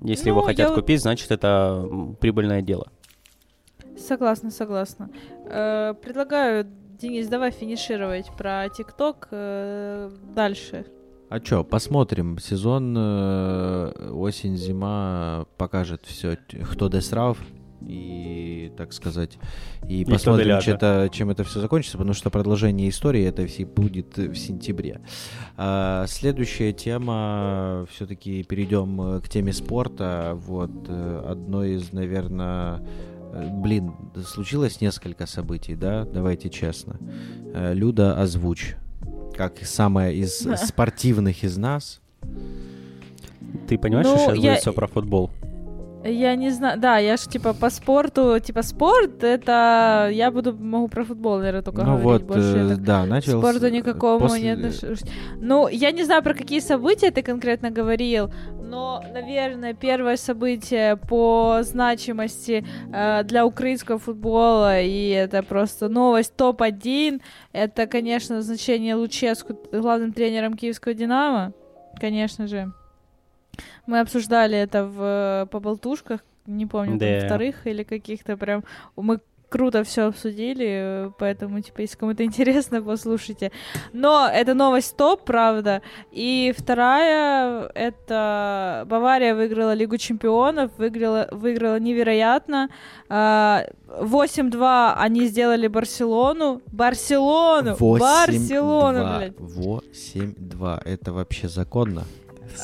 Если 0.00 0.30
его 0.30 0.40
Ну, 0.40 0.46
хотят 0.46 0.68
я 0.68 0.68
вот- 0.68 0.76
купить, 0.80 1.02
значит 1.02 1.30
это 1.30 1.84
прибыльное 2.20 2.62
дело. 2.62 2.86
Согласна, 3.98 4.50
согласна. 4.50 5.10
Э, 5.50 5.92
предлагаю, 6.02 6.64
Денис, 6.98 7.28
давай 7.28 7.50
финишировать 7.50 8.30
про 8.38 8.66
ТикТок 8.70 9.28
э, 9.30 10.10
дальше. 10.34 10.86
А 11.30 11.40
чё, 11.40 11.62
посмотрим. 11.62 12.38
Сезон 12.38 12.94
э, 12.96 14.10
осень-зима 14.12 15.46
покажет 15.58 16.06
все, 16.06 16.38
кто 16.72 16.88
десрав. 16.88 17.38
И, 17.80 18.72
так 18.76 18.92
сказать, 18.92 19.38
и, 19.88 20.02
кто 20.02 20.14
посмотрим, 20.14 20.60
чем 20.60 20.74
это, 20.74 21.08
чем 21.12 21.30
это 21.30 21.44
все 21.44 21.60
закончится, 21.60 21.96
потому 21.96 22.12
что 22.12 22.28
продолжение 22.28 22.88
истории 22.88 23.22
это 23.22 23.46
все 23.46 23.64
будет 23.64 24.16
в 24.16 24.34
сентябре. 24.34 25.00
А, 25.56 26.06
следующая 26.08 26.72
тема, 26.72 27.86
все-таки 27.92 28.42
перейдем 28.42 29.00
э, 29.00 29.20
к 29.20 29.28
теме 29.28 29.52
спорта. 29.52 30.32
Вот 30.34 30.72
э, 30.88 31.24
одно 31.28 31.62
из, 31.62 31.92
наверное, 31.92 32.82
блин, 33.32 33.92
случилось 34.26 34.80
несколько 34.80 35.26
событий, 35.26 35.76
да? 35.76 36.04
Давайте 36.04 36.50
честно. 36.50 36.96
Э, 37.54 37.74
Люда 37.74 38.20
озвучь, 38.20 38.74
как 39.36 39.58
самая 39.64 40.12
из 40.12 40.40
Да. 40.42 40.56
спортивных 40.66 41.44
из 41.44 41.56
нас. 41.56 42.00
Ты 43.66 43.78
понимаешь, 43.78 44.06
Ну, 44.06 44.16
что 44.16 44.24
сейчас 44.34 44.36
я- 44.44 44.50
будет 44.52 44.60
все 44.60 44.72
про 44.72 44.86
футбол? 44.86 45.30
Я 46.04 46.36
не 46.36 46.50
знаю, 46.50 46.78
да, 46.80 46.98
я 46.98 47.16
ж 47.16 47.28
типа 47.28 47.54
по 47.54 47.70
спорту, 47.70 48.38
типа 48.40 48.62
спорт, 48.62 49.24
это 49.24 50.08
я 50.12 50.30
буду 50.30 50.52
могу 50.56 50.88
про 50.88 51.04
футбол, 51.04 51.38
наверное, 51.38 51.62
только 51.62 51.82
ну 51.82 51.98
говорить 51.98 52.22
вот, 52.22 52.36
больше. 52.36 52.56
э, 52.72 52.76
да, 52.76 53.04
начал... 53.04 53.40
спорту 53.40 53.66
с- 53.68 53.70
никакому 53.72 54.20
после- 54.20 54.42
не 54.42 54.50
отношусь. 54.50 55.02
Ну, 55.40 55.68
я 55.68 55.90
не 55.90 56.04
знаю, 56.04 56.22
про 56.22 56.34
какие 56.34 56.60
события 56.60 57.10
ты 57.10 57.22
конкретно 57.22 57.70
говорил, 57.70 58.30
но, 58.62 59.02
наверное, 59.12 59.74
первое 59.74 60.16
событие 60.16 60.96
по 60.96 61.58
значимости 61.62 62.64
э, 62.92 63.24
для 63.24 63.44
украинского 63.44 63.98
футбола, 63.98 64.80
и 64.80 65.08
это 65.08 65.42
просто 65.42 65.88
новость 65.88 66.36
топ-1, 66.36 67.20
это, 67.52 67.86
конечно, 67.86 68.36
назначение 68.36 68.94
Луческу 68.94 69.54
главным 69.72 70.12
тренером 70.12 70.54
киевского 70.54 70.94
«Динамо», 70.94 71.52
конечно 72.00 72.46
же. 72.46 72.72
Мы 73.86 74.00
обсуждали 74.00 74.56
это 74.58 74.84
в 74.84 75.00
э, 75.02 75.46
по 75.50 75.60
болтушках, 75.60 76.20
не 76.46 76.66
помню, 76.66 76.98
там, 76.98 77.20
Да. 77.20 77.26
вторых 77.26 77.66
или 77.66 77.82
каких-то 77.82 78.36
прям. 78.36 78.64
Мы 78.96 79.20
круто 79.50 79.82
все 79.82 80.02
обсудили, 80.08 80.66
э, 80.68 81.10
поэтому, 81.18 81.60
типа, 81.62 81.80
если 81.80 81.96
кому-то 81.96 82.22
интересно, 82.24 82.82
послушайте. 82.82 83.50
Но 83.94 84.28
это 84.28 84.52
новость 84.54 84.96
топ, 84.96 85.24
правда. 85.24 85.80
И 86.12 86.52
вторая, 86.56 87.70
это 87.74 88.84
Бавария 88.86 89.34
выиграла 89.34 89.72
Лигу 89.74 89.96
чемпионов, 89.96 90.70
выиграла, 90.78 91.28
выиграла 91.32 91.78
невероятно. 91.80 92.68
А, 93.08 93.64
8-2 93.88 94.94
они 94.96 95.26
сделали 95.26 95.66
Барселону. 95.68 96.60
Барселону! 96.72 97.72
8-2. 97.72 97.98
Барселону, 97.98 99.16
блядь. 99.16 99.34
8-2. 99.36 100.82
Это 100.84 101.12
вообще 101.12 101.48
законно? 101.48 102.04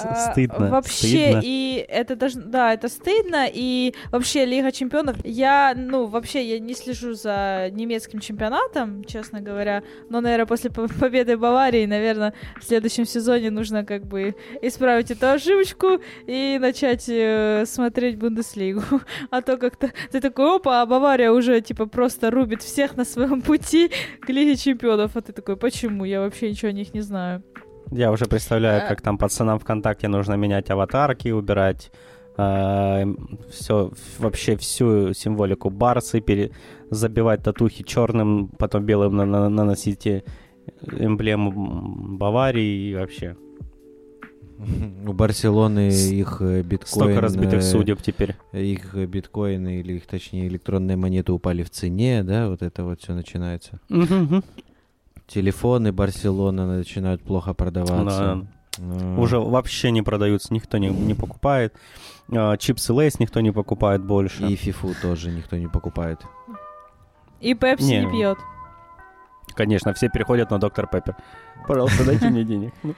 А, 0.02 0.14
Стыдно. 0.32 0.70
Вообще, 0.70 1.06
стыдно. 1.06 1.40
и 1.44 1.84
это 1.88 2.16
даже, 2.16 2.40
да, 2.40 2.72
это 2.72 2.88
стыдно, 2.88 3.46
и 3.52 3.94
вообще 4.10 4.44
Лига 4.44 4.72
Чемпионов, 4.72 5.16
я, 5.24 5.74
ну, 5.76 6.06
вообще, 6.06 6.44
я 6.44 6.58
не 6.58 6.74
слежу 6.74 7.14
за 7.14 7.68
немецким 7.72 8.18
чемпионатом, 8.20 9.04
честно 9.04 9.40
говоря, 9.40 9.82
но, 10.08 10.20
наверное, 10.20 10.46
после 10.46 10.70
по- 10.70 10.88
победы 10.88 11.36
Баварии, 11.36 11.86
наверное, 11.86 12.34
в 12.60 12.64
следующем 12.64 13.04
сезоне 13.04 13.50
нужно 13.50 13.84
как 13.84 14.06
бы 14.06 14.34
исправить 14.62 15.10
эту 15.10 15.28
ошибочку 15.28 16.00
и 16.26 16.58
начать 16.60 17.04
э, 17.08 17.64
смотреть 17.66 18.16
Бундеслигу, 18.18 18.82
а 19.30 19.42
то 19.42 19.56
как-то 19.56 19.92
ты 20.10 20.20
такой, 20.20 20.56
опа, 20.56 20.82
а 20.82 20.86
Бавария 20.86 21.30
уже, 21.30 21.60
типа, 21.60 21.86
просто 21.86 22.30
рубит 22.30 22.62
всех 22.62 22.96
на 22.96 23.04
своем 23.04 23.42
пути 23.42 23.90
к 24.20 24.28
Лиге 24.28 24.56
Чемпионов, 24.56 25.16
а 25.16 25.20
ты 25.20 25.32
такой, 25.32 25.56
почему? 25.56 26.04
Я 26.04 26.20
вообще 26.20 26.50
ничего 26.50 26.70
о 26.70 26.72
них 26.72 26.94
не 26.94 27.00
знаю. 27.00 27.42
Я 27.94 28.10
уже 28.10 28.24
представляю, 28.26 28.88
как 28.88 29.00
там 29.00 29.18
пацанам 29.18 29.58
ВКонтакте 29.58 30.08
нужно 30.08 30.34
менять 30.34 30.68
аватарки, 30.70 31.28
убирать 31.28 31.92
все, 32.34 33.92
вообще 34.18 34.56
всю 34.56 35.12
символику 35.14 35.70
Барсы, 35.70 36.20
пере, 36.20 36.50
забивать 36.90 37.44
татухи 37.44 37.84
черным, 37.84 38.48
потом 38.58 38.84
белым 38.84 39.14
на- 39.16 39.24
на- 39.24 39.48
наносить 39.48 40.04
э, 40.08 40.24
эмблему 40.98 41.52
Баварии 42.16 42.90
и 42.90 42.94
вообще. 42.96 43.36
У 45.06 45.12
Барселоны 45.12 45.90
их 45.90 46.38
э, 46.40 46.62
биткоин... 46.62 46.86
Столько 46.88 47.20
разбитых 47.20 47.58
э, 47.60 47.62
судеб 47.62 48.02
теперь. 48.02 48.34
Их 48.52 48.96
э, 48.96 49.06
биткоины, 49.06 49.78
или 49.78 49.92
их, 49.92 50.06
точнее, 50.06 50.48
электронные 50.48 50.96
монеты 50.96 51.30
упали 51.32 51.62
в 51.62 51.70
цене, 51.70 52.24
да, 52.24 52.48
вот 52.48 52.62
это 52.62 52.82
вот 52.82 53.00
все 53.00 53.14
начинается. 53.14 53.78
Мгм. 53.88 54.42
Телефоны 55.26 55.92
Барселоны 55.92 56.66
начинают 56.66 57.22
плохо 57.22 57.54
продаваться. 57.54 58.46
А, 58.78 59.16
Уже 59.18 59.38
вообще 59.38 59.90
не 59.90 60.02
продаются, 60.02 60.52
никто 60.52 60.78
не, 60.78 60.88
не 60.88 61.14
покупает. 61.14 61.74
А, 62.30 62.56
Чипсы 62.56 62.92
Лейс 62.92 63.18
никто 63.18 63.40
не 63.40 63.50
покупает 63.52 64.04
больше. 64.04 64.46
И 64.46 64.56
фифу 64.56 64.94
тоже 65.00 65.30
никто 65.30 65.56
не 65.56 65.68
покупает. 65.68 66.20
И 67.40 67.54
Пепси 67.54 67.84
не, 67.84 68.04
Не. 68.04 68.10
пьет. 68.10 68.38
Конечно, 69.54 69.92
все 69.94 70.08
переходят 70.08 70.50
на 70.50 70.58
Доктор 70.58 70.86
Пеппер. 70.86 71.16
Пожалуйста, 71.66 72.04
дайте 72.04 72.28
мне 72.28 72.44
денег. 72.44 72.72
Ну, 72.82 72.94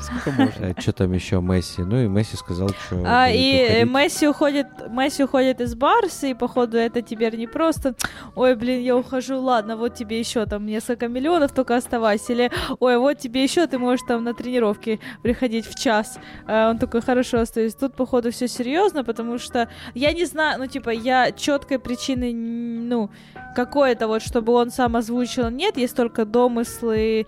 сколько 0.00 0.30
можно? 0.30 0.74
Что 0.80 0.92
там 0.92 1.12
еще 1.12 1.40
Месси? 1.40 1.82
Ну 1.82 2.04
и 2.04 2.08
Месси 2.08 2.36
сказал, 2.36 2.70
что 2.70 3.02
А, 3.04 3.28
и 3.28 3.56
э. 3.56 3.84
Месси 3.84 4.26
уходит, 4.26 4.66
Месси 4.88 5.24
уходит 5.24 5.60
из 5.60 5.74
Барса, 5.74 6.26
и 6.28 6.34
походу 6.34 6.78
это 6.78 7.02
теперь 7.02 7.36
не 7.36 7.46
просто 7.46 7.94
«Ой, 8.34 8.54
блин, 8.54 8.82
я 8.82 8.96
ухожу, 8.96 9.40
ладно, 9.40 9.76
вот 9.76 9.94
тебе 9.94 10.18
еще 10.18 10.46
там 10.46 10.64
несколько 10.64 11.08
миллионов, 11.08 11.52
только 11.52 11.76
оставайся», 11.76 12.32
или 12.32 12.50
«Ой, 12.80 12.96
вот 12.98 13.18
тебе 13.18 13.42
еще, 13.42 13.66
ты 13.66 13.78
можешь 13.78 14.06
там 14.08 14.24
на 14.24 14.34
тренировки 14.34 15.00
приходить 15.22 15.66
в 15.66 15.74
час». 15.78 16.18
А 16.46 16.70
он 16.70 16.78
такой 16.78 17.02
«Хорошо, 17.02 17.40
остаюсь». 17.40 17.74
Тут, 17.74 17.94
походу, 17.94 18.30
все 18.30 18.48
серьезно, 18.48 19.04
потому 19.04 19.38
что 19.38 19.68
я 19.94 20.12
не 20.12 20.24
знаю, 20.24 20.58
ну, 20.58 20.66
типа, 20.66 20.90
я 20.90 21.32
четкой 21.32 21.78
причины, 21.78 22.32
ну, 22.32 23.10
какой-то 23.54 24.06
вот, 24.06 24.22
чтобы 24.22 24.52
он 24.52 24.70
сам 24.70 24.96
озвучил, 24.96 25.50
нет, 25.50 25.76
есть 25.76 25.96
только 25.96 26.24
домыслы 26.24 27.26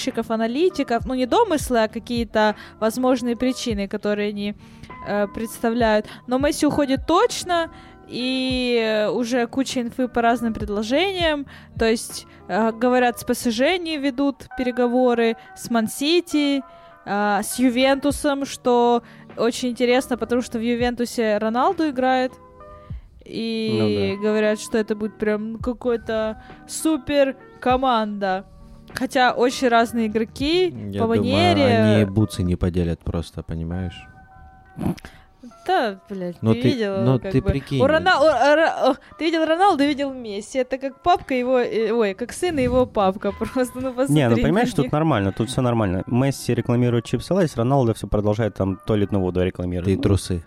обзорщиков, 0.00 0.30
аналитиков, 0.30 1.06
ну, 1.06 1.14
не 1.14 1.26
домыслы, 1.26 1.84
а 1.84 1.88
какие-то 1.88 2.56
возможные 2.80 3.36
причины, 3.36 3.88
которые 3.88 4.30
они 4.30 4.54
э, 5.06 5.26
представляют. 5.28 6.06
Но 6.26 6.38
Месси 6.38 6.66
уходит 6.66 7.06
точно, 7.06 7.70
и 8.08 9.08
уже 9.12 9.46
куча 9.46 9.80
инфы 9.82 10.08
по 10.08 10.22
разным 10.22 10.52
предложениям. 10.54 11.46
То 11.78 11.88
есть, 11.88 12.26
э, 12.48 12.72
говорят, 12.72 13.18
с 13.18 13.24
ПСЖ 13.24 13.78
не 13.78 13.98
ведут 13.98 14.48
переговоры, 14.58 15.36
с 15.56 15.70
Мансити, 15.70 16.62
э, 17.04 17.42
с 17.42 17.58
Ювентусом, 17.58 18.46
что 18.46 19.02
очень 19.36 19.70
интересно, 19.70 20.16
потому 20.16 20.42
что 20.42 20.58
в 20.58 20.62
Ювентусе 20.62 21.38
Роналду 21.38 21.88
играет. 21.88 22.32
И 23.24 24.16
говорят, 24.20 24.58
что 24.60 24.78
это 24.78 24.96
будет 24.96 25.16
прям 25.18 25.58
какой-то 25.58 26.42
супер 26.66 27.36
команда. 27.60 28.44
Хотя 28.94 29.32
очень 29.32 29.68
разные 29.68 30.08
игроки 30.08 30.68
Я 30.90 31.00
по 31.00 31.06
думаю, 31.14 31.20
манере. 31.22 31.64
они 31.78 32.04
бутсы 32.04 32.42
не 32.42 32.56
поделят 32.56 33.00
просто, 33.00 33.42
понимаешь? 33.42 34.06
Да, 35.66 36.00
блядь, 36.08 36.36
Ну 36.42 36.54
ты, 36.54 36.62
ты- 36.62 36.68
видел? 36.70 37.00
ну 37.02 37.18
как 37.20 37.32
ты 37.32 37.40
бы. 37.40 37.50
прикинь. 37.50 37.80
У 37.80 37.86
Рона- 37.86 38.18
у- 38.20 38.24
Ра- 38.24 38.90
о, 38.90 38.94
Ты 39.18 39.24
видел 39.26 39.44
Роналду, 39.44 39.84
видел 39.84 40.12
Месси. 40.12 40.58
Это 40.58 40.78
как 40.78 41.02
папка 41.02 41.34
его... 41.34 41.58
э, 41.58 41.92
Ой, 41.92 42.14
как 42.14 42.32
сын 42.32 42.58
и 42.58 42.62
его 42.62 42.86
папка. 42.86 43.32
Просто, 43.38 43.80
ну 43.80 43.92
посмотри 43.92 44.14
Не, 44.14 44.28
ну 44.28 44.36
понимаешь, 44.36 44.72
тут 44.72 44.90
нормально, 44.92 45.32
тут 45.32 45.48
все 45.48 45.60
нормально. 45.62 46.02
Месси 46.06 46.54
рекламирует 46.54 47.04
чипсы 47.04 47.32
Лейс, 47.34 47.56
Роналдо 47.56 47.94
все 47.94 48.06
продолжает 48.06 48.54
там 48.54 48.78
туалетную 48.86 49.22
воду 49.22 49.42
рекламировать. 49.42 49.94
Ты 49.94 50.00
трусы. 50.02 50.42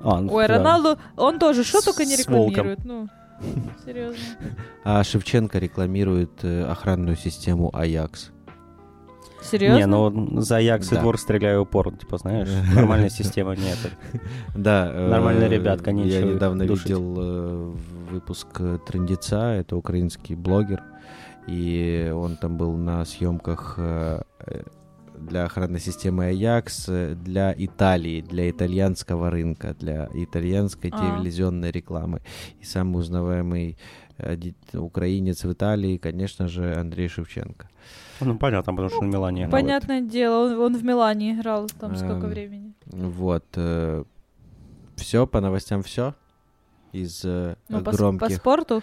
а, 0.00 0.20
ну, 0.20 0.32
Ой, 0.32 0.46
да. 0.48 0.54
Роналду, 0.58 0.98
он 1.16 1.38
тоже 1.38 1.62
что 1.64 1.80
только 1.82 2.04
не 2.04 2.16
рекламирует. 2.16 2.84
Ну, 2.84 3.08
серьезно. 3.84 4.18
А 4.84 5.02
Шевченко 5.04 5.58
рекламирует 5.58 6.44
э, 6.44 6.64
охранную 6.64 7.16
систему 7.16 7.70
Аякс. 7.74 8.30
Серьезно? 9.42 9.76
Не, 9.78 9.86
ну 9.86 10.40
за 10.40 10.56
Аякс 10.56 10.90
и 10.90 10.94
Да. 10.96 11.00
двор 11.02 11.18
стреляю 11.18 11.62
упор, 11.62 11.94
типа, 11.96 12.18
знаешь, 12.18 12.48
нормальной 12.74 13.10
системы 13.10 13.56
нет. 13.56 13.78
Да. 14.54 14.90
э, 14.92 15.08
Нормальные 15.10 15.48
ребятка, 15.48 15.90
Я 15.90 15.96
нечего 15.96 16.28
их 16.28 16.34
недавно 16.34 16.62
видел 16.64 17.14
э, 17.18 17.74
выпуск 18.10 18.60
Трендеца, 18.86 19.52
это 19.52 19.76
украинский 19.76 20.34
блогер, 20.34 20.82
и 21.46 22.12
он 22.14 22.36
там 22.36 22.56
был 22.56 22.76
на 22.76 23.04
съемках 23.04 23.78
для 25.18 25.44
охранной 25.44 25.80
системы 25.80 26.26
Аякс 26.26 26.88
э, 26.88 27.14
для 27.14 27.54
Италии, 27.56 28.20
для 28.20 28.50
итальянского 28.50 29.30
рынка, 29.30 29.74
для 29.78 30.08
итальянской 30.14 30.90
А. 30.92 30.98
телевизионной 30.98 31.70
рекламы. 31.70 32.20
И 32.60 32.64
самый 32.64 33.00
узнаваемый 33.00 33.76
э, 34.18 34.36
украинец 34.74 35.44
в 35.44 35.52
Италии, 35.52 35.96
конечно 35.98 36.48
же, 36.48 36.74
Андрей 36.74 37.08
Шевченко. 37.08 37.68
Ну, 38.20 38.36
понятно, 38.38 38.72
потому 38.72 38.88
что 38.88 39.02
на 39.02 39.08
Милане 39.08 39.42
играл. 39.44 39.52
Понятное 39.52 40.00
дело, 40.00 40.46
он, 40.46 40.58
он 40.60 40.76
в 40.76 40.84
Милане 40.84 41.34
играл 41.34 41.68
там 41.78 41.94
сколько 41.96 42.26
Эм, 42.26 42.30
времени. 42.30 42.72
Вот. 42.86 43.44
все, 44.96 45.26
по 45.26 45.40
новостям 45.40 45.82
все. 45.82 46.14
Из 46.92 47.24
э, 47.24 47.56
Ну, 47.68 47.82
по, 47.82 47.92
громких 47.92 48.28
по 48.28 48.34
спорту. 48.34 48.82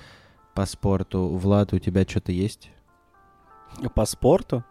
по 0.54 0.66
спорту. 0.66 1.28
Влад, 1.28 1.74
у 1.74 1.80
тебя 1.80 2.04
что-то 2.04 2.32
есть? 2.32 2.70
По 3.94 4.06
спорту? 4.06 4.64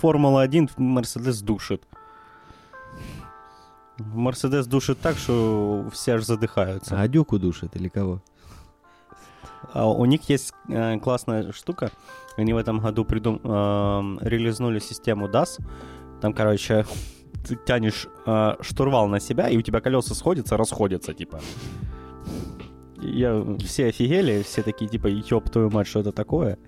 Формула-1 0.00 0.70
Мерседес 0.76 1.40
душит. 1.42 1.82
Мерседес 3.98 4.66
душит 4.66 5.00
так, 5.00 5.16
что 5.16 5.88
все 5.92 6.14
аж 6.14 6.24
задыхаются. 6.24 7.00
А 7.00 7.08
Дюку 7.08 7.38
душит 7.38 7.76
или 7.76 7.88
кого? 7.88 8.22
А 9.72 9.88
у 9.88 10.04
них 10.04 10.28
есть 10.28 10.52
э, 10.68 10.98
классная 10.98 11.52
штука. 11.52 11.90
Они 12.36 12.52
в 12.52 12.56
этом 12.56 12.80
году 12.80 13.04
придум... 13.04 13.40
эм, 13.44 14.18
релизнули 14.20 14.78
систему 14.78 15.28
DAS. 15.28 15.60
Там, 16.20 16.32
короче, 16.32 16.84
ты 17.46 17.56
тянешь 17.56 18.06
э, 18.26 18.56
штурвал 18.60 19.08
на 19.08 19.20
себя, 19.20 19.48
и 19.48 19.56
у 19.56 19.62
тебя 19.62 19.80
колеса 19.80 20.14
сходятся, 20.14 20.56
расходятся, 20.56 21.14
типа. 21.14 21.40
Я, 23.00 23.44
все 23.64 23.88
офигели, 23.88 24.42
все 24.42 24.62
такие, 24.62 24.88
типа, 24.88 25.08
ёб 25.08 25.50
твою 25.50 25.70
мать, 25.70 25.86
что 25.86 26.00
это 26.00 26.12
такое? 26.12 26.58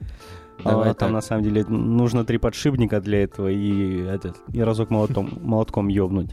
Давай 0.65 0.91
а 0.91 0.95
там, 0.95 1.09
так. 1.09 1.11
на 1.13 1.21
самом 1.21 1.43
деле, 1.43 1.65
нужно 1.67 2.25
три 2.25 2.39
подшипника 2.39 3.01
для 3.01 3.23
этого 3.23 3.49
и, 3.49 4.03
этот, 4.03 4.37
и 4.53 4.61
разок 4.63 4.91
молотком, 4.91 5.31
молотком 5.43 5.89
ёбнуть. 5.89 6.31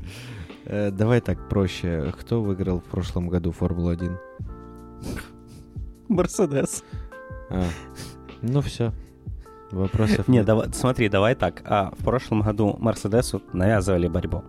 Э, 0.65 0.91
Давай 0.91 1.21
так 1.21 1.49
проще. 1.49 2.13
Кто 2.19 2.41
выиграл 2.41 2.79
в 2.79 2.85
прошлом 2.85 3.27
году 3.27 3.51
Формулу-1? 3.51 4.17
Мерседес. 6.07 6.83
А, 7.49 7.63
ну 8.41 8.61
все. 8.61 8.91
Вопросов 9.71 10.27
Не, 10.27 10.37
нет. 10.37 10.45
давай, 10.45 10.71
смотри, 10.71 11.09
давай 11.09 11.35
так. 11.35 11.63
А, 11.65 11.91
в 11.97 12.03
прошлом 12.03 12.41
году 12.41 12.75
Мерседесу 12.79 13.41
навязывали 13.53 14.07
борьбу. 14.07 14.43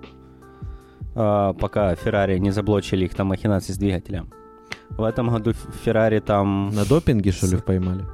А, 1.14 1.53
пока 1.55 1.95
Феррари 1.95 2.39
не 2.39 2.51
заблочили 2.51 3.07
их 3.07 3.14
там 3.14 3.29
махинации 3.29 3.72
с 3.72 3.79
двигателем. 3.79 4.31
В 4.91 5.03
этом 5.03 5.31
году 5.31 5.53
Феррари 5.85 6.20
там... 6.20 6.70
На 6.70 6.85
допинге, 6.85 7.33
что 7.33 7.47
ли, 7.47 7.57
поймали? 7.57 8.05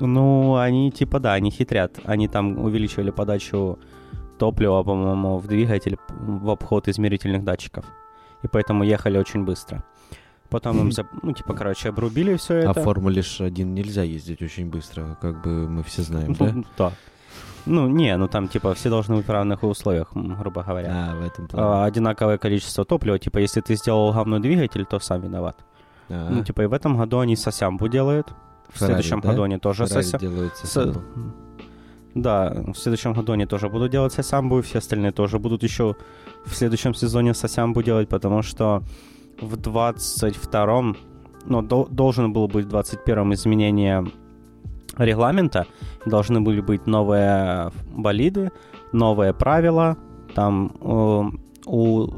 Ну, 0.00 0.56
они 0.56 0.90
типа, 0.90 1.18
да, 1.20 1.32
они 1.34 1.50
хитрят. 1.50 1.98
Они 2.04 2.28
там 2.28 2.58
увеличивали 2.58 3.10
подачу 3.10 3.78
топлива, 4.38 4.82
по-моему, 4.82 5.38
в 5.38 5.46
двигатель 5.46 5.96
в 6.08 6.50
обход 6.50 6.88
измерительных 6.88 7.44
датчиков. 7.44 7.84
И 8.42 8.48
поэтому 8.48 8.84
ехали 8.84 9.18
очень 9.18 9.44
быстро. 9.44 9.82
Потом 10.50 10.78
им, 10.78 10.90
ну, 11.22 11.32
типа, 11.32 11.54
короче, 11.54 11.88
обрубили 11.88 12.36
все 12.36 12.54
А 12.54 12.70
это. 12.70 12.80
в 12.80 12.84
Формуле 12.84 13.22
1 13.40 13.74
нельзя 13.74 14.02
ездить 14.02 14.40
очень 14.42 14.70
быстро, 14.70 15.16
как 15.20 15.42
бы 15.42 15.68
мы 15.68 15.82
все 15.82 16.02
знаем, 16.02 16.34
да? 16.34 16.54
Да. 16.78 16.92
Ну, 17.66 17.86
не, 17.88 18.16
ну 18.16 18.28
там, 18.28 18.48
типа, 18.48 18.72
все 18.74 18.88
должны 18.88 19.16
быть 19.16 19.26
в 19.26 19.30
равных 19.30 19.62
условиях, 19.62 20.12
грубо 20.14 20.62
говоря. 20.62 20.88
А, 21.10 21.16
в 21.16 21.22
этом 21.26 21.44
А, 21.44 21.48
плане. 21.48 21.84
одинаковое 21.84 22.38
количество 22.38 22.84
топлива. 22.86 23.18
Типа, 23.18 23.38
если 23.38 23.60
ты 23.60 23.74
сделал 23.76 24.12
говной 24.12 24.40
двигатель, 24.40 24.86
то 24.86 24.98
сам 25.00 25.20
виноват. 25.20 25.56
А, 26.08 26.30
Ну, 26.30 26.42
типа, 26.44 26.62
и 26.62 26.66
в 26.66 26.72
этом 26.72 26.96
году 26.96 27.18
они 27.18 27.36
сосямбу 27.36 27.88
делают. 27.88 28.28
В 28.68 28.78
Феррари, 28.78 28.92
следующем 28.92 29.20
да? 29.20 29.28
году 29.30 29.42
они 29.42 29.58
тоже 29.58 29.86
Феррари 29.86 30.04
сося... 30.04 30.18
делают 30.18 30.56
С-. 30.56 30.94
Да, 32.14 32.64
в 32.66 32.74
следующем 32.74 33.12
году 33.12 33.32
они 33.32 33.46
тоже 33.46 33.68
будут 33.68 33.92
делать 33.92 34.12
сосямбу, 34.12 34.58
и 34.58 34.62
все 34.62 34.78
остальные 34.78 35.12
тоже 35.12 35.38
будут 35.38 35.62
еще 35.62 35.94
в 36.44 36.54
следующем 36.54 36.94
сезоне 36.94 37.34
сосямбу 37.34 37.82
делать, 37.82 38.08
потому 38.08 38.42
что 38.42 38.82
в 39.40 39.54
22-м, 39.54 40.96
ну, 41.44 41.62
дол- 41.62 41.88
должен 41.90 42.32
был 42.32 42.48
быть 42.48 42.66
в 42.66 42.74
21-м 42.74 43.34
изменение 43.34 44.06
регламента, 44.96 45.66
должны 46.06 46.40
были 46.40 46.60
быть 46.60 46.86
новые 46.86 47.70
болиды, 47.94 48.50
новые 48.92 49.32
правила, 49.32 49.96
там 50.34 50.72
э, 50.80 51.30
у 51.66 52.08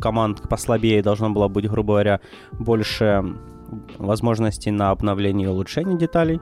команд 0.00 0.42
послабее 0.48 1.02
должно 1.02 1.30
было 1.30 1.48
быть, 1.48 1.68
грубо 1.68 1.94
говоря, 1.94 2.20
больше 2.52 3.36
возможностей 3.98 4.70
на 4.70 4.90
обновление 4.90 5.48
и 5.48 5.50
улучшение 5.50 5.98
деталей, 5.98 6.40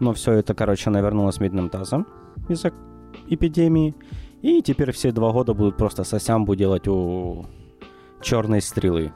но 0.00 0.12
все 0.12 0.32
это, 0.32 0.54
короче, 0.54 0.90
навернулось 0.90 1.40
медным 1.40 1.70
тазом 1.70 2.06
из-за 2.48 2.72
эпидемии. 3.28 3.94
И 4.42 4.62
теперь 4.62 4.92
все 4.92 5.12
два 5.12 5.32
года 5.32 5.54
будут 5.54 5.76
просто 5.76 6.04
сосямбу 6.04 6.54
делать 6.54 6.86
у 6.86 7.46
черной 8.22 8.60
стрелы. 8.60 9.12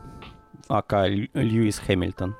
АК 0.68 1.08
Лью- 1.08 1.28
Льюис 1.34 1.78
Хэмилтон. 1.78 2.34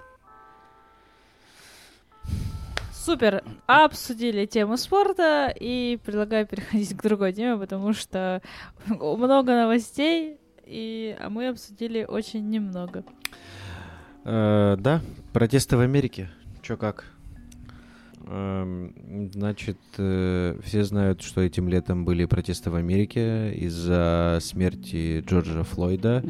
Супер. 2.93 3.43
Обсудили 3.66 4.47
тему 4.47 4.77
спорта 4.77 5.53
и 5.59 5.99
предлагаю 6.05 6.47
переходить 6.47 6.95
к 6.97 7.03
другой 7.03 7.33
теме, 7.33 7.57
потому 7.59 7.93
что 7.93 8.43
много 8.87 9.53
новостей, 9.53 10.39
и, 10.64 11.16
а 11.18 11.29
мы 11.31 11.49
обсудили 11.49 12.05
очень 12.05 12.49
немного. 12.49 13.05
Э, 14.25 14.77
Да, 14.79 15.01
протесты 15.33 15.77
в 15.77 15.81
Америке. 15.81 16.29
Чё 16.62 16.77
как? 16.77 17.05
Эм, 18.27 18.93
Значит, 19.33 19.79
э, 19.99 20.57
все 20.62 20.85
знают, 20.85 21.23
что 21.23 21.41
этим 21.41 21.68
летом 21.68 22.05
были 22.05 22.27
протесты 22.27 22.71
в 22.71 22.77
Америке 22.77 23.53
из-за 23.55 24.39
смерти 24.41 25.25
Джорджа 25.27 25.64
Флойда. 25.64 26.23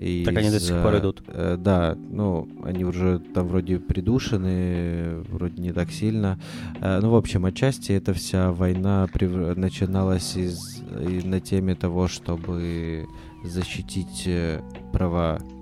И 0.00 0.24
Так 0.24 0.36
они 0.36 0.50
до 0.50 0.60
сих 0.60 0.82
пор 0.82 0.98
идут. 0.98 1.22
Э, 1.28 1.56
Да, 1.58 1.96
ну, 1.96 2.48
они 2.64 2.84
уже 2.84 3.20
там 3.32 3.46
вроде 3.48 3.78
придушены, 3.78 5.20
вроде 5.30 5.62
не 5.62 5.72
так 5.72 5.90
сильно. 5.92 6.38
Э, 6.80 6.98
Ну, 7.00 7.10
в 7.10 7.14
общем, 7.16 7.46
отчасти 7.46 7.92
эта 7.92 8.12
вся 8.12 8.52
война 8.52 9.06
прев- 9.14 9.54
начиналась 9.58 10.36
из, 10.36 10.82
на 11.24 11.40
теме 11.40 11.74
того, 11.74 12.08
чтобы 12.08 13.06
защитить 13.44 14.24
э, 14.26 14.60
права 14.92 15.38
э, 15.40 15.55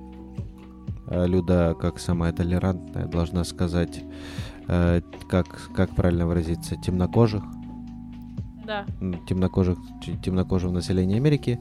Люда, 1.08 1.76
как 1.78 1.98
самая 1.98 2.32
толерантная, 2.32 3.06
должна 3.06 3.44
сказать, 3.44 4.02
э, 4.68 5.02
как, 5.28 5.70
как 5.74 5.94
правильно 5.94 6.26
выразиться, 6.26 6.76
темнокожих, 6.76 7.42
Да. 8.66 8.86
темнокожих, 9.28 9.78
темнокожего 10.22 10.72
населения 10.72 11.16
Америки. 11.16 11.58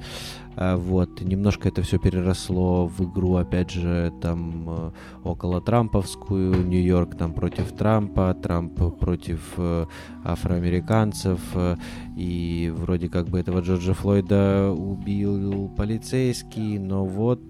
А, 0.56 0.78
Вот, 0.78 1.22
немножко 1.22 1.70
это 1.70 1.82
все 1.82 1.98
переросло 1.98 2.88
в 2.88 3.02
игру, 3.02 3.36
опять 3.36 3.72
же, 3.72 4.14
там 4.22 4.66
э, 4.68 4.92
около 5.24 5.62
Трамповскую, 5.62 6.66
Нью-Йорк 6.66 7.16
там 7.18 7.34
против 7.34 7.72
Трампа, 7.72 8.34
Трамп 8.34 9.00
против 9.00 9.54
э, 9.58 9.86
афроамериканцев, 10.24 11.40
э, 11.56 11.76
и 12.16 12.72
вроде 12.76 13.10
как 13.10 13.28
бы 13.30 13.40
этого 13.40 13.62
Джорджа 13.62 13.94
Флойда 13.94 14.72
убил 14.72 15.70
полицейский, 15.70 16.78
но 16.78 17.06
вот 17.06 17.42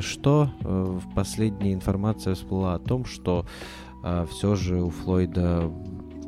что, 0.00 0.50
в 0.60 1.02
последняя 1.14 1.72
информация 1.72 2.34
всплыла 2.34 2.74
о 2.74 2.78
том, 2.78 3.04
что 3.04 3.46
все 4.30 4.54
же 4.56 4.82
у 4.82 4.90
Флойда 4.90 5.70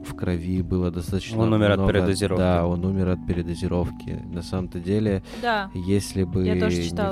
в 0.05 0.15
крови 0.15 0.63
было 0.63 0.91
достаточно 0.91 1.39
Он 1.43 1.53
умер 1.53 1.73
от 1.73 1.79
много- 1.79 1.93
передозировки. 1.93 2.39
Да, 2.41 2.67
он 2.67 2.85
умер 2.85 3.09
от 3.09 3.27
передозировки. 3.27 4.23
На 4.33 4.43
самом-то 4.43 4.79
деле, 4.81 5.23
Да. 5.43 5.71
если 5.75 6.25
бы 6.25 6.43
не 6.45 6.61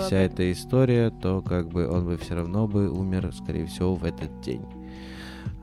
вся 0.01 0.17
эта 0.17 0.51
история, 0.53 1.11
то 1.11 1.43
как 1.43 1.69
бы 1.69 1.89
он 1.89 2.05
бы 2.07 2.17
все 2.17 2.35
равно 2.35 2.67
бы 2.69 2.89
умер, 2.91 3.33
скорее 3.35 3.67
всего, 3.67 3.95
в 3.95 4.05
этот 4.05 4.41
день. 4.41 4.63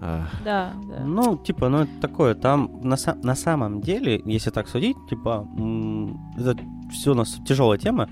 А, 0.02 0.28
Да, 0.46 0.74
да. 0.88 1.04
Ну, 1.06 1.38
типа, 1.38 1.68
ну 1.70 1.80
это 1.80 1.92
такое, 2.02 2.34
там 2.34 2.80
на, 2.84 2.94
са- 2.96 3.20
на 3.24 3.36
самом 3.36 3.82
деле, 3.82 4.22
если 4.26 4.50
так 4.50 4.68
судить, 4.70 4.96
типа, 5.10 5.46
м, 5.58 6.18
это 6.38 6.58
все 6.92 7.12
у 7.12 7.16
нас 7.16 7.38
тяжелая 7.46 7.78
тема. 7.78 8.08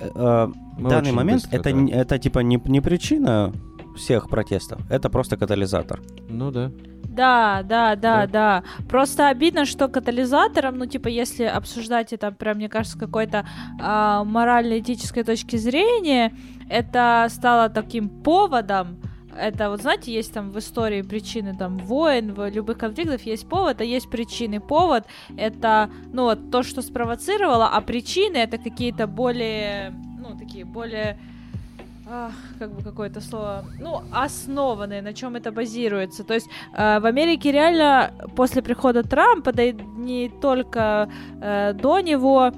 Э, 0.00 0.10
э, 0.14 0.46
В 0.78 0.82
Мы 0.82 0.88
данный 0.88 1.08
очень 1.08 1.14
момент 1.16 1.42
быстро, 1.42 1.58
это, 1.58 1.72
да. 1.74 1.86
это 1.94 2.18
типа 2.18 2.38
не, 2.38 2.58
не 2.64 2.80
причина 2.80 3.52
всех 4.00 4.28
протестов, 4.28 4.80
это 4.90 5.08
просто 5.10 5.36
катализатор. 5.36 6.00
ну 6.28 6.50
да. 6.50 6.70
Да, 7.04 7.62
да, 7.64 7.96
да, 7.96 8.26
Да. 8.26 8.26
да. 8.26 8.84
Просто 8.88 9.28
обидно, 9.28 9.64
что 9.66 9.88
катализатором, 9.88 10.78
ну, 10.78 10.86
типа, 10.86 11.08
если 11.08 11.42
обсуждать 11.44 12.12
это, 12.12 12.30
прям, 12.30 12.56
мне 12.58 12.68
кажется, 12.68 12.96
с 12.96 13.00
какой-то 13.00 13.44
а, 13.80 14.22
морально-этической 14.24 15.24
точки 15.24 15.56
зрения, 15.56 16.32
это 16.68 17.26
стало 17.30 17.68
таким 17.68 18.08
поводом. 18.08 18.98
Это 19.36 19.70
вот, 19.70 19.82
знаете, 19.82 20.12
есть 20.12 20.32
там 20.32 20.50
в 20.50 20.58
истории 20.58 21.02
причины 21.02 21.56
там 21.56 21.78
войн, 21.78 22.32
в 22.32 22.48
любых 22.48 22.78
конфликтов 22.78 23.22
есть 23.22 23.48
повод, 23.48 23.80
а 23.80 23.84
есть 23.84 24.08
причины. 24.10 24.60
Повод— 24.60 25.04
это, 25.36 25.90
ну, 26.12 26.24
вот 26.24 26.50
то, 26.52 26.62
что 26.62 26.80
спровоцировало, 26.82 27.68
а 27.68 27.80
причины— 27.80 28.36
это 28.38 28.58
какие-то 28.58 29.06
более, 29.06 29.92
ну, 30.18 30.38
такие 30.38 30.64
более 30.64 31.18
ах, 32.10 32.32
как 32.58 32.70
бы 32.72 32.82
какое-то 32.82 33.20
слово, 33.20 33.64
ну, 33.78 34.02
основанные, 34.12 35.02
на 35.02 35.12
чем 35.12 35.36
это 35.36 35.52
базируется. 35.52 36.24
То 36.24 36.34
есть 36.34 36.48
э, 36.72 36.98
в 37.00 37.06
Америке 37.06 37.52
реально 37.52 38.12
после 38.36 38.62
прихода 38.62 39.02
Трампа, 39.02 39.52
да 39.52 39.62
и 39.62 39.72
не 39.72 40.28
только 40.28 41.08
э, 41.40 41.72
до 41.74 42.00
него, 42.00 42.52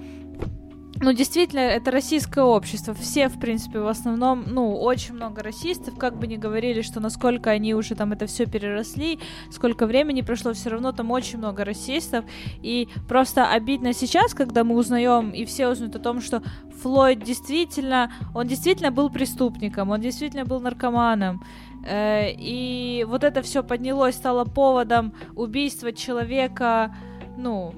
ну, 1.03 1.12
действительно, 1.12 1.59
это 1.59 1.90
российское 1.90 2.44
общество. 2.44 2.94
Все, 2.94 3.28
в 3.28 3.40
принципе, 3.40 3.80
в 3.80 3.88
основном, 3.88 4.44
ну, 4.46 4.76
очень 4.76 5.14
много 5.14 5.42
расистов, 5.42 5.98
как 5.98 6.16
бы 6.16 6.28
ни 6.28 6.36
говорили, 6.36 6.80
что 6.82 7.00
насколько 7.00 7.50
они 7.50 7.74
уже 7.74 7.96
там 7.96 8.12
это 8.12 8.26
все 8.26 8.46
переросли, 8.46 9.18
сколько 9.50 9.86
времени 9.86 10.22
прошло, 10.22 10.53
все 10.53 10.70
равно 10.70 10.92
там 10.92 11.11
очень 11.11 11.38
много 11.38 11.64
расистов. 11.64 12.24
И 12.62 12.88
просто 13.09 13.50
обидно 13.50 13.92
сейчас, 13.92 14.32
когда 14.32 14.62
мы 14.62 14.76
узнаем, 14.76 15.30
и 15.30 15.44
все 15.44 15.68
узнают 15.68 15.96
о 15.96 15.98
том, 15.98 16.20
что 16.20 16.40
Флойд 16.82 17.24
действительно, 17.24 18.12
он 18.32 18.46
действительно 18.46 18.92
был 18.92 19.11
преступником, 19.11 19.90
он 19.90 20.00
действительно 20.00 20.44
был 20.44 20.61
наркоманом. 20.61 21.42
Э, 21.84 22.30
И 22.30 23.05
вот 23.09 23.24
это 23.24 23.42
все 23.42 23.64
поднялось, 23.64 24.14
стало 24.14 24.44
поводом 24.44 25.14
убийства 25.34 25.92
человека, 25.92 26.94
ну, 27.36 27.74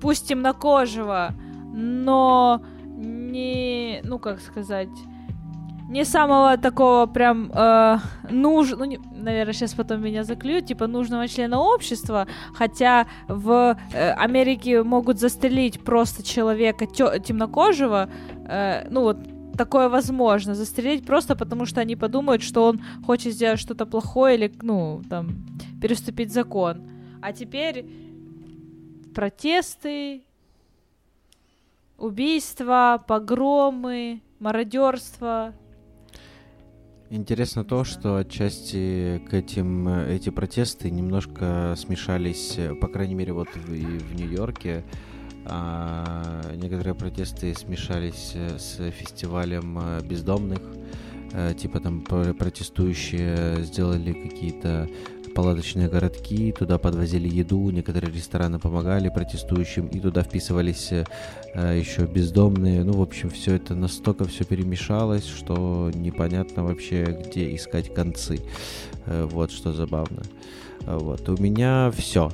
пусть 0.00 0.26
темнокожего, 0.26 1.34
но 1.72 2.60
не, 2.86 4.00
ну 4.04 4.18
как 4.18 4.40
сказать, 4.40 4.88
не 5.88 6.04
самого 6.04 6.56
такого 6.56 7.06
прям 7.06 7.50
э, 7.52 7.98
нуж, 8.30 8.70
ну, 8.78 8.84
не- 8.84 9.00
наверное, 9.16 9.52
сейчас 9.54 9.74
потом 9.74 10.02
меня 10.02 10.22
заклюют, 10.24 10.66
типа 10.66 10.86
нужного 10.86 11.26
члена 11.26 11.58
общества, 11.60 12.26
хотя 12.54 13.06
в 13.28 13.76
э, 13.92 14.12
Америке 14.12 14.82
могут 14.84 15.18
застрелить 15.18 15.80
просто 15.80 16.22
человека 16.22 16.86
тё- 16.86 17.18
темнокожего, 17.18 18.08
э, 18.48 18.86
ну 18.90 19.00
вот 19.02 19.18
такое 19.58 19.88
возможно, 19.88 20.54
застрелить 20.54 21.04
просто 21.04 21.34
потому, 21.34 21.66
что 21.66 21.80
они 21.80 21.96
подумают, 21.96 22.42
что 22.42 22.66
он 22.68 22.80
хочет 23.04 23.32
сделать 23.34 23.58
что-то 23.60 23.84
плохое 23.84 24.36
или, 24.36 24.52
ну, 24.62 25.02
там, 25.10 25.28
переступить 25.82 26.32
закон. 26.32 26.82
А 27.20 27.32
теперь 27.32 27.84
протесты, 29.14 30.22
убийства, 32.00 33.02
погромы, 33.06 34.22
мародерство. 34.38 35.54
Интересно 37.10 37.64
то, 37.64 37.84
что 37.84 38.16
отчасти 38.16 39.22
к 39.28 39.34
этим 39.34 39.88
эти 39.88 40.30
протесты 40.30 40.90
немножко 40.90 41.74
смешались, 41.76 42.58
по 42.80 42.88
крайней 42.88 43.14
мере, 43.14 43.32
вот 43.32 43.48
в, 43.54 43.72
и 43.72 43.98
в 43.98 44.14
Нью-Йорке. 44.14 44.84
А, 45.46 46.42
некоторые 46.54 46.94
протесты 46.94 47.54
смешались 47.54 48.34
с 48.34 48.90
фестивалем 48.92 49.80
бездомных. 50.08 50.60
Э, 51.32 51.54
типа 51.54 51.80
там 51.80 52.02
протестующие 52.02 53.62
сделали 53.62 54.12
какие-то 54.12 54.88
палаточные 55.34 55.88
городки, 55.88 56.52
туда 56.52 56.78
подвозили 56.78 57.28
еду, 57.28 57.70
некоторые 57.70 58.12
рестораны 58.12 58.58
помогали 58.58 59.08
протестующим, 59.08 59.86
и 59.86 60.00
туда 60.00 60.22
вписывались 60.22 60.92
э, 60.92 61.04
еще 61.54 62.06
бездомные. 62.06 62.84
Ну, 62.84 62.94
в 62.94 63.02
общем, 63.02 63.30
все 63.30 63.56
это 63.56 63.74
настолько 63.74 64.24
все 64.24 64.44
перемешалось, 64.44 65.26
что 65.26 65.90
непонятно 65.94 66.64
вообще, 66.64 67.04
где 67.04 67.54
искать 67.54 67.92
концы. 67.94 68.40
Э, 69.06 69.24
вот 69.30 69.50
что 69.50 69.72
забавно. 69.72 70.22
Вот, 70.86 71.28
у 71.28 71.36
меня 71.36 71.90
все. 71.96 72.30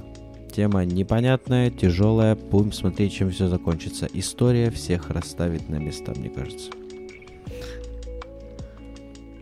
Тема 0.54 0.84
непонятная, 0.84 1.70
тяжелая. 1.70 2.34
Будем 2.34 2.72
смотреть, 2.72 3.12
чем 3.12 3.30
все 3.30 3.48
закончится. 3.48 4.08
История 4.12 4.70
всех 4.70 5.10
расставит 5.10 5.68
на 5.68 5.76
места, 5.76 6.12
мне 6.16 6.30
кажется. 6.30 6.70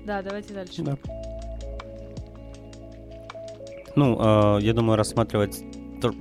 Да, 0.04 0.22
давайте 0.22 0.52
дальше. 0.52 0.82
Да. 0.82 0.98
Ну, 3.96 4.58
э, 4.58 4.62
я 4.62 4.72
думаю, 4.72 4.96
рассматривать 4.96 5.62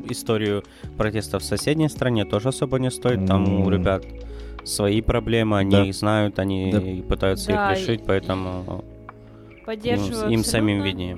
историю 0.10 0.64
протестов 0.98 1.44
в 1.44 1.46
соседней 1.46 1.90
стране 1.90 2.26
тоже 2.26 2.50
особо 2.50 2.80
не 2.80 2.92
стоит. 2.92 3.26
Там 3.26 3.62
у 3.66 3.70
ребят 3.70 4.06
свои 4.64 5.02
проблемы, 5.02 5.58
они 5.58 5.72
да. 5.72 5.86
их 5.86 5.94
знают, 5.94 6.40
они 6.40 6.72
да. 6.72 7.08
пытаются 7.08 7.52
да, 7.52 7.74
их 7.74 7.80
решить, 7.80 8.04
поэтому 8.06 8.84
поддерживаю 9.66 10.26
ну, 10.26 10.32
им 10.32 10.44
самим 10.44 10.82
виднее. 10.82 11.18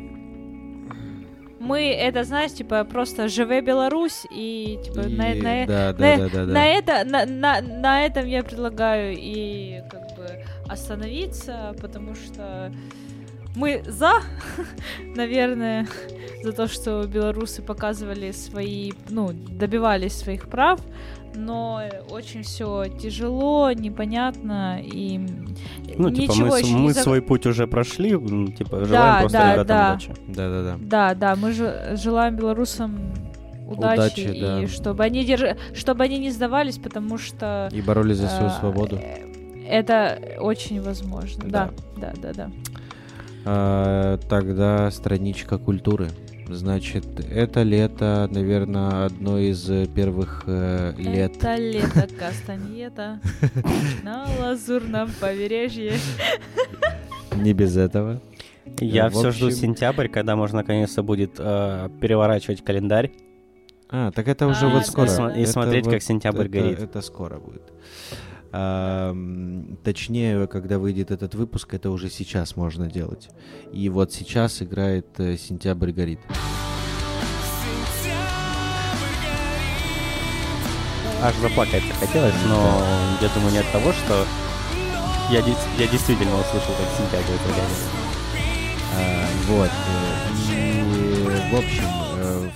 Мы 1.60 1.90
это, 1.92 2.24
знаешь, 2.24 2.54
типа 2.54 2.84
просто 2.84 3.28
живе 3.28 3.62
Беларусь 3.62 4.26
и 4.32 4.80
типа 4.84 5.02
и... 5.02 5.16
на, 5.16 5.34
на, 5.34 5.66
да, 5.66 5.86
на, 5.88 5.94
да, 5.94 6.18
да, 6.18 6.30
да, 6.30 6.40
на 6.46 6.54
да. 6.54 6.66
это 6.66 7.04
на, 7.06 7.26
на, 7.26 7.62
на 7.62 8.06
этом 8.06 8.28
я 8.28 8.44
предлагаю 8.44 9.16
и 9.18 9.82
как 9.90 10.16
бы 10.16 10.44
остановиться, 10.68 11.76
потому 11.82 12.14
что 12.14 12.72
мы 13.56 13.84
за, 13.88 14.22
наверное, 15.16 15.88
за 16.44 16.52
то, 16.52 16.68
что 16.68 17.06
белорусы 17.08 17.62
показывали 17.62 18.32
свои, 18.32 18.92
ну, 19.10 19.32
добивались 19.34 20.14
своих 20.14 20.48
прав, 20.48 20.80
но 21.36 21.82
очень 22.10 22.44
все 22.44 22.86
тяжело, 22.88 23.72
непонятно 23.72 24.80
и 24.82 25.18
ну, 25.98 26.10
типа, 26.10 26.34
мы, 26.36 26.60
еще 26.60 26.74
мы 26.76 26.88
не 26.88 26.94
свой 26.94 27.22
путь 27.22 27.46
уже 27.46 27.68
прошли, 27.68 28.12
типа, 28.12 28.86
желаем 28.86 28.90
да, 28.90 29.20
просто 29.20 29.38
да, 29.38 29.54
ребятам 29.54 29.68
да. 29.68 29.90
удачи. 29.92 30.14
Да, 30.28 30.50
да, 30.50 30.64
да. 30.64 30.78
Да, 30.80 31.16
да, 31.16 31.36
мы 31.36 31.52
же 31.52 31.98
желаем 32.02 32.36
белорусам 32.36 33.14
удачи, 33.68 34.00
удачи 34.00 34.20
и 34.20 34.42
да. 34.42 34.68
чтобы 34.68 35.04
они 35.04 35.26
держ... 35.26 35.58
чтобы 35.74 36.04
они 36.04 36.20
не 36.20 36.30
сдавались, 36.32 36.78
потому 36.78 37.18
что 37.18 37.70
и 37.72 37.82
боролись 37.82 38.18
за 38.18 38.28
свою 38.28 38.50
э, 38.50 38.60
свободу. 38.60 39.00
Это 39.68 40.20
очень 40.40 40.82
возможно. 40.82 41.44
Да, 41.48 41.72
да, 41.98 42.14
да, 42.22 42.34
да. 42.34 42.34
да. 42.34 42.52
А, 43.46 44.18
тогда 44.28 44.90
страничка 44.92 45.58
культуры. 45.58 46.10
Значит, 46.48 47.06
это 47.32 47.64
лето, 47.64 48.28
наверное, 48.32 49.06
одно 49.06 49.40
из 49.40 49.68
первых 49.90 50.44
э, 50.46 50.94
лет. 50.98 51.38
Это 51.38 51.56
лето 51.56 52.08
Кастаньета 52.20 53.20
на 54.04 54.28
лазурном 54.40 55.10
побережье. 55.20 55.94
Не 57.36 57.54
без 57.54 57.78
этого. 57.78 58.22
Я 58.80 59.10
все 59.10 59.32
жду 59.32 59.52
сентябрь, 59.52 60.08
когда 60.08 60.36
можно 60.36 60.60
наконец-то 60.60 61.02
будет 61.02 61.36
э, 61.40 61.90
переворачивать 62.00 62.64
календарь. 62.64 63.12
А, 63.90 64.12
так 64.12 64.28
это 64.28 64.48
уже 64.48 64.66
а, 64.66 64.70
вот 64.70 64.86
скоро. 64.86 65.30
И, 65.36 65.46
смотреть, 65.46 65.86
как 65.88 66.02
сентябрь 66.02 66.48
горит. 66.48 66.80
Это 66.80 67.02
скоро 67.02 67.40
будет. 67.40 67.64
Точнее, 69.84 70.48
когда 70.48 70.80
выйдет 70.80 71.12
этот 71.12 71.36
выпуск, 71.36 71.74
это 71.74 71.90
уже 71.90 72.10
сейчас 72.10 72.56
можно 72.56 72.88
делать. 72.90 73.30
И 73.74 73.90
вот 73.90 74.14
сейчас 74.14 74.62
играет 74.62 75.08
э, 75.18 75.36
«Сентябрь 75.38 75.92
горит». 75.92 76.20
Аж 81.22 81.36
заплакать 81.38 81.84
захотелось, 81.84 82.36
но 82.48 82.82
я 83.22 83.30
думаю 83.34 83.52
не 83.52 83.60
от 83.60 83.72
того, 83.72 83.92
что 83.92 84.26
я, 85.32 85.40
я 85.40 85.88
действительно 85.88 86.36
услышал, 86.36 86.74
как 86.78 86.88
«Сентябрь 86.98 87.38
горит». 87.44 87.80
А, 88.98 89.26
вот. 89.48 89.72
Э, 90.52 90.54
и, 90.54 91.54
в 91.54 91.58
общем, 91.58 92.06
Э, 92.26 92.50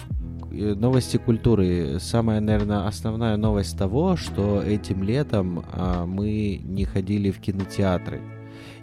новости 0.76 1.18
культуры. 1.18 2.00
Самая, 2.00 2.40
наверное, 2.40 2.88
основная 2.88 3.38
новость 3.38 3.78
того, 3.78 4.16
что 4.16 4.62
этим 4.62 5.04
летом 5.04 5.64
а, 5.74 6.06
мы 6.06 6.62
не 6.64 6.86
ходили 6.86 7.32
в 7.32 7.40
кинотеатры. 7.40 8.22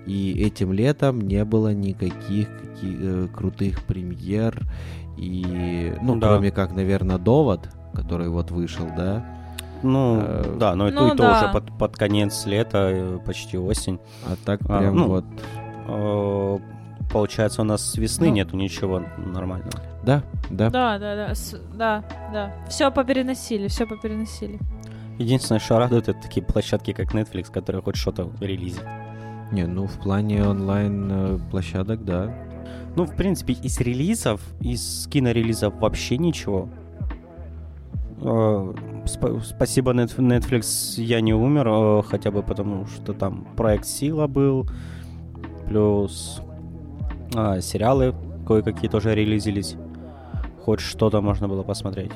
И 0.06 0.32
этим 0.42 0.72
летом 0.72 1.20
не 1.20 1.44
было 1.44 1.74
никаких 1.74 2.48
каких, 2.76 3.00
э, 3.00 3.28
крутых 3.34 3.84
премьер. 3.84 4.62
И, 5.16 5.94
ну, 6.02 6.16
да. 6.16 6.28
кроме 6.28 6.50
как, 6.50 6.74
наверное, 6.74 7.18
довод, 7.18 7.68
который 7.94 8.28
вот 8.28 8.50
вышел, 8.50 8.86
да. 8.96 9.24
Ну, 9.82 10.20
э, 10.20 10.56
да, 10.58 10.74
но 10.74 10.88
ну, 10.90 11.08
и 11.08 11.16
то 11.16 11.22
да. 11.22 11.38
уже 11.38 11.52
под, 11.52 11.78
под 11.78 11.96
конец 11.96 12.46
лета, 12.46 12.90
э, 12.92 13.18
почти 13.24 13.56
осень. 13.58 13.98
А 14.26 14.36
так 14.44 14.60
а, 14.62 14.78
прям 14.78 14.88
а, 14.88 14.92
ну, 14.92 15.08
вот. 15.08 15.24
Э, 15.88 16.58
получается, 17.12 17.62
у 17.62 17.64
нас 17.64 17.92
с 17.92 17.96
весны 17.96 18.28
ну, 18.28 18.34
нету 18.34 18.56
ничего 18.56 19.02
нормального. 19.16 19.82
Да, 20.06 20.22
да. 20.50 20.70
Да, 20.70 20.98
да, 21.00 21.16
да, 21.16 21.34
с, 21.34 21.60
да, 21.74 22.04
да. 22.32 22.54
Все 22.68 22.92
попереносили, 22.92 23.66
все 23.66 23.86
попереносили. 23.86 24.60
Единственное, 25.18 25.58
что 25.58 25.78
радует, 25.78 26.08
это 26.08 26.20
такие 26.22 26.46
площадки, 26.46 26.92
как 26.92 27.12
Netflix, 27.12 27.50
которые 27.50 27.82
хоть 27.82 27.96
что-то 27.96 28.30
релизят. 28.40 28.84
Не, 29.50 29.66
ну 29.66 29.86
в 29.86 29.98
плане 29.98 30.46
онлайн 30.46 31.08
э, 31.10 31.38
площадок, 31.50 32.04
да. 32.04 32.32
Ну, 32.94 33.04
в 33.04 33.16
принципе, 33.16 33.54
из 33.54 33.80
релизов, 33.80 34.40
из 34.60 35.08
кинорелизов 35.10 35.74
вообще 35.80 36.18
ничего. 36.18 36.68
Э, 38.20 38.74
сп- 39.06 39.40
спасибо 39.42 39.92
Netflix, 39.92 41.00
я 41.02 41.20
не 41.20 41.34
умер, 41.34 41.66
э, 41.68 42.02
хотя 42.08 42.30
бы 42.30 42.44
потому, 42.44 42.86
что 42.86 43.12
там 43.12 43.44
проект 43.56 43.86
Сила 43.86 44.28
был, 44.28 44.68
плюс 45.66 46.40
а, 47.34 47.60
сериалы 47.60 48.14
кое-какие 48.46 48.88
тоже 48.88 49.14
релизились 49.14 49.76
хоть 50.66 50.80
что-то 50.80 51.20
можно 51.20 51.46
было 51.46 51.62
посмотреть. 51.62 52.10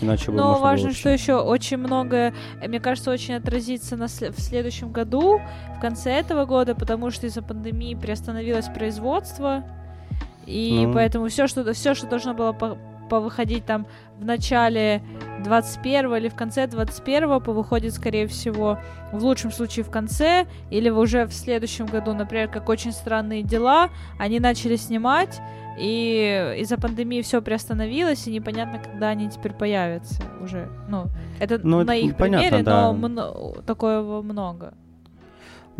Иначе 0.00 0.30
Но 0.30 0.58
важно, 0.60 0.86
было 0.86 0.96
что 0.96 1.10
еще 1.10 1.34
очень 1.40 1.76
много, 1.76 2.32
мне 2.64 2.78
кажется, 2.78 3.10
очень 3.10 3.34
отразится 3.34 3.96
на 3.96 4.04
сл- 4.04 4.32
в 4.32 4.40
следующем 4.40 4.92
году, 4.92 5.40
в 5.76 5.80
конце 5.80 6.12
этого 6.12 6.46
года, 6.46 6.74
потому 6.76 7.10
что 7.10 7.26
из-за 7.26 7.42
пандемии 7.42 7.96
приостановилось 7.96 8.66
производство, 8.68 9.64
и 10.46 10.86
ну. 10.86 10.94
поэтому 10.94 11.26
все, 11.26 11.48
что 11.48 11.70
все, 11.74 11.94
что 11.94 12.06
должно 12.06 12.32
было 12.32 12.52
по 12.52 12.78
повыходить 13.10 13.66
там 13.66 13.86
в 14.18 14.24
начале 14.24 15.02
21 15.44 16.14
или 16.14 16.28
в 16.28 16.34
конце 16.34 16.66
21 16.66 17.40
повыходит, 17.40 17.92
скорее 17.92 18.26
всего, 18.26 18.78
в 19.12 19.22
лучшем 19.22 19.50
случае 19.50 19.84
в 19.84 19.90
конце, 19.90 20.46
или 20.70 20.88
уже 20.88 21.26
в 21.26 21.32
следующем 21.32 21.86
году, 21.86 22.14
например, 22.14 22.48
как 22.48 22.68
«Очень 22.68 22.92
странные 22.92 23.42
дела», 23.42 23.90
они 24.18 24.40
начали 24.40 24.76
снимать, 24.76 25.40
и 25.78 26.56
из-за 26.58 26.76
пандемии 26.76 27.22
все 27.22 27.42
приостановилось, 27.42 28.26
и 28.26 28.32
непонятно, 28.32 28.78
когда 28.78 29.08
они 29.08 29.28
теперь 29.28 29.52
появятся 29.52 30.22
уже. 30.40 30.68
Ну, 30.88 31.06
это 31.40 31.58
ну, 31.62 31.82
на 31.82 31.96
их 31.96 32.16
понятно, 32.16 32.48
примере, 32.48 32.64
да. 32.64 32.92
но 32.92 33.08
мно- 33.08 33.62
такого 33.66 34.22
много. 34.22 34.74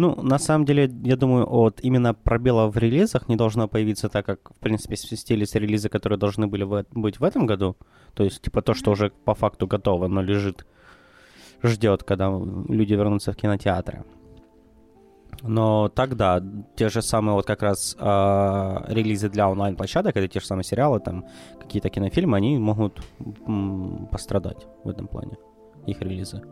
Ну, 0.01 0.17
на 0.23 0.39
самом 0.39 0.65
деле, 0.65 0.91
я 1.05 1.17
думаю, 1.17 1.47
от 1.47 1.81
именно 1.85 2.15
пробела 2.15 2.71
в 2.71 2.79
релизах 2.79 3.29
не 3.29 3.37
должно 3.37 3.69
появиться 3.69 4.09
так, 4.09 4.25
как, 4.25 4.51
в 4.51 4.59
принципе, 4.59 4.97
свистелись 4.97 5.55
релизы, 5.55 5.91
которые 5.91 6.19
должны 6.19 6.47
были 6.47 6.65
в, 6.65 6.87
быть 6.93 7.21
в 7.21 7.25
этом 7.25 7.45
году. 7.45 7.77
То 8.15 8.25
есть, 8.25 8.41
типа, 8.41 8.63
то, 8.63 8.73
что 8.73 8.93
уже 8.93 9.11
по 9.11 9.35
факту 9.35 9.67
готово, 9.67 10.09
но 10.09 10.23
лежит, 10.23 10.67
ждет, 11.63 12.03
когда 12.03 12.31
люди 12.69 12.95
вернутся 12.95 13.33
в 13.33 13.37
кинотеатры. 13.37 14.05
Но 15.43 15.91
тогда 15.91 16.43
те 16.77 16.89
же 16.89 17.03
самые 17.03 17.35
вот 17.35 17.47
как 17.47 17.63
раз 17.63 17.95
э, 18.01 18.95
релизы 18.95 19.29
для 19.29 19.51
онлайн-площадок, 19.51 20.17
это 20.17 20.29
те 20.29 20.41
же 20.41 20.47
самые 20.47 20.65
сериалы, 20.65 21.01
там 21.01 21.27
какие-то 21.61 21.91
кинофильмы, 21.91 22.39
они 22.39 22.59
могут 22.59 23.03
м, 23.47 24.09
пострадать 24.11 24.67
в 24.83 24.89
этом 24.89 25.09
плане, 25.09 25.37
их 25.87 26.01
релизы. 26.01 26.43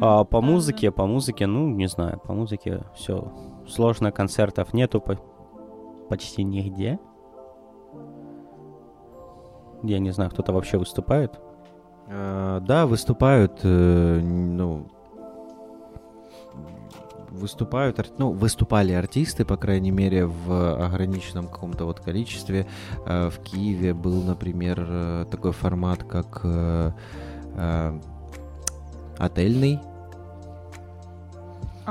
А 0.00 0.24
по 0.24 0.40
музыке, 0.40 0.90
по 0.90 1.06
музыке, 1.06 1.46
ну, 1.46 1.68
не 1.68 1.88
знаю, 1.88 2.20
по 2.24 2.32
музыке 2.32 2.84
все 2.94 3.32
сложно, 3.66 4.12
концертов 4.12 4.72
нету 4.74 5.00
по- 5.00 5.18
почти 6.08 6.44
нигде. 6.44 6.98
Я 9.82 9.98
не 9.98 10.10
знаю, 10.10 10.30
кто-то 10.30 10.52
вообще 10.52 10.78
выступает 10.78 11.40
Э, 12.10 12.60
Да, 12.62 12.86
выступают, 12.86 13.60
э, 13.64 14.20
ну, 14.22 14.86
выступают, 17.30 17.98
ну, 18.18 18.30
выступали 18.32 18.92
артисты, 18.92 19.44
по 19.44 19.56
крайней 19.56 19.90
мере, 19.90 20.26
в 20.26 20.86
ограниченном 20.86 21.48
каком-то 21.48 21.84
вот 21.84 22.00
количестве. 22.00 22.66
Э, 23.06 23.28
В 23.28 23.38
Киеве 23.40 23.92
был, 23.92 24.22
например, 24.22 24.86
э, 24.88 25.24
такой 25.30 25.52
формат, 25.52 26.02
как 26.02 26.40
э, 26.44 26.92
э, 27.56 28.00
отельный. 29.18 29.80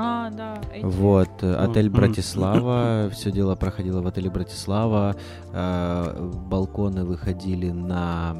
А, 0.00 0.30
да. 0.30 0.60
эти- 0.72 0.84
Вот, 0.84 1.42
э, 1.42 1.54
отель 1.54 1.88
Мгм. 1.90 1.96
Братислава, 1.96 3.10
все 3.12 3.32
дело 3.32 3.56
проходило 3.56 4.00
в 4.00 4.06
отеле 4.06 4.30
Братислава, 4.30 5.16
э, 5.52 6.30
балконы 6.48 7.04
выходили 7.04 7.70
на 7.70 8.36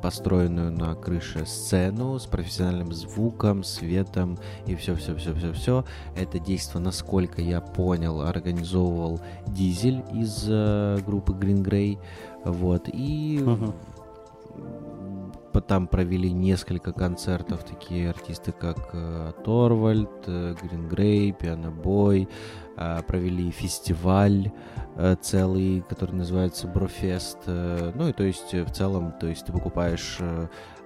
построенную 0.00 0.72
на 0.72 0.94
крыше 0.94 1.44
сцену 1.46 2.18
с 2.18 2.24
профессиональным 2.26 2.92
звуком, 2.92 3.62
светом 3.64 4.38
и 4.66 4.74
все, 4.74 4.94
все, 4.96 5.14
все, 5.14 5.34
все, 5.34 5.52
все. 5.52 5.84
Это 6.16 6.38
действие, 6.38 6.82
насколько 6.82 7.40
я 7.42 7.60
понял, 7.60 8.22
организовывал 8.22 9.20
Дизель 9.46 10.02
из 10.12 10.46
э, 10.48 10.98
группы 11.06 11.32
Green 11.32 11.62
Grey, 11.62 11.98
вот 12.44 12.88
и 12.92 13.40
Мгм. 13.44 13.74
Там 15.60 15.86
провели 15.86 16.32
несколько 16.32 16.92
концертов 16.92 17.64
такие 17.64 18.10
артисты, 18.10 18.52
как 18.52 18.90
э, 18.92 19.32
Торвальд, 19.44 20.26
Green 20.26 20.88
Grey, 20.88 21.32
Пианобой. 21.32 22.28
Э, 22.76 23.02
Провели 23.06 23.50
фестиваль 23.50 24.50
э, 24.96 25.16
целый, 25.20 25.82
который 25.88 26.14
называется 26.14 26.66
Брофест. 26.68 27.38
Э, 27.46 27.92
Ну 27.94 28.08
и 28.08 28.12
то 28.12 28.24
есть 28.24 28.52
в 28.54 28.70
целом, 28.70 29.12
то 29.20 29.26
есть 29.26 29.46
ты 29.46 29.52
покупаешь 29.52 30.18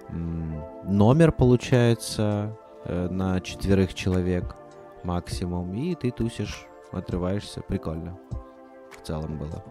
номер, 0.09 1.33
получается, 1.33 2.57
на 2.85 3.41
четверых 3.41 3.93
человек 3.93 4.55
максимум, 5.03 5.73
и 5.73 5.95
ты 5.95 6.11
тусишь, 6.11 6.65
отрываешься. 6.93 7.61
Прикольно. 7.61 8.17
В 8.91 9.05
целом 9.05 9.37
было. 9.37 9.61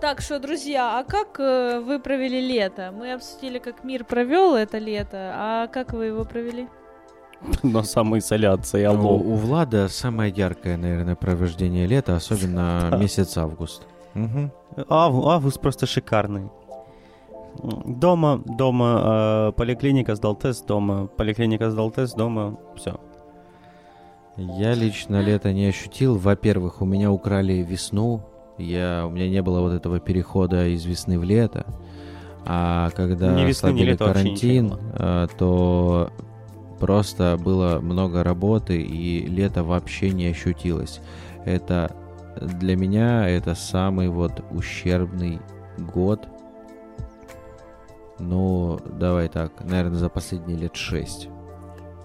Так 0.00 0.20
что, 0.20 0.38
друзья, 0.38 0.98
а 0.98 1.04
как 1.04 1.40
э, 1.40 1.80
вы 1.80 1.98
провели 1.98 2.40
лето? 2.40 2.92
Мы 2.92 3.12
обсудили, 3.14 3.58
как 3.58 3.84
мир 3.84 4.04
провел 4.04 4.54
это 4.54 4.78
лето, 4.78 5.32
а 5.34 5.66
как 5.68 5.92
вы 5.92 6.06
его 6.06 6.24
провели? 6.24 6.68
На 7.62 7.82
самоизоляции, 7.82 8.82
алло. 8.84 9.16
у 9.16 9.34
Влада 9.34 9.88
самое 9.88 10.30
яркое, 10.32 10.76
наверное, 10.76 11.14
провождение 11.14 11.86
лета, 11.86 12.16
особенно 12.16 12.88
Да. 12.90 12.96
месяц 13.02 13.36
август. 13.38 13.86
Мгм. 14.14 14.50
Ав- 14.88 15.26
август 15.26 15.60
просто 15.60 15.86
шикарный. 15.86 16.50
Дома, 17.86 18.42
дома, 18.44 19.48
э, 19.48 19.52
поликлиника 19.56 20.16
сдал 20.16 20.34
тест, 20.34 20.66
дома, 20.66 21.06
поликлиника 21.06 21.70
сдал 21.70 21.90
тест, 21.90 22.16
дома, 22.16 22.56
все. 22.76 23.00
Я 24.36 24.74
лично 24.74 25.22
лето 25.22 25.52
не 25.52 25.66
ощутил. 25.68 26.18
Во-первых, 26.18 26.82
у 26.82 26.84
меня 26.84 27.10
украли 27.12 27.62
весну. 27.62 28.20
Я, 28.58 29.04
у 29.06 29.10
меня 29.10 29.28
не 29.28 29.42
было 29.42 29.60
вот 29.60 29.72
этого 29.72 30.00
перехода 30.00 30.66
из 30.68 30.84
весны 30.84 31.18
в 31.18 31.24
лето. 31.24 31.66
А 32.46 32.90
когда 32.90 33.34
Ни 33.34 33.46
весны, 33.46 33.96
карантин, 33.96 34.74
э, 34.98 35.26
то 35.38 36.10
просто 36.78 37.38
было 37.42 37.80
много 37.80 38.22
работы, 38.22 38.80
и 38.82 39.26
лето 39.26 39.64
вообще 39.64 40.10
не 40.10 40.26
ощутилось. 40.26 41.00
Это 41.44 41.94
для 42.40 42.76
меня 42.76 43.28
это 43.28 43.54
самый 43.54 44.08
вот 44.08 44.44
ущербный 44.50 45.40
год. 45.78 46.28
Ну, 48.18 48.78
давай 48.98 49.28
так, 49.28 49.64
наверное, 49.64 49.98
за 49.98 50.08
последние 50.08 50.58
лет 50.58 50.76
шесть. 50.76 51.28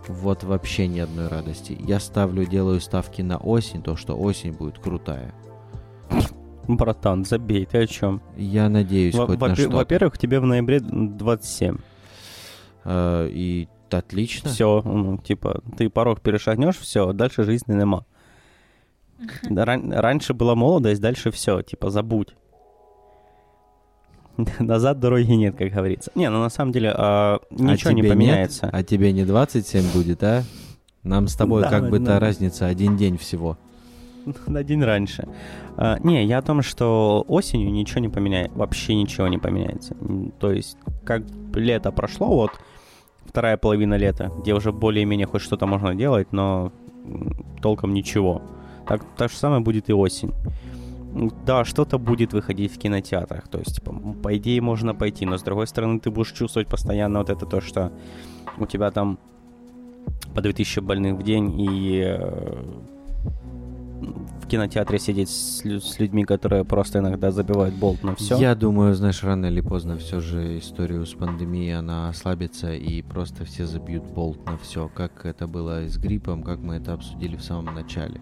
Вот 0.08 0.44
вообще 0.44 0.88
ни 0.88 1.00
одной 1.00 1.28
радости. 1.28 1.78
Я 1.80 2.00
ставлю, 2.00 2.46
делаю 2.46 2.82
ставки 2.82 3.22
на 3.22 3.38
осень, 3.38 3.84
то, 3.84 3.96
что 3.96 4.18
осень 4.18 4.54
будет 4.54 4.80
крутая. 4.80 5.34
Братан, 6.70 7.26
забей, 7.26 7.66
ты 7.66 7.80
о 7.80 7.88
чем? 7.88 8.22
Я 8.38 8.70
надеюсь 8.70 9.16
хоть 9.16 9.40
на 9.40 9.56
что 9.56 9.70
Во-первых, 9.70 10.20
тебе 10.20 10.40
в 10.40 10.46
ноябре 10.46 10.80
27. 10.80 11.78
И 12.88 13.68
отлично. 13.90 14.52
Все, 14.52 14.82
ну, 14.86 15.18
типа, 15.18 15.64
ты 15.78 15.90
порог 15.90 16.22
перешагнешь, 16.22 16.78
все, 16.78 17.12
дальше 17.12 17.44
жизни 17.44 17.74
нема. 17.74 18.06
Ран- 19.50 19.92
раньше 19.92 20.36
была 20.36 20.54
молодость, 20.56 21.02
дальше 21.02 21.32
все, 21.32 21.64
типа, 21.64 21.90
забудь. 21.90 22.36
Назад 24.60 25.00
дороги 25.00 25.32
нет, 25.32 25.56
как 25.58 25.72
говорится. 25.72 26.12
Не, 26.14 26.30
ну 26.30 26.40
на 26.40 26.50
самом 26.50 26.72
деле 26.72 26.94
а, 26.96 27.40
ничего 27.50 27.92
не 27.92 28.02
тебе 28.02 28.10
нет? 28.10 28.18
поменяется. 28.18 28.70
А 28.72 28.84
тебе 28.84 29.12
не 29.12 29.26
27 29.26 29.92
будет, 29.92 30.24
а? 30.24 30.44
Нам 31.04 31.28
с 31.28 31.36
тобой 31.36 31.64
Да, 31.64 31.70
как 31.70 31.90
бы 31.90 32.00
да. 32.00 32.20
разница 32.20 32.68
один 32.68 32.96
день 32.96 33.18
всего. 33.18 33.58
На 34.48 34.64
день 34.64 34.84
раньше. 34.84 35.28
А, 35.78 35.98
не, 36.04 36.26
я 36.26 36.40
о 36.40 36.42
том, 36.42 36.62
что 36.62 37.24
осенью 37.28 37.72
ничего 37.72 38.02
не 38.02 38.10
поменяется. 38.10 38.58
Вообще 38.58 38.96
ничего 38.96 39.28
не 39.28 39.38
поменяется. 39.38 39.96
То 40.40 40.52
есть, 40.52 40.78
как 41.04 41.24
лето 41.54 41.92
прошло, 41.92 42.28
вот 42.28 42.52
вторая 43.26 43.58
половина 43.58 43.96
лета, 43.96 44.32
где 44.42 44.54
уже 44.54 44.72
более-менее 44.72 45.28
хоть 45.28 45.42
что-то 45.42 45.68
можно 45.68 45.96
делать, 45.96 46.32
но 46.32 46.72
толком 47.62 47.94
ничего. 47.94 48.42
Так, 48.88 49.04
так 49.18 49.32
же 49.32 49.38
самое 49.38 49.62
будет 49.62 49.90
и 49.90 49.94
осень. 49.94 50.34
Да, 51.46 51.66
что-то 51.66 51.98
будет 51.98 52.34
выходить 52.34 52.74
в 52.74 52.78
кинотеатрах. 52.78 53.48
То 53.48 53.60
есть, 53.60 53.76
типа, 53.76 53.92
по 54.24 54.38
идее, 54.38 54.62
можно 54.62 54.94
пойти, 54.94 55.26
но 55.26 55.38
с 55.38 55.44
другой 55.44 55.68
стороны, 55.68 56.00
ты 56.00 56.12
будешь 56.12 56.32
чувствовать 56.32 56.68
постоянно 56.68 57.20
вот 57.20 57.30
это 57.30 57.46
то, 57.46 57.62
что 57.62 57.92
у 58.58 58.66
тебя 58.66 58.92
там 58.92 59.18
по 60.36 60.42
2000 60.42 60.80
больных 60.82 61.16
в 61.16 61.24
день 61.24 61.60
и 61.60 62.04
э, 62.06 62.64
в 64.00 64.48
кинотеатре 64.48 65.00
сидеть 65.00 65.30
с, 65.30 65.64
лю- 65.66 65.80
с 65.82 66.00
людьми, 66.00 66.24
которые 66.26 66.64
просто 66.64 67.00
иногда 67.00 67.32
забивают 67.32 67.76
болт 67.76 68.04
на 68.04 68.16
все. 68.16 68.38
Я 68.38 68.56
думаю, 68.56 68.96
знаешь, 68.96 69.24
рано 69.24 69.48
или 69.48 69.62
поздно 69.62 69.96
все 69.98 70.20
же 70.20 70.58
историю 70.60 71.06
с 71.06 71.14
пандемией, 71.14 71.78
она 71.78 72.10
ослабится, 72.10 72.74
и 72.74 73.02
просто 73.02 73.44
все 73.46 73.66
забьют 73.66 74.04
болт 74.04 74.46
на 74.46 74.58
все, 74.58 74.90
как 74.94 75.26
это 75.26 75.48
было 75.48 75.84
и 75.84 75.90
с 75.90 75.98
гриппом, 75.98 76.44
как 76.44 76.60
мы 76.60 76.76
это 76.76 76.94
обсудили 76.94 77.36
в 77.36 77.44
самом 77.44 77.76
начале. 77.76 78.22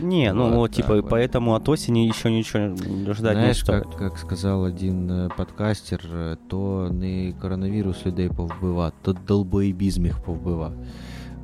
Не, 0.00 0.32
ну 0.32 0.44
Вот 0.48 0.54
вот, 0.56 0.70
типа, 0.72 0.94
вот. 0.96 1.08
поэтому 1.10 1.54
от 1.54 1.68
осени 1.68 2.00
еще 2.08 2.30
ничего 2.30 2.74
ждать 3.14 3.36
не 3.36 3.40
Знаешь, 3.42 3.60
стоит. 3.60 3.84
как, 3.84 3.96
как 3.96 4.18
сказал 4.18 4.64
один 4.64 5.10
е, 5.10 5.28
подкастер, 5.36 6.00
е, 6.14 6.36
то 6.48 6.88
не 6.92 7.34
коронавірус 7.40 8.06
людей 8.06 8.28
повбива, 8.28 8.92
то 9.02 9.12
долбоебизм 9.12 10.06
их 10.06 10.22
повбива. 10.24 10.72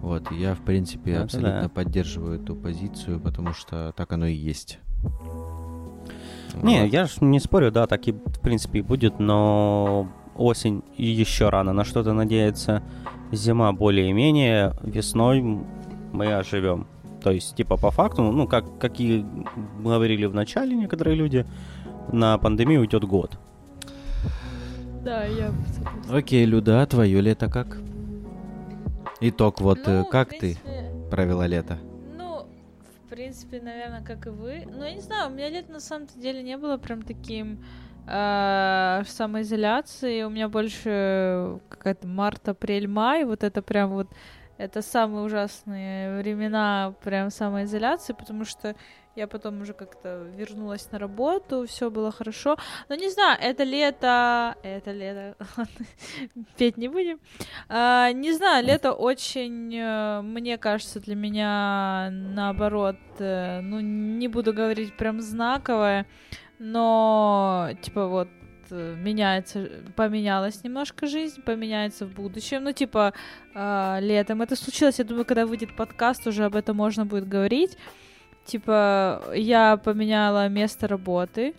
Вот, 0.00 0.30
я, 0.30 0.54
в 0.54 0.60
принципе, 0.60 1.12
Это 1.12 1.22
абсолютно 1.24 1.62
да. 1.62 1.68
поддерживаю 1.68 2.40
эту 2.40 2.54
позицию, 2.54 3.20
потому 3.20 3.52
что 3.52 3.92
так 3.96 4.12
оно 4.12 4.26
и 4.26 4.34
есть. 4.34 4.78
Не, 6.62 6.82
Вот. 6.82 6.92
я 6.92 7.06
ж 7.06 7.20
не 7.20 7.40
спорю, 7.40 7.70
да, 7.70 7.86
так 7.86 8.06
и 8.08 8.12
в 8.12 8.40
принципе 8.40 8.78
и 8.78 8.82
будет, 8.82 9.18
но 9.18 10.08
осень 10.36 10.82
еще 10.96 11.48
рано 11.50 11.72
на 11.72 11.84
что-то 11.84 12.12
надеяться. 12.12 12.82
Зима 13.32 13.72
более-менее, 13.72 14.72
весной 14.82 15.42
мы 16.12 16.32
оживем. 16.32 16.86
То 17.22 17.32
есть, 17.32 17.56
типа, 17.56 17.76
по 17.76 17.90
факту, 17.90 18.22
ну, 18.22 18.46
как, 18.46 18.78
как 18.78 19.00
и 19.00 19.24
говорили 19.80 20.26
в 20.26 20.34
начале 20.34 20.74
некоторые 20.76 21.16
люди, 21.16 21.44
на 22.12 22.38
пандемию 22.38 22.80
уйдет 22.80 23.04
год. 23.04 23.38
Да, 25.04 25.24
я... 25.24 25.52
Окей, 26.10 26.44
Люда, 26.44 26.82
а 26.82 26.86
твое 26.86 27.20
лето 27.20 27.50
как? 27.50 27.78
Итог, 29.20 29.60
вот 29.60 29.78
э, 29.86 29.98
Ну, 30.00 30.04
как 30.06 30.28
в 30.28 30.30
ты 30.30 30.38
принципе, 30.38 31.10
провела 31.10 31.46
лето? 31.46 31.78
Ну, 32.16 32.46
в 33.04 33.08
принципе, 33.08 33.60
наверное, 33.60 34.02
как 34.02 34.26
и 34.26 34.30
вы. 34.30 34.64
Ну, 34.66 34.84
я 34.84 34.94
не 34.94 35.00
знаю, 35.00 35.30
у 35.30 35.32
меня 35.34 35.48
лето 35.48 35.72
на 35.72 35.80
самом 35.80 36.06
деле 36.16 36.42
не 36.42 36.56
было 36.56 36.76
прям 36.76 37.02
таким 37.02 37.64
э, 38.06 39.02
самоизоляции. 39.06 40.22
У 40.22 40.30
меня 40.30 40.48
больше 40.48 41.58
какая-то 41.68 42.06
март, 42.06 42.48
апрель, 42.48 42.86
май. 42.86 43.24
Вот 43.24 43.42
это 43.42 43.60
прям 43.60 43.90
вот 43.90 44.08
это 44.56 44.82
самые 44.82 45.24
ужасные 45.24 46.18
времена 46.18 46.94
прям 47.02 47.30
самоизоляции, 47.30 48.12
потому 48.12 48.44
что 48.44 48.76
я 49.18 49.26
потом 49.26 49.60
уже 49.62 49.72
как-то 49.72 50.22
вернулась 50.36 50.92
на 50.92 50.98
работу, 50.98 51.66
все 51.66 51.90
было 51.90 52.12
хорошо. 52.12 52.56
Но 52.88 52.94
не 52.94 53.10
знаю, 53.10 53.38
это 53.42 53.64
лето, 53.64 54.54
это 54.62 54.92
лето, 54.92 55.36
петь 56.56 56.76
не 56.76 56.88
будем. 56.88 57.18
А, 57.68 58.12
не 58.12 58.32
знаю, 58.32 58.64
лето 58.64 58.92
очень, 58.92 59.74
э, 59.74 60.22
мне 60.22 60.56
кажется, 60.56 61.00
для 61.00 61.16
меня 61.16 62.10
наоборот, 62.12 62.96
э, 63.18 63.60
ну 63.60 63.80
не 63.80 64.28
буду 64.28 64.52
говорить 64.52 64.96
прям 64.96 65.20
знаковое, 65.20 66.06
но 66.60 67.70
типа 67.82 68.06
вот 68.06 68.28
э, 68.70 68.94
меняется, 68.96 69.68
поменялась 69.96 70.62
немножко 70.62 71.06
жизнь, 71.08 71.42
поменяется 71.42 72.06
в 72.06 72.12
будущем. 72.14 72.62
Ну, 72.62 72.72
типа, 72.72 73.14
а, 73.54 73.98
летом 74.00 74.42
это 74.42 74.54
случилось. 74.54 74.98
Я 74.98 75.04
думаю, 75.04 75.24
когда 75.24 75.44
выйдет 75.44 75.74
подкаст, 75.74 76.26
уже 76.26 76.44
об 76.44 76.54
этом 76.54 76.76
можно 76.76 77.04
будет 77.04 77.28
говорить. 77.28 77.76
Типа, 78.48 79.24
я 79.34 79.76
поменяла 79.76 80.48
место 80.48 80.88
работы. 80.88 81.54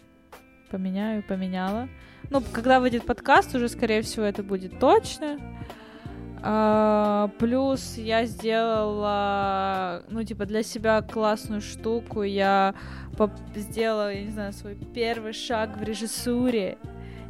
Поменяю, 0.71 1.21
поменяла. 1.21 1.87
Ну, 2.31 2.41
когда 2.51 2.79
выйдет 2.79 3.05
подкаст, 3.05 3.53
уже, 3.53 3.69
скорее 3.69 4.01
всего, 4.01 4.25
это 4.25 4.41
будет 4.41 4.79
точно. 4.79 5.39
А, 6.41 7.29
плюс 7.37 7.95
я 7.95 8.25
сделала, 8.25 10.01
ну, 10.09 10.23
типа, 10.23 10.47
для 10.47 10.63
себя 10.63 11.03
классную 11.03 11.61
штуку. 11.61 12.23
Я 12.23 12.73
сделала, 13.55 14.11
я 14.11 14.23
не 14.23 14.31
знаю, 14.31 14.51
свой 14.53 14.75
первый 14.75 15.33
шаг 15.33 15.77
в 15.77 15.83
режиссуре. 15.83 16.79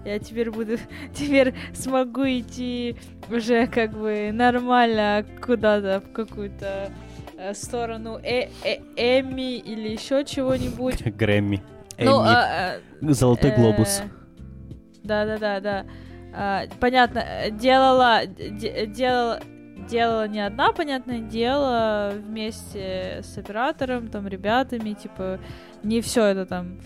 Я 0.05 0.19
теперь 0.19 0.51
буду, 0.51 0.77
теперь 1.13 1.53
смогу 1.73 2.23
идти 2.23 2.95
уже 3.29 3.67
как 3.67 3.91
бы 3.91 4.29
нормально 4.31 5.25
куда-то 5.41 5.99
в 5.99 6.13
какую-то 6.13 6.93
сторону 7.53 8.19
э 8.21 8.49
э 8.63 8.77
Эми 8.95 9.57
или 9.57 9.89
еще 9.89 10.23
чего-нибудь. 10.25 11.03
Грэмми. 11.17 11.61
Ну, 11.97 12.19
а, 12.19 12.77
а, 13.01 13.13
Золотой 13.13 13.51
э, 13.51 13.55
глобус. 13.55 14.01
Да-да-да, 15.03 15.59
да. 15.59 15.85
А, 16.33 16.63
Понятно, 16.79 17.19
э, 17.19 17.51
делала, 17.51 18.25
де- 18.25 18.85
делала, 18.85 19.39
делала 19.89 20.27
не 20.27 20.45
одна, 20.45 20.71
понятное 20.71 21.19
дело, 21.19 22.13
вместе 22.15 23.21
с 23.23 23.37
оператором, 23.37 24.07
там, 24.07 24.27
ребятами, 24.27 24.93
типа, 24.93 25.39
не 25.83 26.01
все 26.01 26.25
это 26.25 26.45
там, 26.45 26.79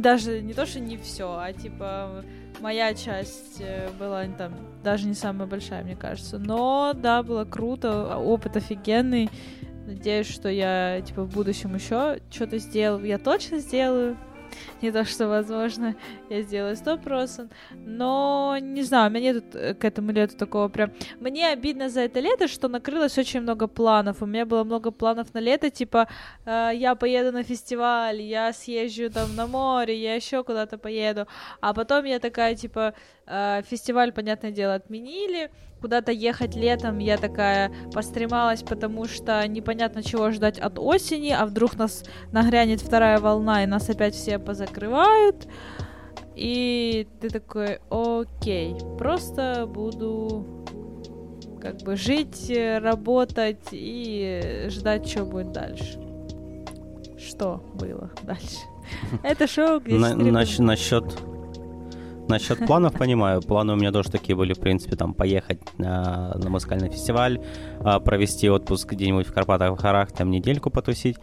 даже 0.00 0.40
не 0.40 0.54
то, 0.54 0.66
что 0.66 0.80
не 0.80 0.96
все, 0.96 1.36
а 1.38 1.52
типа 1.52 2.24
моя 2.60 2.94
часть 2.94 3.60
э, 3.60 3.88
была 3.98 4.24
там 4.38 4.52
даже 4.82 5.06
не 5.06 5.14
самая 5.14 5.46
большая, 5.46 5.84
мне 5.84 5.96
кажется. 5.96 6.38
Но 6.38 6.92
да, 6.94 7.22
было 7.22 7.44
круто, 7.44 8.14
а, 8.14 8.18
опыт 8.18 8.56
офигенный. 8.56 9.30
Надеюсь, 9.86 10.28
что 10.28 10.48
я 10.48 11.00
типа 11.00 11.22
в 11.24 11.30
будущем 11.30 11.74
еще 11.74 12.20
что-то 12.30 12.58
сделаю. 12.58 13.04
Я 13.06 13.18
точно 13.18 13.58
сделаю. 13.58 14.16
Не 14.80 14.92
то, 14.92 15.04
что 15.04 15.28
возможно, 15.28 15.94
я 16.30 16.42
сделаю 16.42 16.76
сто 16.76 16.96
процентов. 16.96 17.56
Но 17.70 18.56
не 18.60 18.82
знаю, 18.82 19.10
у 19.10 19.14
меня 19.14 19.32
нет 19.32 19.54
э, 19.54 19.74
к 19.74 19.84
этому 19.84 20.12
лету 20.12 20.36
такого 20.36 20.68
прям. 20.68 20.92
Мне 21.20 21.48
обидно 21.48 21.88
за 21.88 22.00
это 22.00 22.20
лето, 22.20 22.48
что 22.48 22.68
накрылось 22.68 23.18
очень 23.18 23.40
много 23.40 23.68
планов. 23.68 24.22
У 24.22 24.26
меня 24.26 24.46
было 24.46 24.64
много 24.64 24.90
планов 24.90 25.34
на 25.34 25.38
лето, 25.40 25.70
типа 25.70 26.08
э, 26.44 26.70
я 26.74 26.94
поеду 26.94 27.32
на 27.32 27.42
фестиваль, 27.42 28.20
я 28.20 28.52
съезжу 28.52 29.10
там 29.10 29.36
на 29.36 29.46
море, 29.46 30.00
я 30.00 30.14
еще 30.14 30.42
куда-то 30.44 30.78
поеду. 30.78 31.26
А 31.60 31.74
потом 31.74 32.04
я 32.04 32.18
такая, 32.18 32.54
типа, 32.54 32.94
э, 33.26 33.62
фестиваль, 33.70 34.12
понятное 34.12 34.50
дело, 34.50 34.74
отменили. 34.74 35.50
Куда-то 35.82 36.12
ехать 36.12 36.54
летом 36.54 36.98
я 36.98 37.18
такая 37.18 37.72
постремалась, 37.92 38.62
потому 38.62 39.06
что 39.06 39.44
непонятно 39.48 40.04
чего 40.04 40.30
ждать 40.30 40.60
от 40.60 40.78
осени, 40.78 41.30
а 41.30 41.44
вдруг 41.44 41.76
нас 41.76 42.04
нагрянет 42.30 42.80
вторая 42.80 43.18
волна 43.18 43.64
и 43.64 43.66
нас 43.66 43.90
опять 43.90 44.14
все 44.14 44.38
позакрывают. 44.38 45.48
И 46.36 47.08
ты 47.20 47.30
такой, 47.30 47.80
окей, 47.90 48.76
просто 48.96 49.66
буду 49.66 50.64
как 51.60 51.78
бы 51.82 51.96
жить, 51.96 52.52
работать 52.78 53.68
и 53.72 54.66
ждать, 54.68 55.08
что 55.08 55.24
будет 55.24 55.50
дальше. 55.50 56.00
Что 57.18 57.60
было 57.74 58.08
дальше? 58.22 58.60
Это 59.24 59.48
шоу, 59.48 59.80
где 59.80 59.98
насчет 59.98 61.04
насчет 62.32 62.66
планов 62.66 62.94
понимаю. 62.94 63.40
Планы 63.42 63.72
у 63.74 63.76
меня 63.76 63.92
тоже 63.92 64.10
такие 64.10 64.34
были, 64.34 64.52
в 64.52 64.60
принципе, 64.60 64.96
там 64.96 65.14
поехать 65.14 65.60
на, 65.78 66.34
на 66.34 66.50
музыкальный 66.50 66.90
фестиваль, 66.90 67.40
а, 67.80 68.00
провести 68.00 68.50
отпуск 68.50 68.92
где-нибудь 68.92 69.26
в 69.26 69.32
Карпатах, 69.32 69.72
в 69.72 69.80
горах, 69.80 70.12
там 70.12 70.30
недельку 70.30 70.70
потусить. 70.70 71.18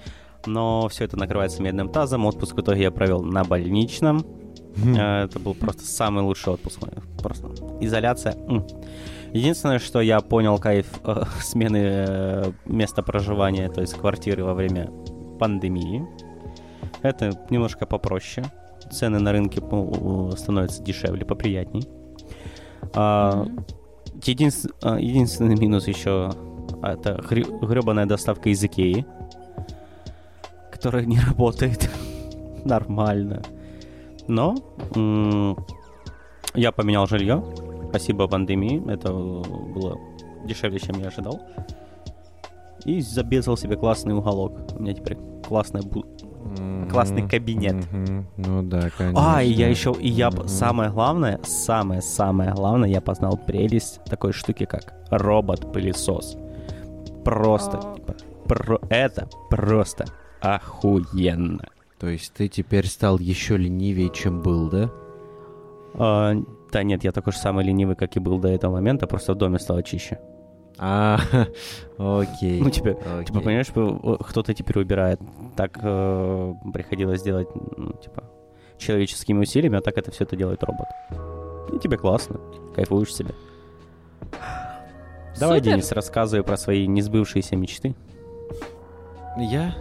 Но 0.45 0.87
все 0.87 1.05
это 1.05 1.17
накрывается 1.17 1.61
медным 1.61 1.89
тазом. 1.89 2.25
Отпуск 2.25 2.55
в 2.55 2.61
итоге 2.61 2.83
я 2.83 2.91
провел 2.91 3.21
на 3.21 3.43
больничном. 3.43 4.25
Э, 4.95 5.23
Это 5.25 5.39
был 5.39 5.53
просто 5.53 5.83
самый 5.83 6.23
лучший 6.23 6.53
отпуск. 6.53 6.79
Просто 7.21 7.49
изоляция. 7.81 8.35
Единственное, 9.33 9.79
что 9.79 10.01
я 10.01 10.21
понял 10.21 10.57
кайф 10.57 10.87
э, 11.03 11.23
смены 11.41 11.81
э, 11.83 12.51
места 12.65 13.03
проживания, 13.03 13.69
то 13.69 13.81
есть 13.81 13.93
квартиры 13.93 14.43
во 14.43 14.53
время 14.53 14.89
пандемии. 15.39 16.07
Это 17.01 17.31
немножко 17.49 17.85
попроще. 17.85 18.45
Цены 18.91 19.19
на 19.19 19.31
рынке 19.31 19.61
становятся 20.37 20.81
дешевле, 20.83 21.25
поприятней. 21.25 21.87
А, 22.93 23.43
Мгм. 23.43 23.65
единс- 24.21 24.71
а, 24.81 24.99
единственный 24.99 25.55
минус 25.55 25.87
еще 25.87 26.31
это 26.81 27.21
гребаная 27.29 28.05
доставка 28.05 28.49
из 28.49 28.63
Икеи, 28.63 29.05
которая 30.71 31.05
не 31.05 31.19
работает 31.19 31.89
нормально. 32.65 33.41
Но 34.27 34.55
м, 34.95 35.57
я 36.53 36.71
поменял 36.71 37.05
жилье. 37.07 37.43
Спасибо 37.89 38.27
пандемии. 38.27 38.81
Это 38.91 39.11
было 39.11 39.97
дешевле, 40.45 40.79
чем 40.79 40.99
я 40.99 41.07
ожидал. 41.07 41.39
И 42.85 43.01
забезал 43.01 43.57
себе 43.57 43.75
классный 43.75 44.15
уголок. 44.15 44.53
У 44.77 44.81
меня 44.81 44.93
теперь 44.93 45.17
классная 45.47 45.81
бу- 45.81 46.05
классный 46.91 47.27
кабинет. 47.27 47.75
Ну 48.37 48.63
да, 48.63 48.89
конечно. 48.97 49.35
А, 49.37 49.43
и 49.43 49.49
я 49.49 49.67
еще, 49.69 49.93
и 49.99 50.07
я, 50.09 50.31
самое 50.47 50.89
главное, 50.91 51.39
самое-самое 51.43 52.53
главное, 52.53 52.89
я 52.89 53.01
познал 53.01 53.37
прелесть 53.37 53.99
такой 54.05 54.33
штуки, 54.33 54.65
как 54.65 54.93
робот-пылесос. 55.11 56.37
Просто, 57.23 57.79
А. 57.79 57.95
типа, 57.95 58.15
про- 58.47 58.79
это 58.89 59.27
просто 59.49 60.05
охуенно. 60.41 61.65
То 61.99 62.07
есть 62.07 62.33
ты 62.33 62.47
теперь 62.47 62.87
стал 62.87 63.19
еще 63.19 63.57
ленивее, 63.57 64.09
чем 64.13 64.41
был, 64.41 64.69
да? 64.69 64.89
А, 65.95 66.33
да 66.71 66.83
нет, 66.83 67.03
я 67.03 67.11
такой 67.11 67.33
же 67.33 67.39
самый 67.39 67.65
ленивый, 67.65 67.95
как 67.95 68.15
и 68.15 68.19
был 68.19 68.39
до 68.39 68.47
этого 68.47 68.73
момента, 68.73 69.05
просто 69.07 69.33
в 69.33 69.37
доме 69.37 69.59
стало 69.59 69.83
чище. 69.83 70.19
А, 70.79 71.19
окей. 71.97 72.61
Ну, 72.61 72.69
типа, 72.69 72.91
окей. 72.91 73.25
Типа, 73.25 73.41
понимаешь, 73.41 73.67
кто-то 73.67 74.53
теперь 74.53 74.79
убирает. 74.79 75.19
Так 75.55 75.77
э, 75.81 76.53
приходилось 76.73 77.21
делать, 77.21 77.49
ну, 77.77 77.91
типа, 77.93 78.23
человеческими 78.77 79.39
усилиями, 79.39 79.77
а 79.77 79.81
так 79.81 79.97
это 79.97 80.11
все 80.11 80.23
это 80.23 80.35
делает 80.37 80.63
робот. 80.63 80.87
И 81.73 81.79
тебе 81.79 81.97
классно, 81.97 82.39
кайфуешь 82.75 83.13
себе. 83.13 83.35
Давай, 85.39 85.59
Супер. 85.59 85.71
Денис, 85.71 85.91
рассказывай 85.91 86.43
про 86.43 86.57
свои 86.57 86.87
несбывшиеся 86.87 87.55
мечты. 87.55 87.95
Я? 89.37 89.75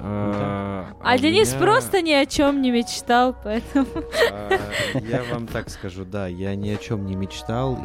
А 0.00 0.86
А 1.02 1.14
у 1.14 1.18
Денис 1.18 1.50
меня- 1.52 1.60
просто 1.62 2.02
ни 2.02 2.12
о 2.12 2.26
чем 2.26 2.62
не 2.62 2.70
мечтал, 2.70 3.34
поэтому... 3.44 3.86
А, 4.32 4.50
Я 4.98 5.22
вам 5.32 5.46
так 5.46 5.68
скажу, 5.70 6.04
да, 6.04 6.26
я 6.26 6.54
ни 6.54 6.70
о 6.70 6.76
чем 6.76 7.06
не 7.06 7.14
мечтал, 7.16 7.76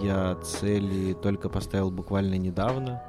и 0.00 0.06
я 0.06 0.36
цели 0.36 1.12
только 1.14 1.48
поставил 1.48 1.90
буквально 1.90 2.34
недавно. 2.36 3.02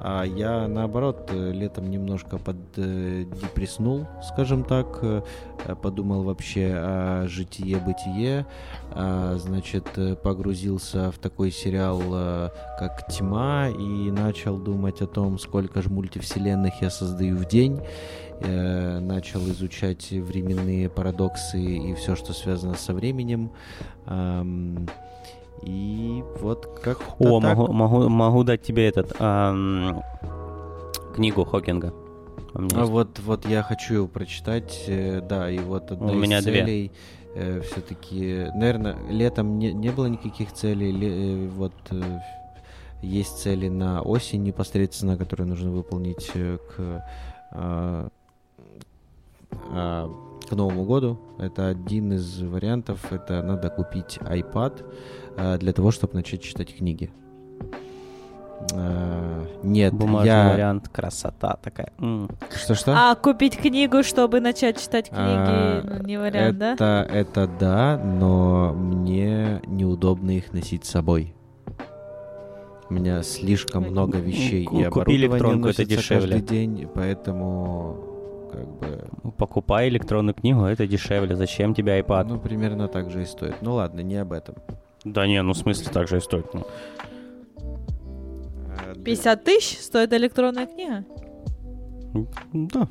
А 0.00 0.24
я, 0.24 0.68
наоборот, 0.68 1.30
э, 1.32 1.52
летом 1.52 1.90
немножко 1.90 2.38
поддепреснул, 2.38 4.06
скажем 4.22 4.64
так, 4.64 4.98
э, 5.02 5.22
э, 5.64 5.74
подумал 5.74 6.22
вообще 6.22 6.72
о 6.74 7.26
житие-бытие, 7.26 8.46
а, 8.92 9.36
значит, 9.38 9.86
э, 9.96 10.14
погрузился 10.14 11.10
в 11.10 11.18
такой 11.18 11.50
сериал, 11.50 12.00
э, 12.12 12.50
как 12.78 13.06
«Тьма», 13.08 13.68
и 13.68 14.10
начал 14.10 14.56
думать 14.58 15.02
о 15.02 15.06
том, 15.06 15.38
сколько 15.38 15.82
же 15.82 15.90
мультивселенных 15.90 16.80
я 16.80 16.90
создаю 16.90 17.36
в 17.36 17.46
день, 17.46 17.80
э, 18.40 19.00
начал 19.00 19.40
изучать 19.48 20.10
временные 20.12 20.88
парадоксы 20.88 21.60
и 21.60 21.94
все, 21.94 22.14
что 22.14 22.32
связано 22.32 22.74
со 22.74 22.94
временем. 22.94 23.50
И 25.62 26.22
вот 26.40 26.80
как 26.82 26.98
О, 27.18 27.40
могу, 27.40 27.72
могу, 27.72 28.08
могу 28.08 28.44
дать 28.44 28.62
тебе 28.62 28.88
этот 28.88 29.14
ам, 29.18 30.02
книгу 31.14 31.44
Хокинга. 31.44 31.92
А 32.54 32.62
есть. 32.62 32.90
вот, 32.90 33.18
вот 33.20 33.46
я 33.46 33.62
хочу 33.62 33.94
его 33.94 34.06
прочитать, 34.08 34.84
э, 34.86 35.20
да, 35.20 35.50
и 35.50 35.58
вот 35.58 35.90
одна 35.90 36.12
У 36.12 36.14
из 36.16 36.22
меня 36.22 36.40
две. 36.40 36.52
целей 36.52 36.92
все-таки, 37.62 38.46
наверное, 38.54 38.96
летом 39.10 39.58
не, 39.58 39.72
не 39.72 39.90
было 39.90 40.06
никаких 40.06 40.52
целей, 40.52 40.90
ле- 40.90 41.44
э, 41.44 41.48
вот 41.48 41.72
э, 41.90 42.18
есть 43.02 43.38
цели 43.38 43.68
на 43.68 44.02
осень 44.02 44.42
непосредственно, 44.42 45.16
которые 45.16 45.46
нужно 45.46 45.70
выполнить 45.70 46.30
э, 46.34 46.58
к, 46.58 47.04
а, 47.52 48.08
а, 49.70 50.10
к 50.48 50.52
Новому 50.52 50.84
году. 50.84 51.18
Это 51.38 51.68
один 51.68 52.12
из 52.14 52.42
вариантов, 52.42 53.12
это 53.12 53.42
надо 53.42 53.70
купить 53.70 54.18
iPad 54.20 54.84
для 55.58 55.72
того, 55.72 55.90
чтобы 55.90 56.14
начать 56.14 56.42
читать 56.42 56.74
книги. 56.76 57.10
А, 58.74 59.46
Нет, 59.62 59.94
Бумажный 59.94 60.26
я... 60.28 60.52
вариант, 60.52 60.88
красота 60.88 61.58
такая. 61.62 61.92
Что-что? 62.54 62.92
А 62.96 63.14
купить 63.14 63.56
книгу, 63.56 64.02
чтобы 64.02 64.40
начать 64.40 64.80
читать 64.80 65.08
книги, 65.08 65.20
А, 65.20 65.82
ну, 65.84 66.06
не 66.06 66.18
вариант, 66.18 66.58
да? 66.58 66.72
это, 66.74 67.08
это 67.10 67.50
да, 67.60 67.98
но 67.98 68.72
мне 68.72 69.62
неудобно 69.66 70.32
их 70.32 70.52
носить 70.52 70.84
с 70.84 70.90
собой. 70.90 71.34
У 72.90 72.94
меня 72.94 73.22
слишком 73.22 73.84
много 73.84 74.18
вещей 74.18 74.62
и 74.62 74.66
купи 74.66 74.84
оборудования 74.84 75.16
электронку, 75.26 75.68
это 75.68 75.84
дешевле. 75.84 76.32
каждый 76.32 76.40
день, 76.40 76.88
поэтому 76.92 77.96
как 78.50 78.66
бы... 78.78 79.32
Покупай 79.36 79.88
электронную 79.88 80.34
книгу, 80.34 80.64
это 80.64 80.86
дешевле. 80.86 81.36
Зачем 81.36 81.74
тебе 81.74 82.00
iPad? 82.00 82.24
Ну, 82.28 82.40
примерно 82.40 82.88
так 82.88 83.10
же 83.10 83.22
и 83.22 83.24
стоит. 83.26 83.56
Ну 83.60 83.74
ладно, 83.74 84.00
не 84.00 84.16
об 84.16 84.32
этом. 84.32 84.56
Да 85.04 85.26
не, 85.26 85.42
ну 85.42 85.52
в 85.52 85.56
смысле 85.56 85.90
так 85.92 86.08
же 86.08 86.16
и 86.18 86.20
стоит. 86.20 86.52
Ну. 86.54 86.66
Э, 87.56 88.94
д- 88.94 89.00
50 89.02 89.44
тысяч 89.44 89.78
стоит 89.78 90.12
электронная 90.12 90.66
книга? 90.66 91.04
Да. 92.52 92.88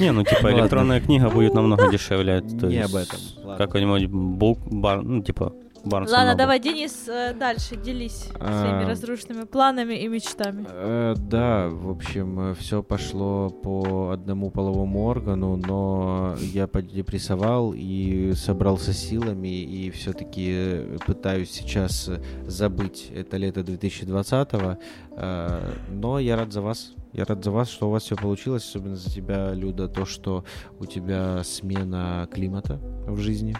Не, 0.00 0.10
ну 0.12 0.24
типа 0.24 0.52
электронная 0.52 1.00
книга 1.00 1.30
будет 1.30 1.54
намного 1.54 1.88
дешевле. 1.90 2.40
то 2.40 2.66
Не 2.66 2.76
есть 2.76 2.92
об 2.94 3.00
этом. 3.00 3.56
Какой-нибудь 3.56 4.06
бук, 4.06 4.58
бар, 4.66 5.02
ну 5.02 5.22
типа 5.22 5.52
Barnes 5.84 6.10
Ладно, 6.10 6.34
давай, 6.34 6.60
Денис, 6.60 7.08
э, 7.08 7.34
дальше 7.34 7.76
делись 7.76 8.28
своими 8.34 8.84
А. 8.84 8.88
разрушенными 8.88 9.44
планами 9.44 9.94
и 9.94 10.08
мечтами. 10.08 10.66
Э, 10.68 11.14
да, 11.16 11.68
в 11.68 11.90
общем, 11.90 12.54
все 12.58 12.82
пошло 12.82 13.50
по 13.50 14.10
одному 14.10 14.50
половому 14.50 15.04
органу, 15.04 15.56
но 15.56 16.36
я 16.40 16.66
подепрессовал 16.66 17.74
и 17.76 18.32
собрался 18.34 18.92
силами, 18.92 19.48
и 19.62 19.90
все-таки 19.90 20.98
пытаюсь 21.06 21.50
сейчас 21.50 22.10
забыть 22.46 23.10
это 23.14 23.36
лето 23.36 23.60
2020-го. 23.60 24.78
Э, 25.16 25.72
но 25.90 26.18
я 26.18 26.36
рад 26.36 26.52
за 26.52 26.62
вас. 26.62 26.94
Я 27.12 27.24
рад 27.26 27.44
за 27.44 27.50
вас, 27.50 27.68
что 27.68 27.88
у 27.88 27.90
вас 27.90 28.04
все 28.04 28.16
получилось, 28.16 28.64
особенно 28.64 28.96
за 28.96 29.10
тебя, 29.10 29.52
Люда, 29.52 29.86
то, 29.86 30.04
что 30.04 30.44
у 30.80 30.86
тебя 30.86 31.44
смена 31.44 32.26
климата 32.32 32.80
в 33.06 33.18
жизни 33.18 33.56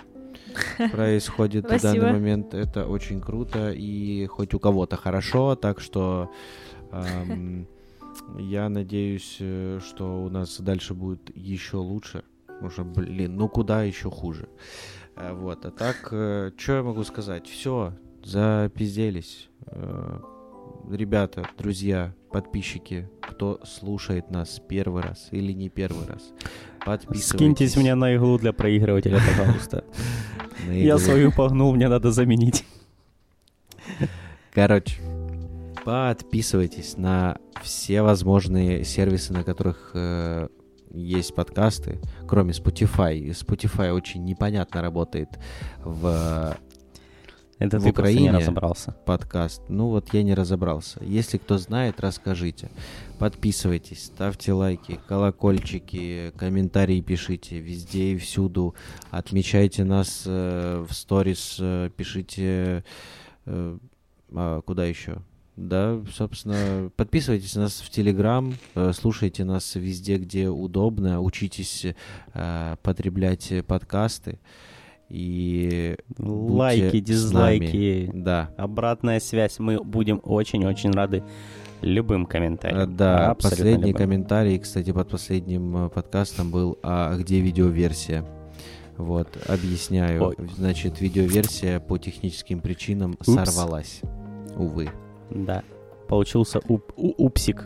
происходит 0.92 1.64
в 1.70 1.82
данный 1.82 2.12
момент. 2.12 2.54
Это 2.54 2.86
очень 2.86 3.20
круто, 3.20 3.70
и 3.72 4.26
хоть 4.26 4.54
у 4.54 4.58
кого-то 4.58 4.96
хорошо, 4.96 5.56
так 5.56 5.80
что 5.80 6.30
эм, 6.92 7.66
я 8.38 8.68
надеюсь, 8.68 9.36
э, 9.40 9.80
что 9.84 10.24
у 10.24 10.30
нас 10.30 10.60
дальше 10.60 10.94
будет 10.94 11.34
еще 11.36 11.78
лучше. 11.78 12.24
Что, 12.70 12.84
блин, 12.84 13.36
ну 13.36 13.48
куда 13.48 13.82
еще 13.82 14.10
хуже. 14.10 14.48
Э, 15.16 15.32
Вот, 15.32 15.64
а 15.66 15.70
так, 15.70 15.96
что 16.06 16.52
я 16.72 16.82
могу 16.82 17.04
сказать? 17.04 17.46
Все, 17.46 17.92
запизделись. 18.22 19.48
Э, 19.66 20.20
Ребята, 20.90 21.48
друзья, 21.56 22.14
подписчики, 22.34 23.08
кто 23.20 23.60
слушает 23.64 24.28
нас 24.28 24.60
первый 24.68 25.04
раз 25.04 25.28
или 25.30 25.52
не 25.52 25.68
первый 25.68 26.04
раз, 26.04 26.32
подписывайтесь. 26.84 27.28
Скиньтесь 27.28 27.76
мне 27.76 27.94
на 27.94 28.12
иглу 28.16 28.38
для 28.38 28.52
проигрывателя, 28.52 29.20
пожалуйста. 29.38 29.84
Я 30.68 30.98
свою 30.98 31.30
погнул, 31.30 31.72
мне 31.72 31.88
надо 31.88 32.10
заменить. 32.10 32.64
Короче, 34.52 35.00
подписывайтесь 35.84 36.96
на 36.96 37.38
все 37.62 38.02
возможные 38.02 38.84
сервисы, 38.84 39.32
на 39.32 39.44
которых 39.44 39.92
э, 39.94 40.48
есть 40.90 41.36
подкасты, 41.36 42.00
кроме 42.26 42.50
Spotify. 42.50 43.28
Spotify 43.30 43.92
очень 43.92 44.24
непонятно 44.24 44.82
работает 44.82 45.28
в 45.84 46.56
Это 47.66 47.78
В 47.78 47.84
ты 47.84 47.92
просто 47.92 48.12
не 48.12 48.20
Украине- 48.20 48.38
разобрался. 48.38 48.92
подкаст. 49.06 49.62
Ну 49.68 49.88
вот 49.88 50.12
я 50.12 50.22
не 50.22 50.34
разобрался. 50.34 51.02
Если 51.04 51.38
кто 51.38 51.58
знает, 51.58 52.00
расскажите. 52.00 52.70
Подписывайтесь, 53.18 54.04
ставьте 54.06 54.52
лайки, 54.52 54.98
колокольчики, 55.08 56.32
комментарии 56.36 57.00
пишите 57.00 57.58
везде 57.60 58.12
и 58.12 58.16
всюду. 58.18 58.74
Отмечайте 59.10 59.84
нас 59.84 60.24
э, 60.26 60.84
в 60.88 60.92
сторис, 60.92 61.56
э, 61.60 61.90
пишите... 61.96 62.84
э, 63.46 63.78
а 64.36 64.60
куда 64.62 64.84
еще? 64.84 65.18
Да, 65.56 66.00
собственно, 66.12 66.90
подписывайтесь 66.96 67.54
на 67.54 67.62
нас 67.62 67.80
в 67.80 67.88
Телеграм, 67.88 68.54
э, 68.74 68.92
слушайте 68.92 69.44
нас 69.44 69.76
везде, 69.76 70.16
где 70.16 70.48
удобно, 70.48 71.20
учитесь 71.20 71.86
э, 72.34 72.76
потреблять 72.82 73.52
подкасты 73.68 74.40
и 75.08 75.96
Лайки, 76.18 77.00
дизлайки, 77.00 78.10
Да, 78.12 78.50
обратная 78.56 79.20
связь. 79.20 79.58
Мы 79.58 79.82
будем 79.82 80.20
очень-очень 80.22 80.90
рады 80.92 81.22
любым 81.82 82.24
Э, 82.24 82.28
комментариям. 82.28 82.96
Да, 82.96 83.30
Абсолютно 83.30 83.56
последний 83.56 83.92
любым. 83.92 83.98
комментарий, 84.02 84.58
кстати, 84.58 84.90
под 84.92 85.08
последним 85.10 85.86
э, 85.86 85.88
подкастом 85.90 86.50
был, 86.50 86.78
а 86.82 87.16
где 87.16 87.40
видеоверсия? 87.40 88.24
Вот, 88.96 89.28
объясняю. 89.48 90.22
Ой. 90.28 90.36
Значит, 90.56 91.00
видеоверсия 91.00 91.80
по 91.80 91.98
техническим 91.98 92.60
причинам 92.60 93.12
Упс. 93.20 93.26
сорвалась. 93.34 94.00
Увы. 94.56 94.88
Да. 95.30 95.62
Получился 96.08 96.60
уп- 96.60 96.92
упсик. 96.96 97.64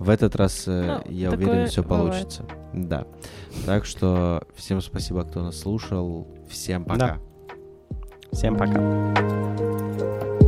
В 0.00 0.08
этот 0.08 0.34
раз, 0.34 0.64
э, 0.66 1.02
Ну, 1.04 1.12
я 1.12 1.30
уверен, 1.30 1.66
все 1.68 1.82
бывает. 1.82 2.10
получится. 2.12 2.44
Да. 2.72 3.06
Так 3.66 3.84
что 3.84 4.42
всем 4.56 4.80
спасибо, 4.80 5.24
кто 5.24 5.42
нас 5.42 5.60
слушал. 5.60 6.26
Всем 6.48 6.84
пока. 6.84 6.98
Да. 6.98 7.18
Всем 8.32 8.56
пока. 8.56 10.39